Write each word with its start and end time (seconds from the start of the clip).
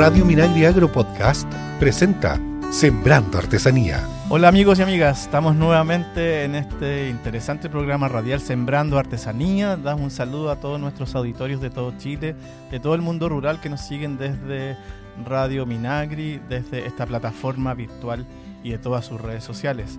Radio 0.00 0.24
Minagri 0.24 0.64
Agro 0.64 0.90
Podcast 0.90 1.46
presenta 1.78 2.40
Sembrando 2.70 3.36
Artesanía. 3.36 4.02
Hola 4.30 4.48
amigos 4.48 4.78
y 4.78 4.82
amigas, 4.82 5.24
estamos 5.24 5.54
nuevamente 5.54 6.44
en 6.44 6.54
este 6.54 7.10
interesante 7.10 7.68
programa 7.68 8.08
radial 8.08 8.40
Sembrando 8.40 8.98
Artesanía. 8.98 9.76
Damos 9.76 10.04
un 10.04 10.10
saludo 10.10 10.50
a 10.50 10.56
todos 10.56 10.80
nuestros 10.80 11.14
auditorios 11.14 11.60
de 11.60 11.68
todo 11.68 11.92
Chile, 11.98 12.34
de 12.70 12.80
todo 12.80 12.94
el 12.94 13.02
mundo 13.02 13.28
rural 13.28 13.60
que 13.60 13.68
nos 13.68 13.82
siguen 13.82 14.16
desde 14.16 14.78
Radio 15.26 15.66
Minagri, 15.66 16.40
desde 16.48 16.86
esta 16.86 17.04
plataforma 17.04 17.74
virtual 17.74 18.24
y 18.62 18.70
de 18.70 18.78
todas 18.78 19.04
sus 19.04 19.20
redes 19.20 19.44
sociales. 19.44 19.98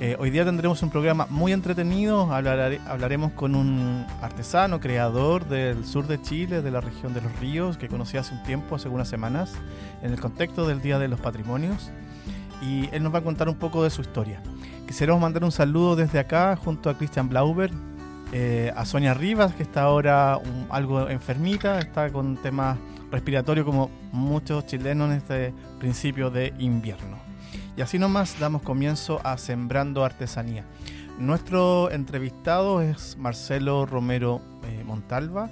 Eh, 0.00 0.16
hoy 0.20 0.30
día 0.30 0.44
tendremos 0.44 0.80
un 0.84 0.90
programa 0.90 1.26
muy 1.28 1.52
entretenido, 1.52 2.32
hablaremos 2.32 3.32
con 3.32 3.56
un 3.56 4.06
artesano, 4.22 4.78
creador 4.78 5.48
del 5.48 5.84
sur 5.84 6.06
de 6.06 6.22
Chile, 6.22 6.62
de 6.62 6.70
la 6.70 6.80
región 6.80 7.14
de 7.14 7.20
los 7.20 7.36
ríos, 7.40 7.76
que 7.76 7.88
conocí 7.88 8.16
hace 8.16 8.32
un 8.32 8.44
tiempo, 8.44 8.76
hace 8.76 8.88
unas 8.88 9.08
semanas, 9.08 9.54
en 10.00 10.12
el 10.12 10.20
contexto 10.20 10.68
del 10.68 10.80
Día 10.80 11.00
de 11.00 11.08
los 11.08 11.18
Patrimonios, 11.18 11.90
y 12.62 12.88
él 12.92 13.02
nos 13.02 13.12
va 13.12 13.18
a 13.18 13.22
contar 13.22 13.48
un 13.48 13.56
poco 13.56 13.82
de 13.82 13.90
su 13.90 14.02
historia. 14.02 14.40
Quisiéramos 14.86 15.20
mandar 15.20 15.42
un 15.42 15.50
saludo 15.50 15.96
desde 15.96 16.20
acá 16.20 16.54
junto 16.54 16.90
a 16.90 16.96
Christian 16.96 17.28
Blauber, 17.28 17.72
eh, 18.32 18.72
a 18.76 18.84
Sonia 18.84 19.14
Rivas, 19.14 19.52
que 19.54 19.64
está 19.64 19.82
ahora 19.82 20.38
algo 20.70 21.08
enfermita, 21.08 21.80
está 21.80 22.12
con 22.12 22.36
temas 22.36 22.78
respiratorios 23.10 23.66
como 23.66 23.90
muchos 24.12 24.64
chilenos 24.64 25.10
en 25.10 25.16
este 25.16 25.54
principio 25.80 26.30
de 26.30 26.54
invierno. 26.60 27.27
Y 27.78 27.80
así 27.80 27.96
nomás 27.96 28.40
damos 28.40 28.62
comienzo 28.62 29.20
a 29.22 29.38
Sembrando 29.38 30.04
Artesanía. 30.04 30.64
Nuestro 31.16 31.92
entrevistado 31.92 32.82
es 32.82 33.16
Marcelo 33.16 33.86
Romero 33.86 34.42
eh, 34.64 34.82
Montalva, 34.84 35.48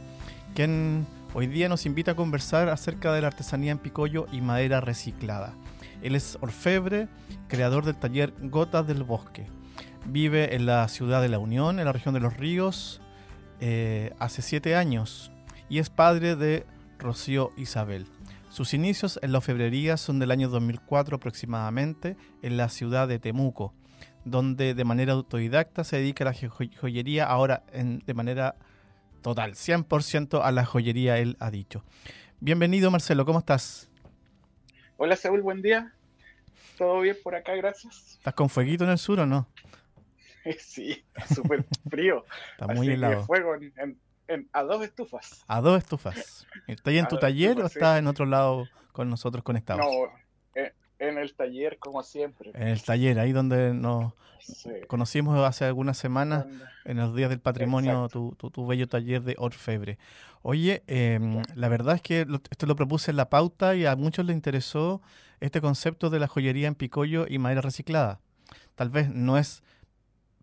quien 0.52 1.06
hoy 1.34 1.46
día 1.46 1.68
nos 1.68 1.86
invita 1.86 2.10
a 2.10 2.16
conversar 2.16 2.68
acerca 2.68 3.12
de 3.12 3.20
la 3.20 3.28
artesanía 3.28 3.70
en 3.70 3.78
picollo 3.78 4.26
y 4.32 4.40
madera 4.40 4.80
reciclada. 4.80 5.54
Él 6.02 6.16
es 6.16 6.36
orfebre, 6.40 7.06
creador 7.46 7.84
del 7.84 7.95
taller 7.95 8.34
Gotas 8.40 8.88
del 8.88 9.04
Bosque. 9.04 9.46
Vive 10.04 10.56
en 10.56 10.66
la 10.66 10.88
ciudad 10.88 11.23
de 11.23 11.29
La 11.29 11.38
Unión, 11.38 11.79
en 11.79 11.84
la 11.84 11.92
región 11.92 12.12
de 12.12 12.18
los 12.18 12.36
ríos, 12.36 13.01
eh, 13.60 14.14
hace 14.18 14.42
siete 14.42 14.74
años 14.74 15.30
y 15.68 15.79
es 15.79 15.90
padre 15.90 16.34
de 16.34 16.66
Rocío 16.98 17.52
Isabel. 17.56 18.08
Sus 18.57 18.73
inicios 18.73 19.21
en 19.21 19.32
la 19.32 19.38
orfebrería 19.38 19.99
son 19.99 20.18
del 20.18 20.30
año 20.30 20.49
2004 20.49 21.16
aproximadamente 21.16 22.16
en 22.40 22.57
la 22.57 22.71
ciudad 22.71 23.07
de 23.07 23.18
Temuco, 23.18 23.74
donde 24.24 24.73
de 24.73 24.82
manera 24.82 25.13
autodidacta 25.13 25.85
se 25.85 25.98
dedica 25.98 26.24
a 26.24 26.32
la 26.32 26.51
joyería, 26.80 27.26
ahora 27.26 27.65
de 27.74 28.15
manera 28.15 28.57
total, 29.21 29.52
100% 29.52 30.40
a 30.43 30.52
la 30.52 30.65
joyería, 30.65 31.18
él 31.18 31.37
ha 31.38 31.51
dicho. 31.51 31.85
Bienvenido 32.40 32.90
Marcelo, 32.90 33.26
¿cómo 33.26 33.40
estás? 33.40 33.90
Hola 34.96 35.16
Saúl, 35.16 35.43
buen 35.43 35.60
día. 35.60 35.93
¿Todo 36.79 37.02
bien 37.02 37.16
por 37.23 37.35
acá? 37.35 37.54
Gracias. 37.57 38.15
¿Estás 38.16 38.32
con 38.32 38.48
fueguito 38.48 38.85
en 38.85 38.91
el 38.91 38.98
sur 38.98 39.20
o 39.20 39.26
no? 39.26 39.46
Sí, 40.59 41.04
súper 41.35 41.66
frío. 41.91 42.24
Está 42.52 42.68
muy 42.68 42.88
helado. 42.88 43.26
fuego 43.26 43.54
en, 43.54 43.98
a 44.52 44.63
dos 44.63 44.82
estufas. 44.82 45.45
A 45.46 45.60
dos 45.60 45.79
estufas. 45.79 46.46
¿Está 46.66 46.91
ahí 46.91 46.99
en 46.99 47.09
tu 47.09 47.19
taller 47.19 47.60
o 47.60 47.66
está 47.66 47.99
en 47.99 48.07
otro 48.07 48.27
lado 48.27 48.66
con 48.93 49.10
nosotros 49.10 49.45
conectados? 49.45 49.85
No, 49.85 50.10
en 50.99 51.19
el 51.19 51.35
taller 51.35 51.79
como 51.79 52.02
siempre. 52.02 52.51
En 52.54 52.69
el 52.69 52.82
taller, 52.82 53.19
ahí 53.19 53.32
donde 53.32 53.74
nos 53.74 54.13
conocimos 54.87 55.38
hace 55.47 55.65
algunas 55.65 55.99
semanas, 55.99 56.47
en 56.85 56.97
los 56.97 57.15
días 57.15 57.30
del 57.30 57.41
patrimonio, 57.41 58.09
tu, 58.09 58.35
tu, 58.37 58.66
bello 58.66 58.88
taller 58.88 59.23
de 59.23 59.35
orfebre. 59.38 59.99
Oye, 60.43 60.82
em, 60.87 61.43
la 61.54 61.69
verdad 61.69 61.97
es 61.97 62.02
que 62.02 62.27
esto 62.51 62.66
lo 62.66 62.77
propuse 62.77 63.10
en 63.10 63.16
la 63.16 63.29
pauta 63.29 63.74
y 63.74 63.85
a 63.85 63.97
muchos 63.97 64.25
les 64.25 64.34
interesó 64.34 65.03
este 65.41 65.60
concepto 65.60 66.09
de 66.09 66.21
la 66.21 66.28
joyería 66.28 66.69
en 66.69 66.75
picollo 66.75 67.27
y 67.28 67.38
madera 67.38 67.60
reciclada. 67.60 68.21
Tal 68.75 68.91
vez 68.91 69.10
no 69.10 69.37
es 69.38 69.62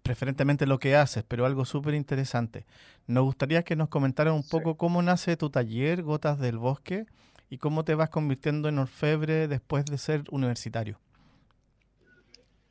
preferentemente 0.03 0.65
lo 0.65 0.79
que 0.79 0.95
haces, 0.95 1.23
pero 1.25 1.45
algo 1.45 1.65
súper 1.65 1.93
interesante. 1.93 2.65
Nos 3.05 3.23
gustaría 3.23 3.63
que 3.63 3.75
nos 3.75 3.89
comentaras 3.89 4.33
un 4.33 4.47
poco 4.47 4.77
cómo 4.77 5.01
nace 5.01 5.35
tu 5.35 5.49
taller, 5.49 6.03
Gotas 6.03 6.39
del 6.39 6.57
Bosque, 6.57 7.05
y 7.49 7.57
cómo 7.57 7.83
te 7.83 7.95
vas 7.95 8.09
convirtiendo 8.09 8.69
en 8.69 8.79
orfebre 8.79 9.47
después 9.47 9.85
de 9.85 9.97
ser 9.97 10.23
universitario. 10.31 10.99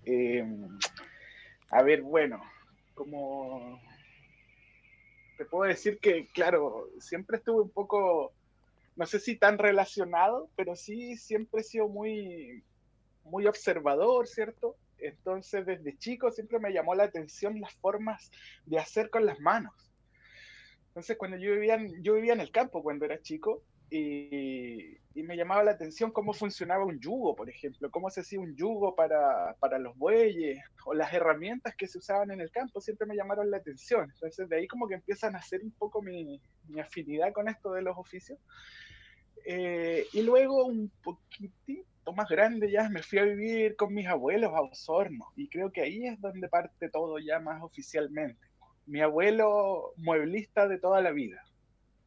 Em, 0.04 0.78
a 1.70 1.82
ver, 1.82 2.02
bueno, 2.02 2.42
como 2.94 3.80
te 5.36 5.44
puedo 5.44 5.68
decir 5.68 5.98
que, 5.98 6.28
claro, 6.28 6.88
siempre 6.98 7.36
estuve 7.36 7.62
un 7.62 7.70
poco, 7.70 8.32
no 8.96 9.06
sé 9.06 9.20
si 9.20 9.36
tan 9.36 9.58
relacionado, 9.58 10.48
pero 10.56 10.76
sí 10.76 11.16
siempre 11.16 11.60
he 11.60 11.64
sido 11.64 11.88
muy, 11.88 12.64
muy 13.24 13.46
observador, 13.46 14.26
¿cierto? 14.26 14.76
Entonces, 14.98 15.66
desde 15.66 15.96
chico 15.98 16.30
siempre 16.30 16.58
me 16.58 16.72
llamó 16.72 16.94
la 16.94 17.04
atención 17.04 17.60
las 17.60 17.74
formas 17.74 18.30
de 18.66 18.78
hacer 18.78 19.10
con 19.10 19.26
las 19.26 19.38
manos. 19.40 19.91
Entonces, 20.92 21.16
cuando 21.16 21.38
yo 21.38 21.52
vivía 21.52 21.76
en, 21.76 22.02
yo 22.02 22.12
vivía 22.12 22.34
en 22.34 22.40
el 22.40 22.52
campo 22.52 22.82
cuando 22.82 23.06
era 23.06 23.18
chico 23.22 23.62
y, 23.88 24.98
me 25.14 25.36
llamaba 25.36 25.64
la 25.64 25.70
atención 25.70 26.10
cómo 26.10 26.34
funcionaba 26.34 26.84
un 26.84 27.00
yugo, 27.00 27.34
por 27.34 27.48
ejemplo, 27.48 27.90
cómo 27.90 28.10
se 28.10 28.20
hacía 28.20 28.40
un 28.40 28.54
yugo 28.56 28.94
para, 28.94 29.78
los 29.78 29.96
bueyes 29.96 30.58
o 30.84 30.92
las 30.92 31.14
herramientas 31.14 31.74
que 31.76 31.86
se 31.86 31.96
usaban 31.96 32.30
en 32.30 32.42
el 32.42 32.50
campo, 32.50 32.80
siempre 32.82 33.06
me 33.06 33.16
llamaron 33.16 33.50
la 33.50 33.56
atención. 33.56 34.10
Entonces, 34.12 34.48
de 34.50 34.56
ahí 34.56 34.66
como 34.66 34.86
que 34.86 34.94
empiezan 34.94 35.34
a 35.34 35.38
hacer 35.38 35.62
un 35.62 35.70
poco 35.72 36.02
mi, 36.02 36.42
afinidad 36.78 37.32
con 37.32 37.48
esto 37.48 37.72
de 37.72 37.82
los 37.82 37.96
oficios. 37.96 38.38
Eh, 39.46 40.04
y 40.12 40.22
luego 40.22 40.66
un 40.66 40.92
poquitito 41.02 42.12
más 42.14 42.28
grande 42.28 42.70
ya 42.70 42.90
me 42.90 43.02
fui 43.02 43.18
a 43.18 43.24
vivir 43.24 43.76
con 43.76 43.94
mis 43.94 44.06
abuelos 44.06 44.52
a 44.54 44.60
Osorno 44.60 45.26
y 45.36 45.48
creo 45.48 45.72
que 45.72 45.80
ahí 45.80 46.06
es 46.06 46.20
donde 46.20 46.48
parte 46.48 46.90
todo 46.90 47.18
ya 47.18 47.40
más 47.40 47.62
oficialmente. 47.62 48.51
Mi 48.86 49.00
abuelo 49.00 49.92
mueblista 49.96 50.68
de 50.68 50.78
toda 50.78 51.00
la 51.00 51.12
vida, 51.12 51.42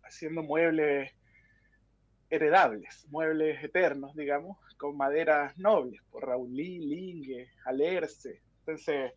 haciendo 0.04 0.44
muebles 0.44 1.12
heredables, 2.30 3.06
muebles 3.10 3.64
eternos, 3.64 4.16
digamos, 4.16 4.58
con 4.78 4.98
maderas 4.98 5.58
nobles, 5.58 6.02
por 6.12 6.28
Raulí, 6.28 6.80
Lingue, 6.80 7.50
Alerce. 7.66 8.42
Entonces, 8.60 9.14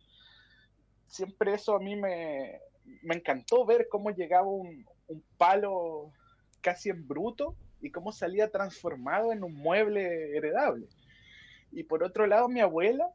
siempre 1.07 1.55
eso 1.55 1.75
a 1.75 1.79
mí 1.79 1.95
me, 1.95 2.59
me 3.03 3.15
encantó 3.15 3.65
ver 3.65 3.87
cómo 3.89 4.11
llegaba 4.11 4.47
un, 4.47 4.85
un 5.07 5.23
palo 5.37 6.11
casi 6.61 6.89
en 6.89 7.07
bruto 7.07 7.55
y 7.81 7.91
cómo 7.91 8.11
salía 8.11 8.51
transformado 8.51 9.31
en 9.33 9.43
un 9.43 9.53
mueble 9.55 10.35
heredable. 10.37 10.87
Y 11.71 11.83
por 11.83 12.03
otro 12.03 12.27
lado, 12.27 12.47
mi 12.47 12.61
abuela, 12.61 13.09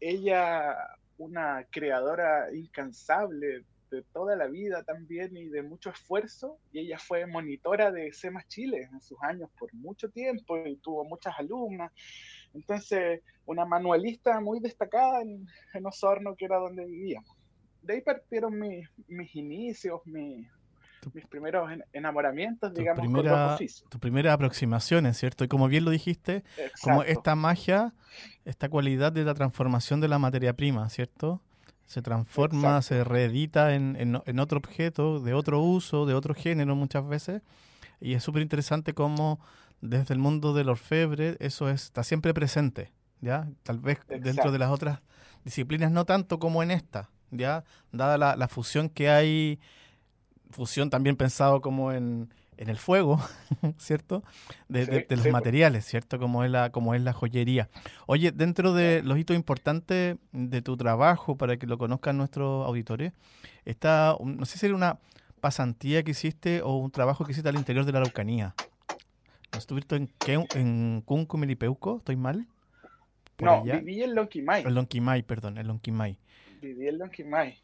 ella, 0.00 0.76
una 1.18 1.66
creadora 1.70 2.54
incansable 2.54 3.64
de 3.90 4.02
toda 4.12 4.36
la 4.36 4.46
vida 4.46 4.82
también 4.84 5.36
y 5.36 5.48
de 5.48 5.62
mucho 5.62 5.90
esfuerzo, 5.90 6.58
y 6.72 6.80
ella 6.80 6.98
fue 6.98 7.26
monitora 7.26 7.90
de 7.90 8.12
SEMAS 8.12 8.46
Chile 8.48 8.88
en 8.92 9.00
sus 9.00 9.18
años 9.22 9.50
por 9.58 9.72
mucho 9.74 10.10
tiempo 10.10 10.58
y 10.66 10.76
tuvo 10.76 11.04
muchas 11.04 11.34
alumnas. 11.38 11.92
Entonces, 12.54 13.22
una 13.46 13.64
manualista 13.64 14.40
muy 14.40 14.60
destacada 14.60 15.22
en, 15.22 15.46
en 15.74 15.86
Osorno, 15.86 16.36
que 16.36 16.44
era 16.44 16.56
donde 16.56 16.84
vivíamos. 16.84 17.36
De 17.82 17.94
ahí 17.94 18.00
partieron 18.02 18.58
mis, 18.58 18.88
mis 19.06 19.34
inicios, 19.34 20.00
mi, 20.04 20.46
mis 21.12 21.26
primeros 21.26 21.70
enamoramientos, 21.92 22.74
digamos, 22.74 23.00
primera, 23.00 23.56
con 23.56 23.64
los 23.64 23.84
Tu 23.88 23.98
primera 23.98 24.32
aproximación, 24.32 25.12
¿cierto? 25.14 25.44
Y 25.44 25.48
como 25.48 25.68
bien 25.68 25.84
lo 25.84 25.90
dijiste, 25.90 26.44
como 26.82 27.02
esta 27.02 27.34
magia, 27.34 27.94
esta 28.44 28.68
cualidad 28.68 29.12
de 29.12 29.24
la 29.24 29.34
transformación 29.34 30.00
de 30.00 30.08
la 30.08 30.18
materia 30.18 30.54
prima, 30.54 30.88
¿cierto? 30.90 31.40
Se 31.86 32.02
transforma, 32.02 32.82
se 32.82 33.02
reedita 33.02 33.74
en, 33.74 33.96
en, 33.98 34.38
otro 34.38 34.58
objeto, 34.58 35.20
de 35.20 35.32
otro 35.32 35.60
uso, 35.60 36.04
de 36.04 36.14
otro 36.14 36.34
género 36.34 36.76
muchas 36.76 37.06
veces. 37.06 37.42
Y 38.00 38.14
es 38.14 38.22
súper 38.22 38.42
interesante 38.42 38.92
cómo 38.92 39.40
desde 39.80 40.12
el 40.12 40.20
mundo 40.20 40.52
del 40.52 40.68
orfebre 40.68 41.36
eso 41.40 41.70
está 41.70 42.04
siempre 42.04 42.34
presente, 42.34 42.92
¿ya? 43.20 43.48
Tal 43.62 43.78
vez 43.78 44.00
dentro 44.08 44.52
de 44.52 44.58
las 44.58 44.70
otras 44.70 45.00
disciplinas 45.44 45.90
no 45.90 46.04
tanto 46.04 46.38
como 46.38 46.62
en 46.62 46.70
esta, 46.70 47.08
¿ya? 47.30 47.64
Dada 47.90 48.18
la, 48.18 48.36
la 48.36 48.48
fusión 48.48 48.90
que 48.90 49.08
hay 49.08 49.58
fusión 50.50 50.90
también 50.90 51.16
pensado 51.16 51.60
como 51.60 51.92
en, 51.92 52.28
en 52.58 52.68
el 52.68 52.76
fuego, 52.76 53.20
¿cierto? 53.78 54.22
De, 54.68 55.06
los 55.08 55.28
materiales, 55.28 55.84
¿cierto? 55.84 56.18
Como 56.18 56.44
es, 56.44 56.50
la, 56.50 56.70
como 56.70 56.94
es 56.94 57.00
la 57.00 57.12
joyería. 57.12 57.68
Oye, 58.06 58.32
dentro 58.32 58.74
de 58.74 59.02
los 59.02 59.16
hitos 59.18 59.36
importantes 59.36 60.16
de 60.32 60.62
tu 60.62 60.76
trabajo, 60.76 61.36
para 61.36 61.56
que 61.56 61.66
lo 61.66 61.78
conozcan 61.78 62.16
nuestros 62.16 62.66
auditores, 62.66 63.12
está, 63.64 64.16
no 64.22 64.44
sé 64.44 64.58
si 64.58 64.66
era 64.66 64.74
una 64.74 64.98
pasantía 65.40 66.02
que 66.02 66.10
hiciste 66.10 66.62
o 66.62 66.76
un 66.76 66.90
trabajo 66.90 67.24
que 67.24 67.32
hiciste 67.32 67.48
al 67.48 67.56
interior 67.56 67.84
de 67.84 67.92
la 67.92 67.98
Araucanía. 67.98 68.54
¿Estuviste 69.56 69.96
en, 69.96 70.10
en 70.54 71.02
Cunco, 71.02 71.38
Melipeuco? 71.38 71.98
¿Estoy 71.98 72.16
mal? 72.16 72.46
no, 73.38 73.62
viví 73.62 74.02
en 74.02 74.14
Lonquimay. 74.14 74.64
En 74.64 74.74
Lonquimay, 74.74 75.22
perdón, 75.22 75.58
en 75.58 75.68
Lonquimay. 75.68 76.18
Viví 76.60 76.88
en 76.88 76.98
Lonquimay. 76.98 77.56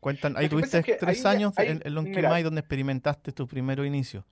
Cuentan, 0.00 0.36
ahí 0.36 0.48
tuviste 0.48 0.82
tres 0.82 1.24
años 1.26 1.52
en, 1.58 1.82
en 1.84 1.94
Lonquimay 1.94 2.42
donde 2.42 2.60
experimentaste 2.60 3.32
tu 3.32 3.46
primer 3.46 3.78
inicio. 3.80 4.24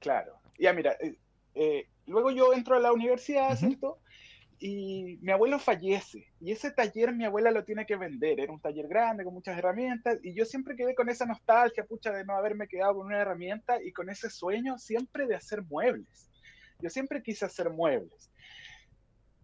Claro. 0.00 0.34
Ya 0.58 0.72
mira, 0.72 0.96
eh, 1.00 1.16
Eh, 1.56 1.86
luego 2.06 2.32
yo 2.32 2.52
entro 2.52 2.74
a 2.74 2.80
la 2.80 2.92
universidad, 2.92 3.56
¿cierto? 3.56 3.98
Y 4.58 5.18
mi 5.22 5.30
abuelo 5.30 5.60
fallece. 5.60 6.26
Y 6.40 6.50
ese 6.50 6.72
taller 6.72 7.12
mi 7.12 7.24
abuela 7.24 7.52
lo 7.52 7.62
tiene 7.62 7.86
que 7.86 7.96
vender. 7.96 8.40
Era 8.40 8.52
un 8.52 8.60
taller 8.60 8.88
grande, 8.88 9.22
con 9.22 9.34
muchas 9.34 9.56
herramientas. 9.56 10.18
Y 10.24 10.34
yo 10.34 10.44
siempre 10.44 10.74
quedé 10.74 10.96
con 10.96 11.08
esa 11.08 11.26
nostalgia, 11.26 11.84
pucha, 11.84 12.10
de 12.12 12.24
no 12.24 12.34
haberme 12.34 12.66
quedado 12.66 12.96
con 12.96 13.06
una 13.06 13.20
herramienta 13.20 13.80
y 13.80 13.92
con 13.92 14.10
ese 14.10 14.30
sueño 14.30 14.78
siempre 14.78 15.26
de 15.28 15.36
hacer 15.36 15.62
muebles. 15.62 16.28
Yo 16.80 16.90
siempre 16.90 17.22
quise 17.22 17.44
hacer 17.44 17.70
muebles. 17.70 18.30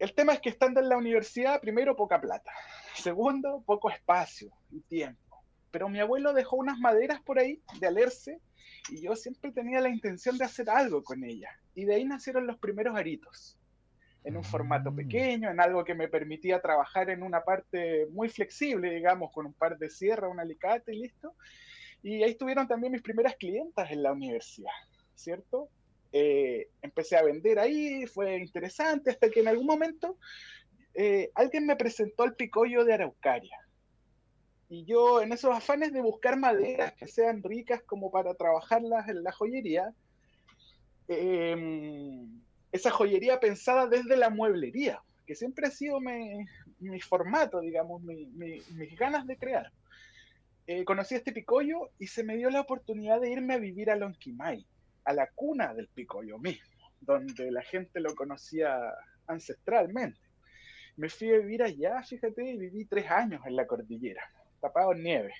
El 0.01 0.15
tema 0.15 0.33
es 0.33 0.41
que 0.41 0.49
estando 0.49 0.81
en 0.81 0.89
la 0.89 0.97
universidad, 0.97 1.61
primero, 1.61 1.95
poca 1.95 2.19
plata. 2.19 2.51
Segundo, 2.95 3.63
poco 3.67 3.91
espacio 3.91 4.51
y 4.71 4.81
tiempo. 4.81 5.45
Pero 5.71 5.91
mi 5.91 6.01
abuelo 6.01 6.33
dejó 6.33 6.57
unas 6.57 6.79
maderas 6.79 7.21
por 7.21 7.39
ahí 7.39 7.63
de 7.79 7.87
alerce 7.87 8.41
y 8.89 9.03
yo 9.03 9.15
siempre 9.15 9.53
tenía 9.53 9.79
la 9.83 9.91
intención 9.91 10.39
de 10.39 10.47
hacer 10.47 10.71
algo 10.71 11.05
con 11.05 11.23
ellas. 11.23 11.53
Y 11.75 11.85
de 11.85 11.97
ahí 11.97 12.07
nacieron 12.07 12.47
los 12.47 12.57
primeros 12.57 12.97
aritos, 12.97 13.59
en 14.25 14.39
un 14.39 14.43
formato 14.43 14.91
mm. 14.91 14.97
pequeño, 14.97 15.51
en 15.51 15.61
algo 15.61 15.85
que 15.85 15.95
me 15.95 16.09
permitía 16.09 16.63
trabajar 16.63 17.11
en 17.11 17.23
una 17.23 17.43
parte 17.43 18.07
muy 18.11 18.31
flexible, 18.31 18.91
digamos, 18.91 19.31
con 19.33 19.45
un 19.45 19.53
par 19.53 19.77
de 19.77 19.91
sierra, 19.91 20.29
un 20.29 20.41
alicate 20.41 20.95
y 20.95 21.01
listo. 21.01 21.35
Y 22.03 22.23
ahí 22.23 22.31
estuvieron 22.31 22.67
también 22.67 22.93
mis 22.93 23.03
primeras 23.03 23.37
clientas 23.37 23.91
en 23.91 24.03
la 24.03 24.13
universidad, 24.13 24.73
¿cierto? 25.15 25.69
Eh, 26.13 26.69
empecé 26.83 27.17
a 27.17 27.23
vender 27.23 27.59
ahí, 27.59 28.07
fue 28.07 28.37
interesante, 28.37 29.11
hasta 29.11 29.31
que 29.31 29.41
en 29.41 29.49
algún 29.49 29.67
momento 29.67 30.17
eh, 30.95 31.31
alguien 31.35 31.67
me 31.67 31.77
presentó 31.77 32.25
el 32.25 32.35
picollo 32.35 32.85
de 32.85 32.95
Araucaria. 32.95 33.57
Y 34.69 34.85
yo, 34.85 35.21
en 35.21 35.33
esos 35.33 35.55
afanes 35.55 35.93
de 35.93 36.01
buscar 36.01 36.39
maderas 36.39 36.93
que 36.95 37.07
sean 37.07 37.43
ricas 37.43 37.83
como 37.83 38.11
para 38.11 38.35
trabajarlas 38.35 39.09
en 39.09 39.23
la 39.23 39.33
joyería, 39.33 39.93
em, 41.09 42.41
esa 42.71 42.91
joyería 42.91 43.41
pensada 43.41 43.87
desde 43.87 44.17
la 44.17 44.31
mueblería, 44.31 45.03
que 45.27 45.35
siempre 45.35 45.67
ha 45.67 45.71
sido 45.71 46.01
mi, 46.01 46.47
formato, 47.01 47.61
digamos, 47.61 48.03
mis 48.03 48.97
ganas 48.97 49.27
de 49.27 49.37
crear. 49.37 49.73
Eh, 50.67 50.85
conocí 50.85 51.17
este 51.17 51.33
picollo 51.33 51.91
y 51.99 52.07
se 52.07 52.23
me 52.23 52.37
dio 52.37 52.49
la 52.49 52.61
oportunidad 52.61 53.21
de 53.21 53.31
irme 53.33 53.55
a 53.55 53.59
vivir 53.59 53.91
a 53.91 53.97
Lonquimay, 53.97 54.65
a 55.05 55.13
la 55.13 55.29
cuna 55.35 55.75
del 55.75 55.89
picollo 55.89 56.39
mismo, 56.39 56.67
donde 57.01 57.51
la 57.51 57.63
gente 57.63 58.01
lo 58.01 58.15
conocía 58.15 58.79
ancestralmente. 59.27 60.21
Me 60.97 61.09
fui 61.09 61.33
a 61.33 61.39
vivir 61.39 61.63
allá, 61.63 62.03
fíjate, 62.03 62.45
y 62.45 62.59
viví 62.59 62.85
tres 62.85 63.11
años 63.11 63.41
en 63.47 63.57
la 63.57 63.67
cordillera 63.67 64.23
tapado 64.61 64.93
en 64.93 65.03
nieve. 65.03 65.35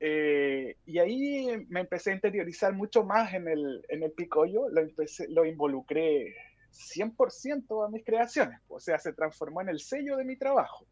Eh, 0.00 0.76
y 0.86 0.98
ahí 0.98 1.66
me 1.68 1.80
empecé 1.80 2.10
a 2.10 2.14
interiorizar 2.14 2.72
mucho 2.72 3.04
más 3.04 3.32
en 3.34 3.48
el, 3.48 3.84
en 3.88 4.02
el 4.02 4.12
picollo, 4.12 4.68
lo, 4.68 4.80
empecé, 4.80 5.28
lo 5.28 5.44
involucré 5.44 6.34
100% 6.72 7.86
a 7.86 7.90
mis 7.90 8.04
creaciones, 8.04 8.60
o 8.68 8.80
sea, 8.80 8.98
se 8.98 9.12
transformó 9.12 9.60
en 9.60 9.68
el 9.68 9.80
sello 9.80 10.16
de 10.16 10.24
mi 10.24 10.36
trabajo. 10.36 10.86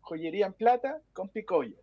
Joyería 0.00 0.46
en 0.46 0.54
plata 0.54 1.00
con 1.12 1.28
picollo. 1.28 1.76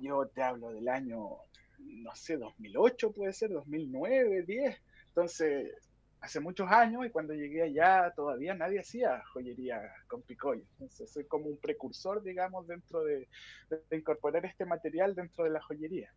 Yo 0.00 0.26
te 0.28 0.42
hablo 0.42 0.70
del 0.70 0.88
año, 0.88 1.36
no 1.78 2.14
sé, 2.14 2.36
2008 2.36 3.12
puede 3.12 3.32
ser, 3.32 3.50
2009, 3.50 4.42
10. 4.42 4.82
Entonces, 5.08 5.74
hace 6.20 6.40
muchos 6.40 6.70
años 6.70 7.06
y 7.06 7.10
cuando 7.10 7.34
llegué 7.34 7.62
allá 7.62 8.12
todavía 8.14 8.54
nadie 8.54 8.80
hacía 8.80 9.22
joyería 9.32 9.80
con 10.06 10.22
picollo. 10.22 10.62
Entonces 10.72 11.10
soy 11.10 11.24
como 11.24 11.46
un 11.46 11.58
precursor, 11.58 12.22
digamos, 12.22 12.66
dentro 12.66 13.04
de, 13.04 13.28
incorporar 13.92 14.44
este 14.44 14.64
material 14.64 15.14
dentro 15.14 15.44
de 15.44 15.50
la 15.50 15.60
joyería. 15.60 16.12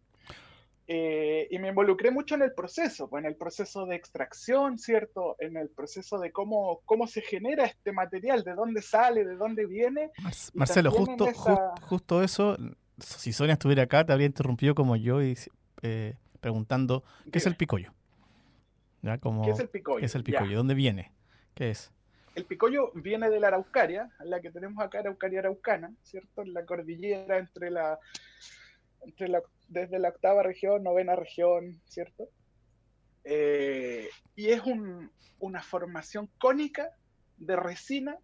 Eh, 0.87 1.47
y 1.49 1.59
me 1.59 1.69
involucré 1.69 2.11
mucho 2.11 2.35
en 2.35 2.41
el 2.41 2.53
proceso, 2.53 3.07
pues 3.07 3.23
en 3.23 3.29
el 3.29 3.37
proceso 3.37 3.85
de 3.85 3.95
extracción, 3.95 4.77
¿cierto? 4.77 5.37
En 5.39 5.55
el 5.55 5.69
proceso 5.69 6.19
de 6.19 6.31
cómo, 6.31 6.81
cómo 6.85 7.07
se 7.07 7.21
genera 7.21 7.65
este 7.65 7.93
material, 7.93 8.43
de 8.43 8.55
dónde 8.55 8.81
sale, 8.81 9.23
de 9.23 9.35
dónde 9.35 9.67
viene. 9.67 10.11
Marcelo, 10.53 10.91
justo, 10.91 11.27
justo 11.81 12.23
eso, 12.23 12.57
si 13.01 13.33
Sonia 13.33 13.53
estuviera 13.53 13.83
acá, 13.83 14.05
te 14.05 14.13
habría 14.13 14.27
interrumpido 14.27 14.75
como 14.75 14.95
yo 14.95 15.21
y 15.21 15.37
eh, 15.81 16.15
preguntando, 16.39 17.03
¿qué 17.31 17.39
es 17.39 17.45
el 17.45 17.55
picollo? 17.55 17.93
¿Qué 19.01 19.51
es 19.51 19.59
el 19.59 19.69
picollo? 19.69 20.05
es 20.05 20.15
el 20.15 20.23
picollo? 20.23 20.57
¿Dónde 20.57 20.75
viene? 20.75 21.11
¿Qué 21.55 21.71
es? 21.71 21.91
El 22.35 22.45
picollo 22.45 22.91
viene 22.93 23.29
de 23.29 23.39
la 23.39 23.47
Araucaria, 23.47 24.09
la 24.23 24.39
que 24.41 24.51
tenemos 24.51 24.83
acá, 24.83 24.99
Araucaria 24.99 25.39
araucana, 25.39 25.93
¿cierto? 26.03 26.43
En 26.43 26.53
la 26.53 26.65
cordillera 26.65 27.37
entre 27.37 27.71
la, 27.71 27.99
entre 29.01 29.27
la, 29.27 29.41
desde 29.67 29.99
la 29.99 30.09
octava 30.09 30.43
región, 30.43 30.83
novena 30.83 31.15
región, 31.15 31.81
¿cierto? 31.85 32.29
Eh, 33.23 34.09
y 34.35 34.49
es 34.49 34.61
una 35.39 35.61
formación 35.61 36.29
cónica 36.39 36.91
de 37.37 37.55
resina 37.55 38.17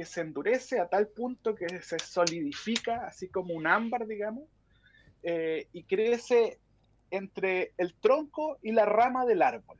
que 0.00 0.06
se 0.06 0.22
endurece 0.22 0.80
a 0.80 0.88
tal 0.88 1.08
punto 1.08 1.54
que 1.54 1.82
se 1.82 1.98
solidifica, 1.98 3.04
así 3.04 3.28
como 3.28 3.52
un 3.52 3.66
ámbar, 3.66 4.06
digamos, 4.06 4.44
eh, 5.22 5.68
y 5.74 5.82
crece 5.82 6.58
entre 7.10 7.74
el 7.76 7.92
tronco 7.92 8.56
y 8.62 8.72
la 8.72 8.86
rama 8.86 9.26
del 9.26 9.42
árbol. 9.42 9.76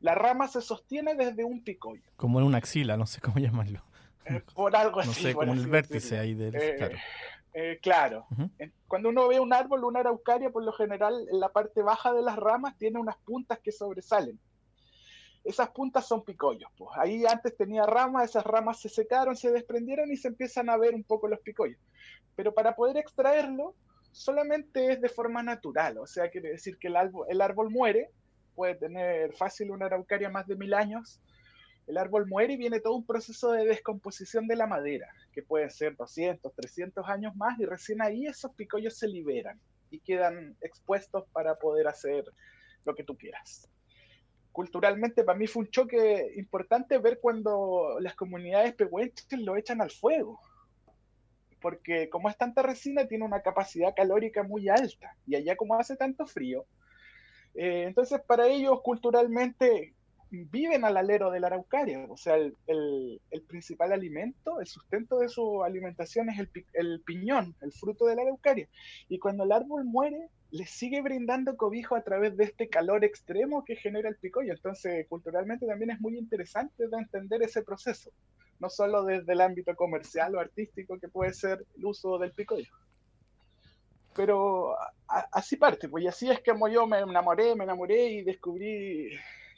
La 0.00 0.14
rama 0.14 0.48
se 0.48 0.62
sostiene 0.62 1.14
desde 1.14 1.44
un 1.44 1.62
picollo. 1.62 2.10
Como 2.16 2.40
en 2.40 2.46
una 2.46 2.56
axila, 2.56 2.96
no 2.96 3.06
sé 3.06 3.20
cómo 3.20 3.36
llamarlo. 3.38 3.84
Eh, 4.24 4.40
por 4.54 4.74
algo 4.74 5.00
así. 5.00 5.08
No 5.08 5.14
sé, 5.14 5.34
como 5.34 5.52
el 5.52 5.66
vértice 5.66 6.18
ahí 6.18 6.32
del... 6.32 6.54
Eh, 6.54 6.76
claro. 6.78 6.96
Eh, 7.52 7.78
claro. 7.82 8.26
Cuando 8.88 9.10
uno 9.10 9.28
ve 9.28 9.40
un 9.40 9.52
árbol, 9.52 9.84
una 9.84 10.00
araucaria, 10.00 10.48
por 10.48 10.64
lo 10.64 10.72
general, 10.72 11.28
en 11.30 11.38
la 11.38 11.50
parte 11.50 11.82
baja 11.82 12.14
de 12.14 12.22
las 12.22 12.36
ramas 12.36 12.78
tiene 12.78 12.98
unas 12.98 13.18
puntas 13.18 13.58
que 13.58 13.72
sobresalen. 13.72 14.40
Esas 15.44 15.70
puntas 15.70 16.06
son 16.06 16.24
picollos. 16.24 16.70
Pues. 16.76 16.90
Ahí 16.96 17.24
antes 17.26 17.56
tenía 17.56 17.84
ramas, 17.84 18.30
esas 18.30 18.44
ramas 18.44 18.80
se 18.80 18.88
secaron, 18.88 19.36
se 19.36 19.52
desprendieron 19.52 20.10
y 20.10 20.16
se 20.16 20.28
empiezan 20.28 20.70
a 20.70 20.76
ver 20.76 20.94
un 20.94 21.04
poco 21.04 21.28
los 21.28 21.40
picollos. 21.40 21.78
Pero 22.34 22.54
para 22.54 22.74
poder 22.74 22.96
extraerlo, 22.96 23.74
solamente 24.10 24.92
es 24.92 25.00
de 25.00 25.08
forma 25.08 25.42
natural. 25.42 25.98
O 25.98 26.06
sea, 26.06 26.30
quiere 26.30 26.50
decir 26.50 26.78
que 26.78 26.88
el 26.88 26.96
árbol, 26.96 27.26
el 27.28 27.40
árbol 27.40 27.70
muere, 27.70 28.10
puede 28.54 28.76
tener 28.76 29.34
fácil 29.34 29.70
una 29.70 29.86
araucaria 29.86 30.30
más 30.30 30.46
de 30.46 30.56
mil 30.56 30.72
años, 30.72 31.20
el 31.86 31.98
árbol 31.98 32.26
muere 32.26 32.54
y 32.54 32.56
viene 32.56 32.80
todo 32.80 32.94
un 32.94 33.04
proceso 33.04 33.52
de 33.52 33.66
descomposición 33.66 34.46
de 34.46 34.56
la 34.56 34.66
madera, 34.66 35.06
que 35.32 35.42
puede 35.42 35.68
ser 35.68 35.96
200, 35.96 36.54
300 36.54 37.06
años 37.08 37.36
más, 37.36 37.58
y 37.58 37.66
recién 37.66 38.00
ahí 38.00 38.26
esos 38.26 38.52
picollos 38.54 38.96
se 38.96 39.08
liberan 39.08 39.60
y 39.90 40.00
quedan 40.00 40.56
expuestos 40.60 41.24
para 41.32 41.56
poder 41.56 41.86
hacer 41.86 42.24
lo 42.84 42.94
que 42.94 43.04
tú 43.04 43.16
quieras. 43.16 43.68
Culturalmente 44.54 45.24
para 45.24 45.36
mí 45.36 45.48
fue 45.48 45.64
un 45.64 45.70
choque 45.70 46.30
importante 46.36 46.98
ver 46.98 47.18
cuando 47.18 47.96
las 47.98 48.14
comunidades 48.14 48.72
pehuenches 48.74 49.26
lo 49.40 49.56
echan 49.56 49.80
al 49.80 49.90
fuego, 49.90 50.38
porque 51.60 52.08
como 52.08 52.28
es 52.28 52.38
tanta 52.38 52.62
resina 52.62 53.08
tiene 53.08 53.24
una 53.24 53.42
capacidad 53.42 53.96
calórica 53.96 54.44
muy 54.44 54.68
alta, 54.68 55.16
y 55.26 55.34
allá 55.34 55.56
como 55.56 55.74
hace 55.74 55.96
tanto 55.96 56.24
frío, 56.24 56.66
eh, 57.56 57.82
entonces, 57.88 58.20
para 58.20 58.46
ellos, 58.46 58.80
culturalmente, 58.82 59.92
viven 60.30 60.84
al 60.84 60.96
alero 60.96 61.32
de 61.32 61.40
la 61.40 61.48
araucaria. 61.48 62.06
O 62.08 62.16
sea, 62.16 62.36
el, 62.36 63.20
principal 63.48 63.92
alimento, 63.92 64.60
el 64.60 64.68
sustento 64.68 65.18
de 65.18 65.28
su 65.28 65.64
alimentación 65.64 66.30
es 66.30 66.48
el, 66.72 67.00
piñón, 67.00 67.56
el 67.60 67.72
fruto 67.72 68.06
de 68.06 68.14
la 68.14 68.22
araucaria. 68.22 68.68
Y 69.08 69.18
cuando 69.18 69.42
el 69.42 69.50
árbol 69.50 69.84
muere, 69.84 70.28
les 70.54 70.70
sigue 70.70 71.02
brindando 71.02 71.56
cobijo 71.56 71.96
a 71.96 72.04
través 72.04 72.36
de 72.36 72.44
este 72.44 72.68
calor 72.68 73.04
extremo 73.04 73.64
que 73.64 73.74
genera 73.74 74.08
el 74.08 74.14
picollo. 74.16 74.52
Entonces, 74.52 75.04
culturalmente 75.08 75.66
también 75.66 75.90
es 75.90 76.00
muy 76.00 76.16
interesante 76.16 76.86
de 76.86 76.96
entender 76.96 77.42
ese 77.42 77.64
proceso, 77.64 78.12
no 78.60 78.70
solo 78.70 79.02
desde 79.02 79.32
el 79.32 79.40
ámbito 79.40 79.74
comercial 79.74 80.36
o 80.36 80.40
artístico 80.40 80.96
que 81.00 81.08
puede 81.08 81.34
ser 81.34 81.66
el 81.76 81.84
uso 81.84 82.18
del 82.18 82.30
picollo 82.30 82.72
pero 84.16 84.76
así 85.32 85.56
parte, 85.56 85.88
pues 85.88 86.04
y 86.04 86.06
así 86.06 86.30
es 86.30 86.40
como 86.46 86.68
yo 86.68 86.86
me 86.86 87.00
enamoré, 87.00 87.56
me 87.56 87.64
enamoré 87.64 88.10
y 88.12 88.22
descubrí 88.22 89.10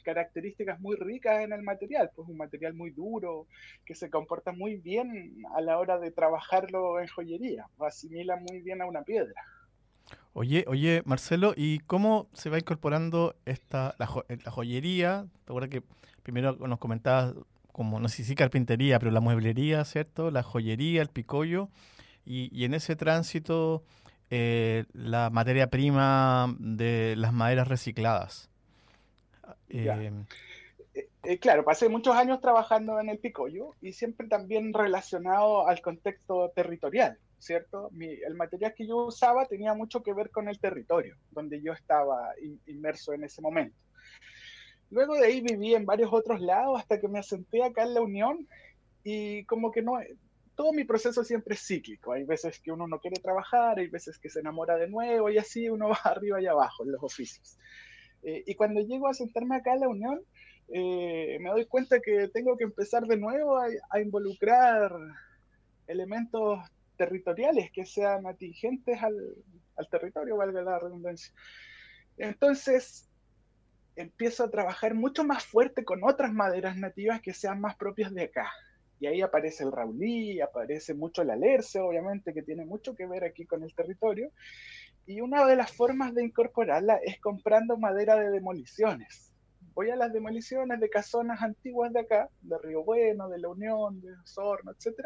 características 0.03 0.79
muy 0.79 0.95
ricas 0.95 1.43
en 1.43 1.53
el 1.53 1.61
material, 1.61 2.09
pues 2.15 2.27
un 2.27 2.37
material 2.37 2.73
muy 2.73 2.89
duro, 2.89 3.45
que 3.85 3.93
se 3.93 4.09
comporta 4.09 4.51
muy 4.53 4.77
bien 4.77 5.43
a 5.53 5.61
la 5.61 5.77
hora 5.77 5.99
de 5.99 6.09
trabajarlo 6.09 6.99
en 6.99 7.07
joyería, 7.07 7.67
asimila 7.79 8.37
muy 8.37 8.61
bien 8.61 8.81
a 8.81 8.87
una 8.87 9.03
piedra. 9.03 9.39
Oye, 10.33 10.65
oye, 10.67 11.01
Marcelo, 11.05 11.53
¿y 11.55 11.79
cómo 11.79 12.27
se 12.33 12.49
va 12.49 12.59
incorporando 12.59 13.35
esta 13.45 13.95
la, 13.97 14.05
joyería? 14.05 15.25
¿Te 15.45 15.51
acuerdas 15.51 15.69
que 15.69 15.83
primero 16.23 16.53
nos 16.53 16.79
comentabas 16.79 17.33
como, 17.71 17.99
no 17.99 18.07
sé 18.07 18.23
si 18.23 18.35
carpintería, 18.35 18.99
pero 18.99 19.11
la 19.11 19.19
mueblería, 19.19 19.83
¿cierto? 19.85 20.31
La 20.31 20.43
joyería, 20.43 21.01
el 21.01 21.09
picollo, 21.09 21.69
y, 22.25 22.49
y 22.51 22.65
en 22.65 22.73
ese 22.73 22.95
tránsito 22.95 23.83
eh, 24.29 24.83
la 24.91 25.29
materia 25.29 25.69
prima 25.69 26.53
de 26.59 27.15
las 27.15 27.31
maderas 27.31 27.67
recicladas. 27.67 28.49
Eh, 29.69 30.11
eh, 31.23 31.39
claro, 31.39 31.63
pasé 31.63 31.87
muchos 31.87 32.15
años 32.15 32.41
trabajando 32.41 32.99
en 32.99 33.07
el 33.07 33.19
picollo 33.19 33.73
y 33.81 33.93
siempre 33.93 34.27
también 34.27 34.73
relacionado 34.73 35.67
al 35.67 35.81
contexto 35.81 36.51
territorial, 36.53 37.17
¿cierto? 37.39 37.91
el 37.99 38.35
material 38.35 38.73
que 38.75 38.87
yo 38.87 38.97
usaba 39.05 39.45
tenía 39.45 39.73
mucho 39.73 40.01
que 40.01 40.13
ver 40.13 40.31
con 40.31 40.49
el 40.49 40.59
territorio 40.59 41.15
donde 41.31 41.61
yo 41.61 41.73
estaba 41.73 42.33
inmerso 42.65 43.13
en 43.13 43.23
ese 43.23 43.41
momento. 43.41 43.77
Luego 44.89 45.15
de 45.15 45.27
ahí 45.27 45.41
viví 45.41 45.75
en 45.75 45.85
varios 45.85 46.11
otros 46.13 46.39
lados 46.39 46.79
hasta 46.79 46.99
que 46.99 47.07
me 47.07 47.19
asenté 47.19 47.63
acá 47.63 47.83
en 47.83 47.93
la 47.93 48.01
Unión 48.01 48.47
y 49.03 49.43
como 49.45 49.71
que 49.71 49.81
no, 49.81 49.99
todo 50.55 50.73
mi 50.73 50.85
proceso 50.85 51.23
siempre 51.23 51.55
es 51.55 51.65
cíclico. 51.65 52.13
Hay 52.13 52.23
veces 52.23 52.59
que 52.59 52.71
uno 52.71 52.87
no 52.87 52.99
quiere 52.99 53.21
trabajar, 53.21 53.79
hay 53.79 53.87
veces 53.87 54.17
que 54.17 54.29
se 54.29 54.39
enamora 54.39 54.75
de 54.75 54.89
nuevo 54.89 55.29
y 55.29 55.37
así 55.37 55.69
uno 55.69 55.89
va 55.89 55.99
arriba 56.03 56.41
y 56.41 56.47
abajo 56.47 56.83
en 56.83 56.91
los 56.91 57.03
oficios. 57.03 57.57
Eh, 58.23 58.43
y 58.45 58.55
cuando 58.55 58.81
llego 58.81 59.07
a 59.07 59.13
sentarme 59.13 59.55
acá 59.55 59.73
en 59.73 59.81
la 59.81 59.87
Unión, 59.87 60.21
eh, 60.69 61.37
me 61.39 61.49
doy 61.49 61.65
cuenta 61.65 61.99
que 61.99 62.27
tengo 62.29 62.57
que 62.57 62.65
empezar 62.65 63.05
de 63.05 63.17
nuevo 63.17 63.57
a, 63.57 64.01
involucrar 64.01 64.91
elementos 65.87 66.59
territoriales 66.97 67.71
que 67.71 67.85
sean 67.85 68.25
atingentes 68.27 68.99
al, 69.01 69.87
territorio, 69.89 70.37
valga 70.37 70.61
la 70.61 70.79
redundancia. 70.79 71.33
Entonces, 72.17 73.09
empiezo 73.95 74.43
a 74.43 74.51
trabajar 74.51 74.93
mucho 74.95 75.23
más 75.23 75.45
fuerte 75.45 75.83
con 75.83 76.03
otras 76.03 76.33
maderas 76.33 76.77
nativas 76.77 77.21
que 77.21 77.33
sean 77.33 77.61
más 77.61 77.75
propias 77.75 78.13
de 78.13 78.23
acá. 78.23 78.51
Y 78.99 79.05
ahí 79.05 79.21
aparece 79.21 79.63
el 79.63 79.71
raulí, 79.71 80.41
aparece 80.41 80.93
mucho 80.93 81.21
el 81.21 81.29
alerce, 81.29 81.79
obviamente, 81.79 82.33
que 82.33 82.41
tiene 82.41 82.65
mucho 82.65 82.95
que 82.95 83.05
ver 83.05 83.23
aquí 83.23 83.45
con 83.45 83.63
el 83.63 83.73
territorio. 83.75 84.31
Y 85.05 85.21
una 85.21 85.45
de 85.45 85.55
las 85.55 85.71
formas 85.71 86.13
de 86.15 86.25
incorporarla 86.25 86.95
es 87.03 87.19
comprando 87.19 87.77
madera 87.77 88.15
de 88.15 88.31
demoliciones. 88.31 89.31
Voy 89.73 89.91
a 89.91 89.95
las 89.95 90.11
demoliciones 90.11 90.79
de 90.79 90.89
casonas 90.89 91.41
antiguas 91.43 91.93
de 91.93 91.99
acá, 91.99 92.29
de 92.41 92.57
Río 92.57 92.83
Bueno, 92.83 93.29
de 93.29 93.37
La 93.37 93.49
Unión, 93.49 94.01
de 94.01 94.11
Osorno, 94.23 94.71
etc. 94.71 95.05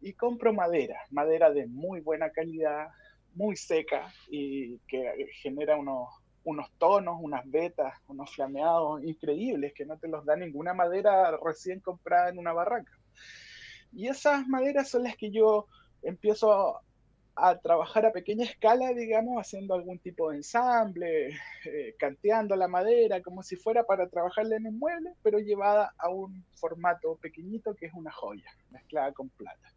Y 0.00 0.12
compro 0.12 0.52
madera, 0.52 0.98
madera 1.10 1.50
de 1.50 1.66
muy 1.66 2.00
buena 2.00 2.30
calidad, 2.30 2.88
muy 3.34 3.56
seca 3.56 4.12
y 4.28 4.78
que 4.88 5.28
genera 5.42 5.76
unos, 5.76 6.08
unos 6.44 6.70
tonos, 6.78 7.18
unas 7.20 7.48
vetas, 7.50 7.94
unos 8.08 8.34
flameados 8.34 9.02
increíbles 9.04 9.72
que 9.74 9.84
no 9.84 9.98
te 9.98 10.08
los 10.08 10.24
da 10.24 10.36
ninguna 10.36 10.74
madera 10.74 11.36
recién 11.42 11.80
comprada 11.80 12.30
en 12.30 12.38
una 12.38 12.52
barraca. 12.52 12.92
Y 13.92 14.08
esas 14.08 14.46
maderas 14.46 14.88
son 14.88 15.04
las 15.04 15.16
que 15.16 15.30
yo 15.30 15.66
empiezo 16.02 16.80
a 17.36 17.58
trabajar 17.58 18.06
a 18.06 18.12
pequeña 18.12 18.46
escala, 18.46 18.94
digamos, 18.94 19.38
haciendo 19.38 19.74
algún 19.74 19.98
tipo 19.98 20.30
de 20.30 20.38
ensamble, 20.38 21.28
eh, 21.66 21.94
canteando 21.98 22.56
la 22.56 22.66
madera, 22.66 23.20
como 23.22 23.42
si 23.42 23.56
fuera 23.56 23.84
para 23.84 24.08
trabajarla 24.08 24.56
en 24.56 24.66
un 24.66 24.78
mueble, 24.78 25.12
pero 25.22 25.38
llevada 25.38 25.94
a 25.98 26.08
un 26.08 26.44
formato 26.54 27.16
pequeñito 27.16 27.74
que 27.74 27.86
es 27.86 27.92
una 27.92 28.10
joya, 28.10 28.50
mezclada 28.70 29.12
con 29.12 29.28
plata. 29.28 29.75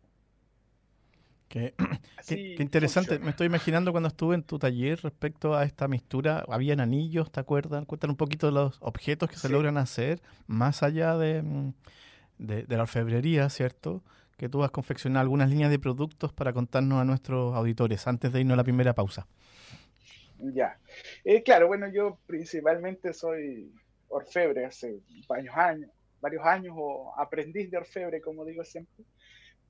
Qué, 1.49 1.73
interesante. 2.59 3.17
Me 3.19 3.31
estoy 3.31 3.47
imaginando 3.47 3.91
cuando 3.91 4.07
estuve 4.07 4.35
en 4.35 4.43
tu 4.43 4.59
taller 4.59 5.01
respecto 5.01 5.55
a 5.55 5.63
esta 5.65 5.87
mistura. 5.87 6.45
Habían 6.47 6.79
anillos, 6.79 7.31
¿te 7.31 7.39
acuerdas? 7.39 7.85
Cuéntanos 7.85 8.13
un 8.13 8.17
poquito 8.17 8.45
de 8.45 8.53
los 8.53 8.77
objetos 8.81 9.29
que 9.29 9.35
se 9.35 9.49
logran 9.49 9.77
hacer 9.77 10.21
más 10.45 10.83
allá 10.83 11.17
de, 11.17 11.41
mm, 11.41 11.73
de, 12.37 12.65
la 12.69 12.83
orfebrería, 12.83 13.49
¿cierto? 13.49 14.03
Que 14.37 14.47
tú 14.47 14.63
has 14.63 14.69
confeccionado 14.69 15.21
algunas 15.23 15.49
líneas 15.49 15.71
de 15.71 15.79
productos 15.79 16.31
para 16.31 16.53
contarnos 16.53 17.01
a 17.01 17.03
nuestros 17.03 17.55
auditores 17.55 18.05
antes 18.07 18.31
de 18.31 18.41
irnos 18.41 18.53
a 18.53 18.57
la 18.57 18.63
primera 18.63 18.93
pausa. 18.93 19.27
Ya. 20.37 20.79
Eh, 21.25 21.41
claro, 21.41 21.67
bueno, 21.67 21.91
yo 21.91 22.19
principalmente 22.27 23.11
soy 23.11 23.73
orfebre 24.07 24.65
hace 24.65 24.99
varios 25.27 25.55
años, 25.55 25.89
varios 26.21 26.45
años 26.45 26.75
o 26.77 27.11
aprendiz 27.17 27.71
de 27.71 27.77
orfebre, 27.77 28.21
como 28.21 28.45
digo 28.45 28.63
siempre. 28.63 29.03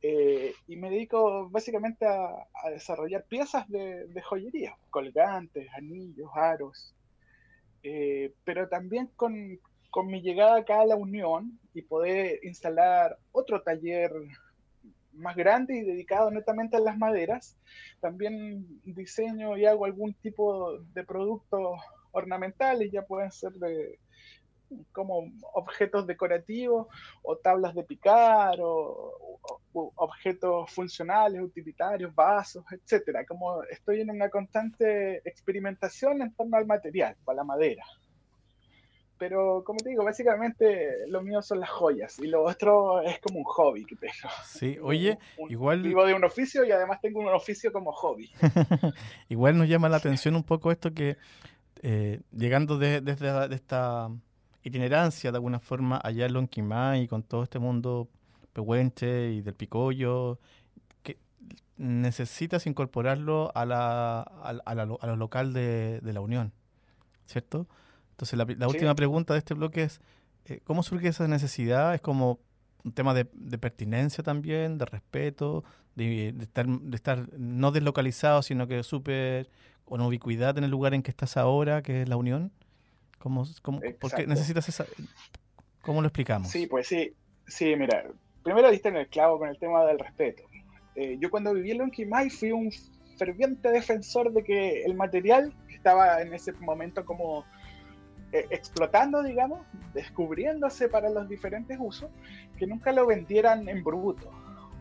Eh, 0.02 0.54
y 0.68 0.78
me 0.78 0.90
dedico 0.90 1.50
básicamente 1.50 2.06
a, 2.06 2.46
desarrollar 2.72 3.26
piezas 3.26 3.68
de, 3.70 4.22
joyería, 4.24 4.78
colgantes, 4.90 5.68
anillos, 5.76 6.30
aros, 6.34 6.96
eh, 7.84 8.34
pero 8.46 8.70
también 8.70 9.08
con, 9.16 9.60
con 9.90 10.08
mi 10.08 10.22
llegada 10.22 10.58
acá 10.58 10.82
a 10.82 10.86
la 10.86 10.96
Unión 10.96 11.60
y 11.74 11.82
poder 11.82 12.40
instalar 12.44 13.18
otro 13.32 13.62
taller 13.62 14.12
más 15.14 15.36
grande 15.36 15.78
y 15.78 15.84
dedicado 15.84 16.32
netamente 16.32 16.78
a 16.78 16.82
las 16.82 16.98
maderas, 16.98 17.58
también 18.00 18.66
diseño 18.86 19.58
y 19.58 19.66
hago 19.66 19.86
algún 19.86 20.14
tipo 20.14 20.80
de 20.94 21.04
productos 21.04 21.80
ornamentales, 22.12 22.92
ya 22.92 23.06
pueden 23.06 23.32
ser 23.32 23.52
de 23.54 24.00
como 24.92 25.32
objetos 25.54 26.06
decorativos 26.08 26.88
o 27.24 27.38
tablas 27.38 27.76
de 27.76 27.84
picar 27.84 28.58
o, 28.60 29.40
objetos 29.74 30.72
funcionales, 30.72 31.42
utilitarios, 31.42 32.14
vasos, 32.14 32.64
etcétera. 32.72 33.26
Como 33.26 33.64
estoy 33.64 34.02
en 34.02 34.12
una 34.12 34.30
constante 34.30 35.18
experimentación 35.28 36.22
en 36.22 36.34
torno 36.34 36.58
al 36.58 36.66
material, 36.66 37.16
a 37.26 37.34
la 37.34 37.44
madera 37.44 37.84
pero 39.20 39.64
como 39.66 39.78
te 39.80 39.90
digo, 39.90 40.04
básicamente 40.04 41.06
lo 41.10 41.22
mío 41.22 41.42
son 41.42 41.60
las 41.60 41.70
joyas 41.70 42.18
y 42.20 42.28
lo 42.28 42.44
otro 42.44 43.02
es 43.02 43.20
como 43.20 43.40
un 43.40 43.44
hobby 43.44 43.86
que 43.86 43.98
tengo. 43.98 44.14
Sí, 44.46 44.78
oye, 44.82 45.20
igual... 45.50 45.84
Vivo 45.84 46.06
de 46.06 46.14
un 46.14 46.24
oficio 46.24 46.64
y 46.64 46.72
además 46.72 47.00
tengo 47.02 47.20
un 47.20 47.28
oficio 47.28 47.72
como 47.72 47.92
hobby. 47.92 48.32
igual 49.30 49.58
nos 49.58 49.68
llama 49.68 49.90
la 49.90 49.98
atención 49.98 50.36
un 50.36 50.44
poco 50.44 50.72
esto 50.72 50.94
que 50.94 51.18
eh, 51.84 52.22
llegando 52.32 52.78
desde 52.78 53.02
de, 53.02 53.56
esta 53.56 54.10
itinerancia 54.64 55.32
de 55.32 55.38
alguna 55.38 55.60
forma 55.60 56.00
allá 56.04 56.26
en 56.26 56.34
Lonquimay 56.34 57.04
y 57.04 57.08
con 57.08 57.24
todo 57.24 57.44
este 57.44 57.60
mundo 57.60 58.10
pehuenche 58.54 59.32
y 59.32 59.42
del 59.42 59.54
picollo, 59.54 60.40
que 61.04 61.18
necesitas 61.78 62.66
incorporarlo 62.68 63.52
a, 63.56 63.66
la, 63.66 64.22
a, 64.22 64.76
lo 64.76 65.16
local 65.16 65.54
de, 65.54 66.00
de 66.02 66.14
la 66.14 66.22
Unión, 66.22 66.52
¿cierto? 67.26 67.68
Entonces, 68.20 68.60
la, 68.60 68.68
última 68.68 68.96
pregunta 68.96 69.34
de 69.34 69.40
este 69.40 69.54
bloque 69.54 69.84
es, 69.84 70.02
eh, 70.44 70.60
¿cómo 70.66 70.84
surge 70.84 71.08
esa 71.08 71.26
necesidad? 71.30 71.96
¿Es 71.96 72.02
como 72.02 72.40
un 72.84 72.92
tema 72.92 73.14
de, 73.14 73.24
pertinencia 73.24 74.26
también, 74.26 74.78
de 74.78 74.86
respeto, 74.86 75.64
de, 75.96 76.36
estar, 76.42 76.68
de 76.68 76.96
estar 76.98 77.30
no 77.38 77.72
deslocalizado, 77.72 78.42
sino 78.42 78.68
que 78.68 78.84
súper 78.84 79.50
con 79.86 80.02
ubicuidad 80.02 80.58
en 80.58 80.66
el 80.66 80.72
lugar 80.72 80.94
en 80.94 81.02
que 81.02 81.12
estás 81.12 81.38
ahora, 81.38 81.82
que 81.82 82.02
es 82.02 82.10
la 82.10 82.18
Unión? 82.18 82.52
¿Cómo, 83.20 83.46
cómo 83.62 83.80
¿Por 84.00 84.14
qué 84.14 84.26
necesitas 84.26 84.68
esa...? 84.68 84.86
¿Cómo 85.82 86.02
lo 86.02 86.08
explicamos? 86.08 86.50
Sí, 86.50 86.68
pues 86.68 86.88
sí. 86.88 87.14
Sí, 87.48 87.76
mira, 87.76 88.06
primero 88.44 88.70
diste 88.70 88.90
en 88.90 88.98
el 88.98 89.08
clavo 89.08 89.40
con 89.40 89.50
el 89.50 89.58
tema 89.58 89.86
del 89.86 90.00
respeto. 90.00 90.44
Eh, 90.96 91.18
yo 91.20 91.30
cuando 91.30 91.54
viví 91.54 91.72
en 91.72 91.80
Lonquimay 91.80 92.30
fui 92.30 92.52
un 92.52 92.72
ferviente 93.18 93.70
defensor 93.70 94.32
de 94.32 94.44
que 94.44 94.84
el 94.84 94.96
material 94.96 95.54
que 95.68 95.76
estaba 95.76 96.22
en 96.22 96.34
ese 96.34 96.54
momento 96.54 97.06
como 97.06 97.46
eh, 98.32 98.46
explotando, 98.52 99.24
digamos, 99.24 99.66
descubriéndose 99.94 100.88
para 100.88 101.10
los 101.10 101.28
diferentes 101.28 101.78
usos, 101.80 102.10
que 102.58 102.68
nunca 102.68 102.92
lo 102.92 103.08
vendieran 103.08 103.68
en 103.68 103.84
bruto. 103.84 104.30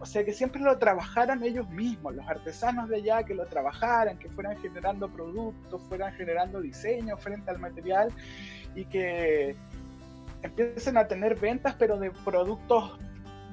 O 0.00 0.06
sea, 0.06 0.24
que 0.24 0.32
siempre 0.32 0.60
lo 0.60 0.78
trabajaran 0.78 1.42
ellos 1.42 1.68
mismos, 1.70 2.14
los 2.14 2.28
artesanos 2.28 2.88
de 2.88 2.96
allá, 2.96 3.24
que 3.24 3.34
lo 3.34 3.46
trabajaran, 3.46 4.18
que 4.18 4.28
fueran 4.28 4.56
generando 4.58 5.08
productos, 5.08 5.82
fueran 5.88 6.12
generando 6.14 6.60
diseños 6.60 7.20
frente 7.20 7.50
al 7.50 7.58
material 7.58 8.12
y 8.74 8.84
que 8.84 9.56
empiecen 10.42 10.96
a 10.96 11.08
tener 11.08 11.34
ventas, 11.34 11.74
pero 11.78 11.98
de 11.98 12.12
productos 12.24 12.98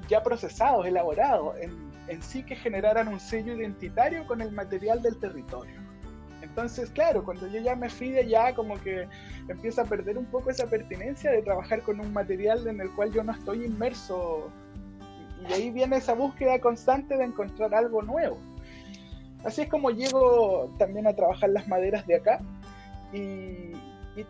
ya 0.08 0.22
procesados, 0.22 0.86
elaborados, 0.86 1.58
en, 1.58 1.90
en 2.06 2.22
sí 2.22 2.44
que 2.44 2.54
generaran 2.54 3.08
un 3.08 3.18
sello 3.18 3.54
identitario 3.54 4.24
con 4.26 4.40
el 4.40 4.52
material 4.52 5.02
del 5.02 5.18
territorio. 5.18 5.86
Entonces, 6.42 6.90
claro, 6.90 7.24
cuando 7.24 7.46
yo 7.48 7.60
ya 7.60 7.74
me 7.74 7.90
fui 7.90 8.10
de 8.10 8.20
allá, 8.20 8.54
como 8.54 8.80
que 8.80 9.08
empiezo 9.48 9.82
a 9.82 9.84
perder 9.84 10.16
un 10.16 10.26
poco 10.26 10.50
esa 10.50 10.66
pertinencia 10.66 11.30
de 11.30 11.42
trabajar 11.42 11.82
con 11.82 12.00
un 12.00 12.12
material 12.12 12.66
en 12.66 12.80
el 12.80 12.90
cual 12.94 13.12
yo 13.12 13.22
no 13.24 13.32
estoy 13.32 13.64
inmerso. 13.64 14.50
Y 15.48 15.52
ahí 15.52 15.70
viene 15.70 15.96
esa 15.96 16.14
búsqueda 16.14 16.58
constante 16.60 17.16
de 17.16 17.24
encontrar 17.24 17.74
algo 17.74 18.02
nuevo. 18.02 18.38
Así 19.44 19.62
es 19.62 19.68
como 19.68 19.90
llego 19.90 20.74
también 20.78 21.06
a 21.06 21.14
trabajar 21.14 21.50
las 21.50 21.68
maderas 21.68 22.06
de 22.06 22.16
acá 22.16 22.40
y, 23.12 23.72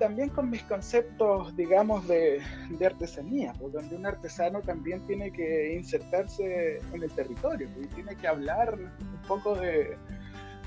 también 0.01 0.31
con 0.31 0.51
mis 0.51 0.65
conceptos, 0.65 1.57
digamos, 1.57 2.09
de, 2.09 2.43
de 2.71 2.87
artesanía, 2.87 3.53
pues, 3.59 3.73
donde 3.73 3.95
un 3.95 4.05
artesano 4.05 4.61
también 4.61 5.01
tiene 5.07 5.31
que 5.31 5.75
insertarse 5.77 6.79
en 6.93 7.03
el 7.05 7.11
territorio 7.13 7.69
y 7.81 7.87
tiene 7.95 8.17
que 8.17 8.27
hablar 8.27 8.75
un 8.75 9.29
poco 9.29 9.55
de, 9.55 9.97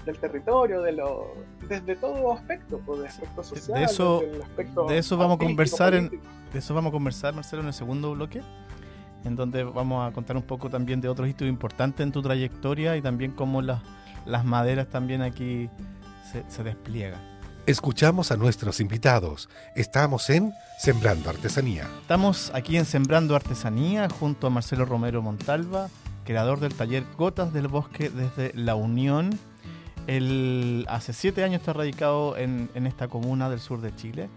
del 0.05 0.17
territorio, 0.17 0.81
de 0.81 0.93
lo, 0.93 1.33
desde 1.67 1.95
todo 1.97 2.31
aspecto, 2.31 2.79
pues, 2.85 3.01
de 3.01 3.07
aspecto 3.07 3.43
social, 3.43 3.79
de 3.79 3.85
eso, 3.85 4.21
de 4.87 4.97
eso 4.97 5.17
vamos 5.17 5.35
a 5.35 5.45
conversar 5.45 5.93
en, 5.93 6.09
de 6.09 6.59
eso 6.59 6.73
vamos 6.73 6.89
a 6.89 6.93
conversar, 6.93 7.33
Marcelo, 7.33 7.61
en 7.61 7.67
el 7.67 7.73
segundo 7.73 8.13
bloque, 8.13 8.41
en 9.25 9.35
donde 9.35 9.63
vamos 9.63 10.07
a 10.07 10.13
contar 10.13 10.37
un 10.37 10.43
poco 10.43 10.69
también 10.69 11.01
de 11.01 11.09
otros 11.09 11.27
hitos 11.27 11.47
importantes 11.47 12.05
en 12.05 12.11
tu 12.11 12.21
trayectoria 12.21 12.97
y 12.97 13.01
también 13.01 13.31
cómo 13.31 13.61
las, 13.61 13.81
las 14.25 14.45
maderas 14.45 14.87
también 14.87 15.21
aquí 15.21 15.69
se, 16.31 16.43
se 16.49 16.63
despliegan. 16.63 17.19
Escuchamos 17.65 18.31
a 18.31 18.37
nuestros 18.37 18.79
invitados. 18.79 19.49
Estamos 19.75 20.29
en 20.29 20.53
Sembrando 20.79 21.29
Artesanía. 21.29 21.87
Estamos 22.01 22.51
aquí 22.55 22.77
en 22.77 22.85
Sembrando 22.85 23.35
Artesanía 23.35 24.07
junto 24.09 24.47
a 24.47 24.49
Marcelo 24.49 24.85
Romero 24.85 25.21
Montalva, 25.21 25.89
creador 26.23 26.59
del 26.59 26.73
taller 26.73 27.03
Gotas 27.17 27.53
del 27.53 27.67
Bosque 27.67 28.09
desde 28.09 28.53
La 28.55 28.75
Unión 28.75 29.37
él 30.09 30.85
hace 30.89 31.13
siete 31.13 31.43
años 31.43 31.59
está 31.59 31.73
radicado 31.73 32.35
en, 32.35 32.69
esta 32.73 33.07
comuna 33.07 33.47
del 33.47 33.59
sur 33.59 33.79
de 33.79 33.95
Chile. 33.95 34.27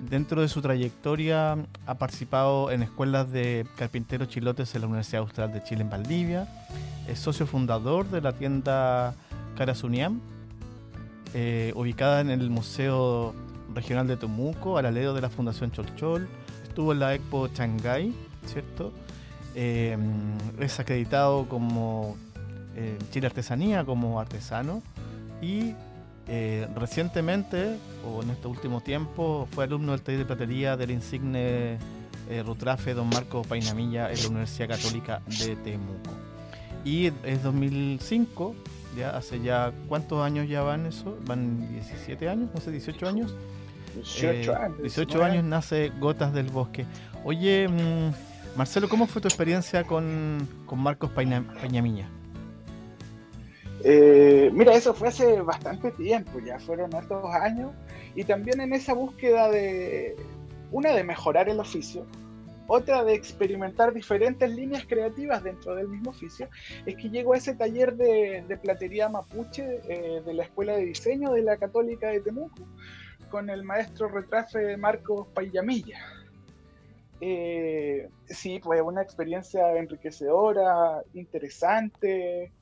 Dentro 0.00 0.40
de 0.40 0.48
su 0.48 0.62
trayectoria 0.62 1.56
ha 1.86 1.94
participado 1.94 2.70
en 2.70 2.82
escuelas 2.82 3.30
de 3.30 3.66
carpinteros 3.76 4.28
chilotes 4.28 4.74
en 4.74 4.82
la 4.82 4.86
Universidad 4.86 5.22
Austral 5.22 5.52
de 5.52 5.62
Chile 5.62 5.82
en 5.82 5.90
Valdivia. 5.90 6.48
Es 7.08 7.18
socio 7.18 7.46
fundador 7.46 8.08
de 8.08 8.20
la 8.20 8.32
tienda 8.32 9.14
Carasuniam, 9.56 10.20
eh, 11.34 11.72
ubicada 11.74 12.20
en 12.20 12.30
el 12.30 12.50
Museo 12.50 13.34
Regional 13.74 14.06
de 14.06 14.16
Temuco, 14.16 14.78
al 14.78 14.86
alero 14.86 15.14
de 15.14 15.20
la 15.20 15.30
Fundación 15.30 15.70
Cholchol. 15.72 16.28
Estuvo 16.62 16.92
en 16.92 17.00
la 17.00 17.14
Expo 17.14 17.48
Shanghai, 17.48 18.12
¿cierto? 18.46 18.92
Eh, 19.54 19.96
es 20.60 20.78
acreditado 20.78 21.48
como 21.48 22.16
eh, 22.76 22.98
Chile 23.10 23.26
Artesanía, 23.26 23.84
como 23.84 24.20
artesano. 24.20 24.82
Y 25.42 25.74
eh, 26.28 26.68
recientemente, 26.74 27.78
o 28.04 28.22
en 28.22 28.30
este 28.30 28.48
último 28.48 28.82
tiempo, 28.82 29.48
fue 29.50 29.64
alumno 29.64 29.92
del 29.92 30.02
taller 30.02 30.20
de 30.20 30.26
platería 30.26 30.76
del 30.76 30.90
insigne 30.90 31.78
eh, 32.28 32.42
Rutrafe 32.44 32.92
Don 32.92 33.08
Marco 33.08 33.42
Painamilla 33.42 34.10
en 34.12 34.20
la 34.20 34.28
Universidad 34.28 34.68
Católica 34.68 35.22
de 35.26 35.56
Temuco. 35.56 36.10
Y 36.84 37.06
es 37.24 37.42
2005, 37.42 38.54
ya 38.96 39.16
hace 39.16 39.40
ya, 39.40 39.72
¿cuántos 39.88 40.22
años 40.22 40.48
ya 40.48 40.62
van 40.62 40.86
eso? 40.86 41.16
¿Van 41.26 41.66
17 41.72 42.28
años? 42.28 42.50
No 42.54 42.60
sé, 42.60 42.70
18 42.72 43.08
años. 43.08 43.34
18 43.94 44.54
años. 44.54 44.82
18 44.82 45.24
años 45.24 45.44
nace 45.44 45.90
Gotas 45.98 46.34
del 46.34 46.50
Bosque. 46.50 46.84
Oye, 47.24 47.68
mm, 47.68 48.56
Marcelo, 48.56 48.88
¿cómo 48.88 49.06
fue 49.06 49.22
tu 49.22 49.28
experiencia 49.28 49.84
con, 49.84 50.46
con 50.66 50.78
Marcos 50.78 51.10
Painamilla? 51.10 52.08
Eh, 53.84 54.50
mira, 54.52 54.74
eso 54.74 54.92
fue 54.92 55.08
hace 55.08 55.40
bastante 55.40 55.90
tiempo, 55.92 56.40
ya 56.40 56.58
fueron 56.58 56.92
estos 56.94 57.24
años, 57.34 57.72
y 58.14 58.24
también 58.24 58.60
en 58.60 58.72
esa 58.72 58.92
búsqueda 58.92 59.50
de, 59.50 60.16
una 60.72 60.92
de 60.92 61.04
mejorar 61.04 61.48
el 61.48 61.60
oficio, 61.60 62.04
otra 62.66 63.04
de 63.04 63.14
experimentar 63.14 63.94
diferentes 63.94 64.50
líneas 64.50 64.84
creativas 64.86 65.42
dentro 65.42 65.74
del 65.74 65.88
mismo 65.88 66.10
oficio, 66.10 66.48
es 66.86 66.96
que 66.96 67.08
llegó 67.08 67.34
a 67.34 67.38
ese 67.38 67.54
taller 67.54 67.96
de, 67.96 68.58
platería 68.62 69.08
mapuche 69.08 69.80
eh, 69.88 70.22
de 70.24 70.34
la 70.34 70.42
Escuela 70.42 70.76
de 70.76 70.84
Diseño 70.84 71.32
de 71.32 71.42
la 71.42 71.56
Católica 71.56 72.08
de 72.08 72.20
Temuco, 72.20 72.66
con 73.30 73.48
el 73.48 73.62
maestro 73.62 74.08
retrafe 74.08 74.76
Marcos 74.76 75.28
Payamilla. 75.28 75.98
Eh, 77.20 78.08
sí, 78.26 78.60
fue 78.60 78.80
una 78.80 79.02
experiencia 79.02 79.76
enriquecedora, 79.76 81.02
interesante, 81.14 82.52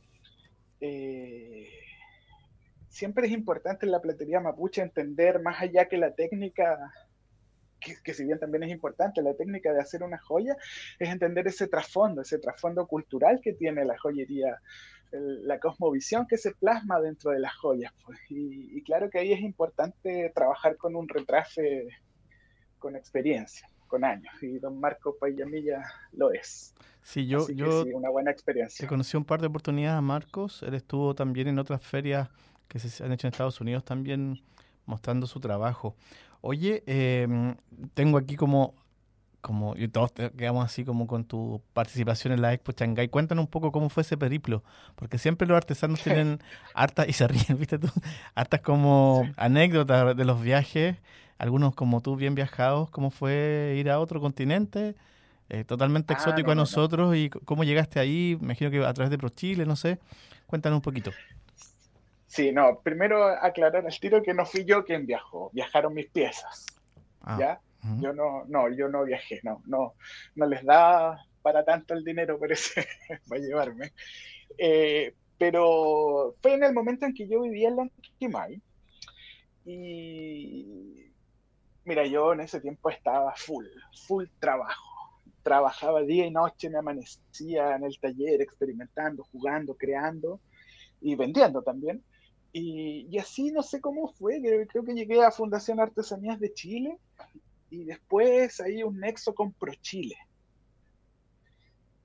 eh, 0.80 1.68
siempre 2.88 3.26
es 3.26 3.33
importante 3.33 3.87
en 3.87 3.92
la 3.92 4.00
platería 4.00 4.40
mapuche 4.40 4.83
entender 4.83 5.42
más 5.42 5.61
allá 5.61 5.87
que 5.87 5.99
la 5.99 6.14
técnica, 6.14 6.92
que, 7.78 8.14
si 8.14 8.25
bien 8.25 8.38
también 8.38 8.64
es 8.64 8.71
importante, 8.71 9.23
la 9.23 9.35
técnica 9.35 9.73
de 9.73 9.80
hacer 9.80 10.02
una 10.02 10.18
joya, 10.18 10.56
es 10.99 11.09
entender 11.09 11.47
ese 11.47 11.68
trasfondo, 11.68 12.23
ese 12.23 12.38
trasfondo 12.38 12.87
cultural 12.87 13.40
que 13.42 13.52
tiene 13.52 13.85
la 13.85 13.99
joyería, 13.99 14.61
la 15.12 15.59
cosmovisión 15.61 16.26
que 16.26 16.38
se 16.38 16.52
plasma 16.52 17.00
dentro 17.00 17.30
de 17.30 17.38
las 17.38 17.54
joyas. 17.56 17.92
Pues. 18.04 18.18
Y, 18.30 18.83
claro 18.83 19.11
que 19.11 19.18
ahí 19.18 19.33
es 19.33 19.40
importante 19.40 20.33
trabajar 20.35 20.76
con 20.76 20.97
un 20.97 21.09
retrafe 21.09 21.88
con 22.78 22.97
experiencia, 22.97 23.68
con 23.86 24.04
años, 24.04 24.32
y 24.42 24.58
don 24.58 24.80
Marco 24.80 25.16
Payamilla 25.18 25.82
lo 26.12 26.32
es. 26.32 26.74
Sí, 27.02 27.26
yo, 27.26 27.48
yo 27.50 27.84
una 27.94 28.10
buena 28.10 28.32
experiencia. 28.32 28.84
Te 28.84 28.88
conocí 28.88 29.16
un 29.16 29.24
par 29.24 29.40
de 29.40 29.46
oportunidades 29.46 29.96
a 29.96 30.00
Marcos. 30.00 30.64
Él 30.64 30.74
estuvo 30.74 31.14
también 31.14 31.46
en 31.46 31.58
otras 31.60 31.80
ferias 31.80 32.28
que 32.66 32.80
se 32.80 33.04
han 33.04 33.12
hecho 33.12 33.28
en 33.28 33.32
Estados 33.32 33.60
Unidos 33.60 33.84
también 33.84 34.42
mostrando 34.86 35.26
su 35.26 35.38
trabajo. 35.38 35.94
Oye, 36.40 36.82
em, 36.86 37.56
tengo 37.94 38.18
aquí 38.18 38.36
como, 38.36 38.74
como, 39.40 39.76
y 39.76 39.88
todos 39.88 40.12
quedamos 40.12 40.64
así 40.64 40.84
como 40.84 41.06
con 41.06 41.24
tu 41.24 41.62
participación 41.72 42.32
en 42.32 42.42
la 42.42 42.52
Expo 42.52 42.72
Shanghai. 42.72 43.08
Cuéntanos 43.08 43.44
un 43.44 43.50
poco 43.50 43.72
cómo 43.72 43.88
fue 43.88 44.02
ese 44.02 44.16
periplo, 44.16 44.62
porque 44.94 45.18
siempre 45.18 45.46
los 45.46 45.56
artesanos 45.56 46.02
tienen 46.02 46.40
hartas, 46.75 47.08
y 47.08 47.12
se 47.12 47.26
ríen, 47.28 47.56
viste 47.58 47.78
tú, 47.78 47.88
hartas 48.34 48.60
como 48.60 49.28
anécdotas 49.36 50.16
de 50.16 50.25
los 50.25 50.40
viajes, 50.40 50.96
algunos 51.38 51.75
como 51.75 52.00
tú 52.00 52.16
bien 52.16 52.34
viajados, 52.34 52.90
cómo 52.90 53.10
fue 53.10 53.75
ir 53.76 53.90
a 53.90 54.00
otro 54.00 54.20
continente 54.20 54.94
eh, 55.49 55.64
totalmente 55.64 56.12
ah, 56.12 56.16
exótico 56.16 56.50
a 56.50 56.54
nosotros. 56.54 57.14
¿Y 57.16 57.30
cómo 57.30 57.64
llegaste 57.64 58.00
ahí? 58.00 58.36
Me 58.40 58.46
imagino 58.46 58.70
que 58.70 58.84
a 58.84 58.92
través 58.92 59.10
de 59.10 59.18
ProChile, 59.18 59.64
no 59.64 59.76
sé. 59.76 59.99
Cuéntanos 60.46 60.78
un 60.78 60.82
poquito. 60.82 61.12
Sí, 62.26 62.52
no, 62.52 62.80
primero 62.80 63.25
aclarar 63.25 63.86
al 63.86 64.00
tiro 64.00 64.22
que 64.22 64.34
no 64.34 64.44
fui 64.44 64.64
yo 64.64 64.84
quien 64.84 65.06
viajó, 65.06 65.50
viajaron 65.52 65.94
mis 65.94 66.08
piezas. 66.08 66.66
Ah, 67.22 67.36
¿Ya? 67.38 67.60
Yo 68.00 68.12
no, 68.12 68.44
no, 68.49 68.68
yo 68.68 68.88
no 68.88 69.04
viajé, 69.04 69.38
no, 69.44 69.62
no, 69.64 69.94
no 70.34 70.46
les 70.46 70.64
da 70.64 71.25
para 71.40 71.64
tanto 71.64 71.94
el 71.94 72.02
dinero, 72.02 72.36
parece, 72.40 72.84
para 73.28 73.40
llevarme. 73.40 73.92
Eh, 74.58 75.14
pero 75.38 76.34
fue 76.42 76.54
en 76.54 76.64
el 76.64 76.72
momento 76.72 77.06
en 77.06 77.14
que 77.14 77.28
yo 77.28 77.42
vivía 77.42 77.68
en 77.68 77.76
Lonquimay 77.76 78.60
y 79.64 81.05
mira, 81.86 82.06
yo 82.06 82.34
en 82.34 82.40
ese 82.40 82.60
tiempo 82.60 82.90
estaba 82.90 83.34
full, 83.34 83.66
full 84.06 84.26
trabajo 84.38 84.96
trabajaba 85.46 86.02
día 86.02 86.26
y 86.26 86.32
noche, 86.32 86.68
me 86.68 86.78
amanecía 86.78 87.76
en 87.76 87.84
el 87.84 87.96
taller 88.00 88.42
experimentando, 88.42 89.22
jugando, 89.30 89.76
creando 89.76 90.40
y 91.00 91.14
vendiendo 91.14 91.62
también. 91.62 92.02
Y, 92.52 93.16
así 93.16 93.52
no 93.52 93.62
sé 93.62 93.80
cómo 93.80 94.08
fue, 94.08 94.40
creo 94.68 94.84
que 94.84 94.94
llegué 94.94 95.22
a 95.22 95.30
Fundación 95.30 95.78
Artesanías 95.78 96.40
de 96.40 96.52
Chile 96.52 96.99
y 97.70 97.84
después 97.84 98.60
hay 98.60 98.82
un 98.82 98.99
nexo 98.99 99.36
con 99.36 99.52
ProChile. 99.52 100.16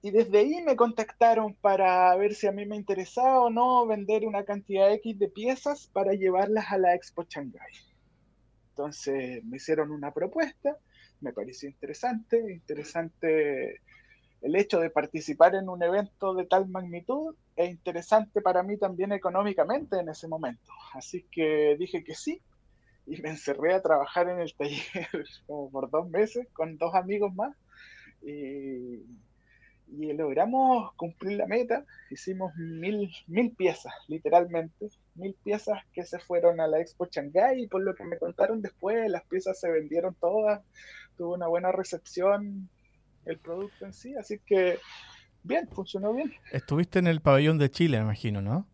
Y 0.03 0.11
desde 0.11 0.37
ahí 0.37 0.61
me 0.63 0.75
contactaron 0.75 1.55
para 1.55 2.15
ver 2.17 2.35
si 2.35 2.45
a 2.45 2.51
mí 2.51 2.67
me 2.67 2.75
interesaba 2.75 3.41
o 3.41 3.49
no 3.49 3.87
vender 3.87 4.27
una 4.27 4.45
cantidad 4.45 4.93
X 4.93 5.17
de 5.17 5.29
piezas 5.29 5.89
para 5.91 6.13
llevarlas 6.13 6.71
a 6.71 6.77
la 6.77 6.93
Expo 6.93 7.23
Shanghai. 7.27 7.90
Entonces 8.71 9.43
me 9.45 9.57
hicieron 9.57 9.91
una 9.91 10.11
propuesta 10.13 10.77
me 11.21 11.33
pareció 11.33 11.69
interesante, 11.69 12.37
interesante 12.51 13.81
el 14.41 14.55
hecho 14.55 14.79
de 14.79 14.89
participar 14.89 15.53
en 15.55 15.69
un 15.69 15.81
evento 15.83 16.33
de 16.33 16.45
tal 16.45 16.67
magnitud 16.67 17.35
es 17.55 17.69
interesante 17.69 18.41
para 18.41 18.63
mí 18.63 18.77
también 18.77 19.11
económicamente 19.11 19.99
en 19.99 20.09
ese 20.09 20.27
momento. 20.27 20.71
Así 20.93 21.27
que 21.31 21.75
dije 21.77 22.03
que 22.03 22.15
sí 22.15 22.41
y 23.05 23.21
me 23.21 23.29
encerré 23.29 23.73
a 23.73 23.81
trabajar 23.81 24.29
en 24.29 24.39
el 24.39 24.53
taller 24.55 25.07
como 25.47 25.69
por 25.69 25.89
dos 25.89 26.09
meses 26.09 26.47
con 26.53 26.77
dos 26.77 26.95
amigos 26.95 27.33
más 27.35 27.55
y, 28.23 29.03
y 29.91 30.13
logramos 30.13 30.93
cumplir 30.95 31.37
la 31.37 31.47
meta. 31.47 31.85
Hicimos 32.09 32.55
mil, 32.55 33.11
mil 33.27 33.51
piezas, 33.51 33.93
literalmente, 34.07 34.87
mil 35.15 35.35
piezas 35.43 35.79
que 35.93 36.05
se 36.05 36.19
fueron 36.19 36.59
a 36.59 36.67
la 36.67 36.79
Expo 36.79 37.07
Shanghai 37.11 37.63
y 37.63 37.67
por 37.67 37.81
lo 37.83 37.93
que 37.93 38.05
me 38.05 38.17
contaron 38.17 38.61
después, 38.61 39.09
las 39.09 39.23
piezas 39.25 39.59
se 39.59 39.69
vendieron 39.69 40.15
todas 40.15 40.61
tuvo 41.21 41.35
una 41.35 41.47
buena 41.47 41.71
recepción 41.71 42.69
el 43.25 43.37
producto 43.37 43.85
en 43.85 43.93
sí, 43.93 44.15
así 44.15 44.39
que 44.39 44.79
bien, 45.43 45.67
funcionó 45.67 46.13
bien. 46.13 46.33
Estuviste 46.51 46.97
en 46.97 47.05
el 47.05 47.21
pabellón 47.21 47.59
de 47.59 47.69
Chile, 47.69 47.97
me 47.97 48.05
imagino, 48.05 48.41
¿no? 48.41 48.67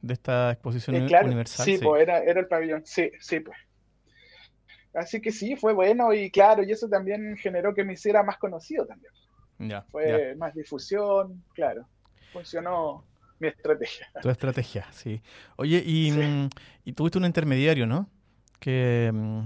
De 0.00 0.14
esta 0.14 0.52
exposición 0.52 0.94
eh, 0.94 1.08
universal. 1.24 1.66
Sí, 1.66 1.78
pues 1.82 2.02
era, 2.02 2.20
era 2.20 2.38
el 2.38 2.46
pabellón, 2.46 2.86
sí, 2.86 3.10
sí, 3.18 3.40
pues. 3.40 3.58
Así 4.94 5.20
que 5.20 5.32
sí, 5.32 5.56
fue 5.56 5.72
bueno 5.72 6.12
y 6.12 6.30
claro, 6.30 6.62
y 6.62 6.70
eso 6.70 6.88
también 6.88 7.36
generó 7.36 7.74
que 7.74 7.84
me 7.84 7.94
hiciera 7.94 8.22
más 8.22 8.38
conocido 8.38 8.86
también. 8.86 9.12
Ya, 9.58 9.82
fue 9.90 10.34
más 10.36 10.54
difusión, 10.54 11.42
claro. 11.52 11.86
Funcionó 12.32 13.04
mi 13.40 13.48
estrategia. 13.48 14.08
Tu 14.22 14.30
estrategia, 14.30 14.86
sí. 14.92 15.22
Oye, 15.56 15.82
y, 15.84 16.12
mm, 16.12 16.48
y 16.84 16.92
tuviste 16.92 17.18
un 17.18 17.24
intermediario, 17.24 17.86
¿no? 17.86 18.08
Que, 18.60 19.10
mm, 19.12 19.42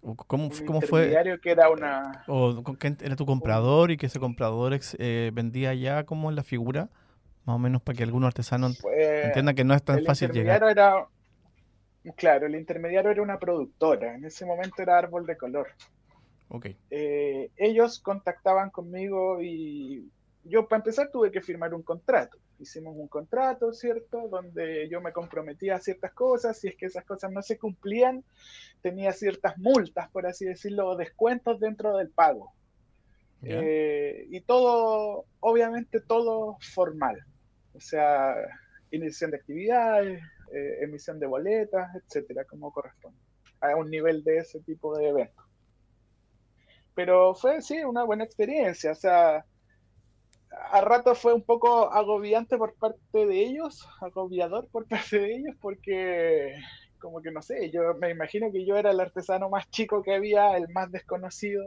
¿Cómo, 0.00 0.50
cómo 0.66 0.80
fue? 0.80 1.12
que 1.42 1.50
era 1.50 1.70
una... 1.70 2.24
¿O 2.28 2.62
era 3.00 3.16
tu 3.16 3.26
comprador 3.26 3.90
y 3.90 3.96
que 3.96 4.06
ese 4.06 4.20
comprador 4.20 4.78
eh, 4.98 5.30
vendía 5.34 5.74
ya 5.74 6.04
como 6.04 6.30
la 6.30 6.42
figura? 6.42 6.88
Más 7.44 7.56
o 7.56 7.58
menos 7.58 7.82
para 7.82 7.96
que 7.96 8.04
algunos 8.04 8.28
artesanos 8.28 8.78
entiendan 8.84 9.54
que 9.54 9.64
no 9.64 9.74
es 9.74 9.82
tan 9.82 10.04
fácil 10.04 10.30
llegar. 10.30 10.62
Era, 10.62 11.06
claro, 12.16 12.46
el 12.46 12.54
intermediario 12.54 13.10
era 13.10 13.22
una 13.22 13.38
productora. 13.38 14.14
En 14.14 14.24
ese 14.24 14.46
momento 14.46 14.82
era 14.82 14.98
Árbol 14.98 15.26
de 15.26 15.36
Color. 15.36 15.68
Okay. 16.48 16.76
Eh, 16.90 17.50
ellos 17.56 18.00
contactaban 18.00 18.70
conmigo 18.70 19.42
y 19.42 20.10
yo 20.44 20.66
para 20.66 20.80
empezar 20.80 21.10
tuve 21.10 21.30
que 21.30 21.42
firmar 21.42 21.74
un 21.74 21.82
contrato. 21.82 22.38
Hicimos 22.58 22.96
un 22.96 23.06
contrato, 23.08 23.72
¿cierto? 23.72 24.28
Donde 24.28 24.88
yo 24.88 25.00
me 25.00 25.12
comprometía 25.12 25.76
a 25.76 25.80
ciertas 25.80 26.12
cosas, 26.12 26.58
si 26.58 26.68
es 26.68 26.76
que 26.76 26.86
esas 26.86 27.04
cosas 27.04 27.30
no 27.30 27.42
se 27.42 27.58
cumplían, 27.58 28.24
tenía 28.80 29.12
ciertas 29.12 29.58
multas, 29.58 30.10
por 30.10 30.26
así 30.26 30.44
decirlo, 30.44 30.96
descuentos 30.96 31.60
dentro 31.60 31.96
del 31.96 32.10
pago. 32.10 32.52
Eh, 33.42 34.26
y 34.30 34.40
todo, 34.40 35.26
obviamente 35.40 36.00
todo 36.00 36.56
formal. 36.60 37.24
O 37.74 37.80
sea, 37.80 38.34
iniciación 38.90 39.30
de 39.30 39.36
actividades, 39.36 40.22
eh, 40.52 40.78
emisión 40.80 41.20
de 41.20 41.26
boletas, 41.26 41.94
etcétera, 41.94 42.44
como 42.44 42.72
corresponde. 42.72 43.18
A 43.60 43.76
un 43.76 43.90
nivel 43.90 44.24
de 44.24 44.38
ese 44.38 44.60
tipo 44.60 44.96
de 44.96 45.08
eventos. 45.08 45.47
Pero 46.98 47.32
fue, 47.32 47.62
sí, 47.62 47.78
una 47.84 48.02
buena 48.02 48.24
experiencia. 48.24 48.90
O 48.90 48.94
sea, 48.96 49.44
a 50.72 50.80
rato 50.80 51.14
fue 51.14 51.32
un 51.32 51.44
poco 51.44 51.92
agobiante 51.92 52.58
por 52.58 52.74
parte 52.74 53.24
de 53.24 53.40
ellos, 53.40 53.88
agobiador 54.00 54.66
por 54.68 54.84
parte 54.88 55.20
de 55.20 55.36
ellos, 55.36 55.54
porque 55.60 56.56
como 56.98 57.22
que 57.22 57.30
no 57.30 57.40
sé, 57.40 57.70
yo 57.70 57.94
me 58.00 58.10
imagino 58.10 58.50
que 58.50 58.66
yo 58.66 58.76
era 58.76 58.90
el 58.90 58.98
artesano 58.98 59.48
más 59.48 59.70
chico 59.70 60.02
que 60.02 60.12
había, 60.12 60.56
el 60.56 60.68
más 60.70 60.90
desconocido, 60.90 61.62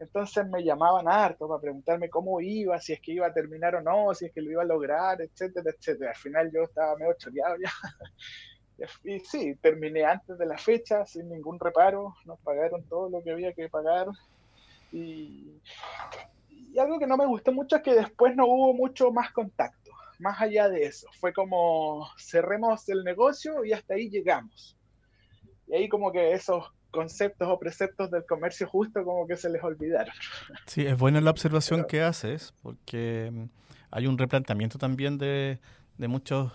entonces 0.00 0.46
me 0.46 0.62
llamaban 0.62 1.08
harto 1.08 1.48
para 1.48 1.62
preguntarme 1.62 2.10
cómo 2.10 2.38
iba, 2.42 2.78
si 2.78 2.92
es 2.92 3.00
que 3.00 3.12
iba 3.12 3.26
a 3.26 3.32
terminar 3.32 3.74
o 3.76 3.80
no, 3.80 4.12
si 4.12 4.26
es 4.26 4.32
que 4.34 4.42
lo 4.42 4.50
iba 4.50 4.60
a 4.64 4.66
lograr, 4.66 5.22
etcétera, 5.22 5.70
etcétera. 5.70 6.10
Al 6.10 6.16
final 6.18 6.52
yo 6.52 6.64
estaba 6.64 6.94
medio 6.98 7.14
choreado 7.14 7.56
ya. 7.56 7.72
Y 9.02 9.18
sí, 9.18 9.56
terminé 9.56 10.04
antes 10.04 10.38
de 10.38 10.46
la 10.46 10.56
fecha, 10.56 11.04
sin 11.04 11.28
ningún 11.28 11.58
reparo, 11.58 12.14
nos 12.26 12.38
pagaron 12.40 12.84
todo 12.84 13.10
lo 13.10 13.24
que 13.24 13.32
había 13.32 13.52
que 13.52 13.68
pagar. 13.68 14.06
Y, 14.92 15.60
y 16.50 16.78
algo 16.78 16.98
que 16.98 17.06
no 17.06 17.16
me 17.16 17.26
gustó 17.26 17.52
mucho 17.52 17.76
es 17.76 17.82
que 17.82 17.94
después 17.94 18.34
no 18.36 18.46
hubo 18.46 18.74
mucho 18.74 19.10
más 19.10 19.32
contacto, 19.32 19.90
más 20.18 20.40
allá 20.40 20.68
de 20.68 20.84
eso. 20.84 21.08
Fue 21.20 21.32
como 21.32 22.08
cerremos 22.18 22.88
el 22.88 23.04
negocio 23.04 23.64
y 23.64 23.72
hasta 23.72 23.94
ahí 23.94 24.08
llegamos. 24.10 24.76
Y 25.66 25.74
ahí 25.74 25.88
como 25.88 26.12
que 26.12 26.32
esos 26.32 26.72
conceptos 26.90 27.48
o 27.48 27.58
preceptos 27.58 28.10
del 28.10 28.24
comercio 28.24 28.66
justo 28.66 29.04
como 29.04 29.26
que 29.26 29.36
se 29.36 29.50
les 29.50 29.62
olvidaron. 29.62 30.14
Sí, 30.66 30.86
es 30.86 30.98
buena 30.98 31.20
la 31.20 31.30
observación 31.30 31.84
que 31.84 32.02
haces, 32.02 32.54
porque 32.62 33.30
mm, 33.32 33.44
hay 33.90 34.06
un 34.06 34.16
replanteamiento 34.16 34.78
también 34.78 35.18
de, 35.18 35.58
de 35.98 36.08
muchos 36.08 36.52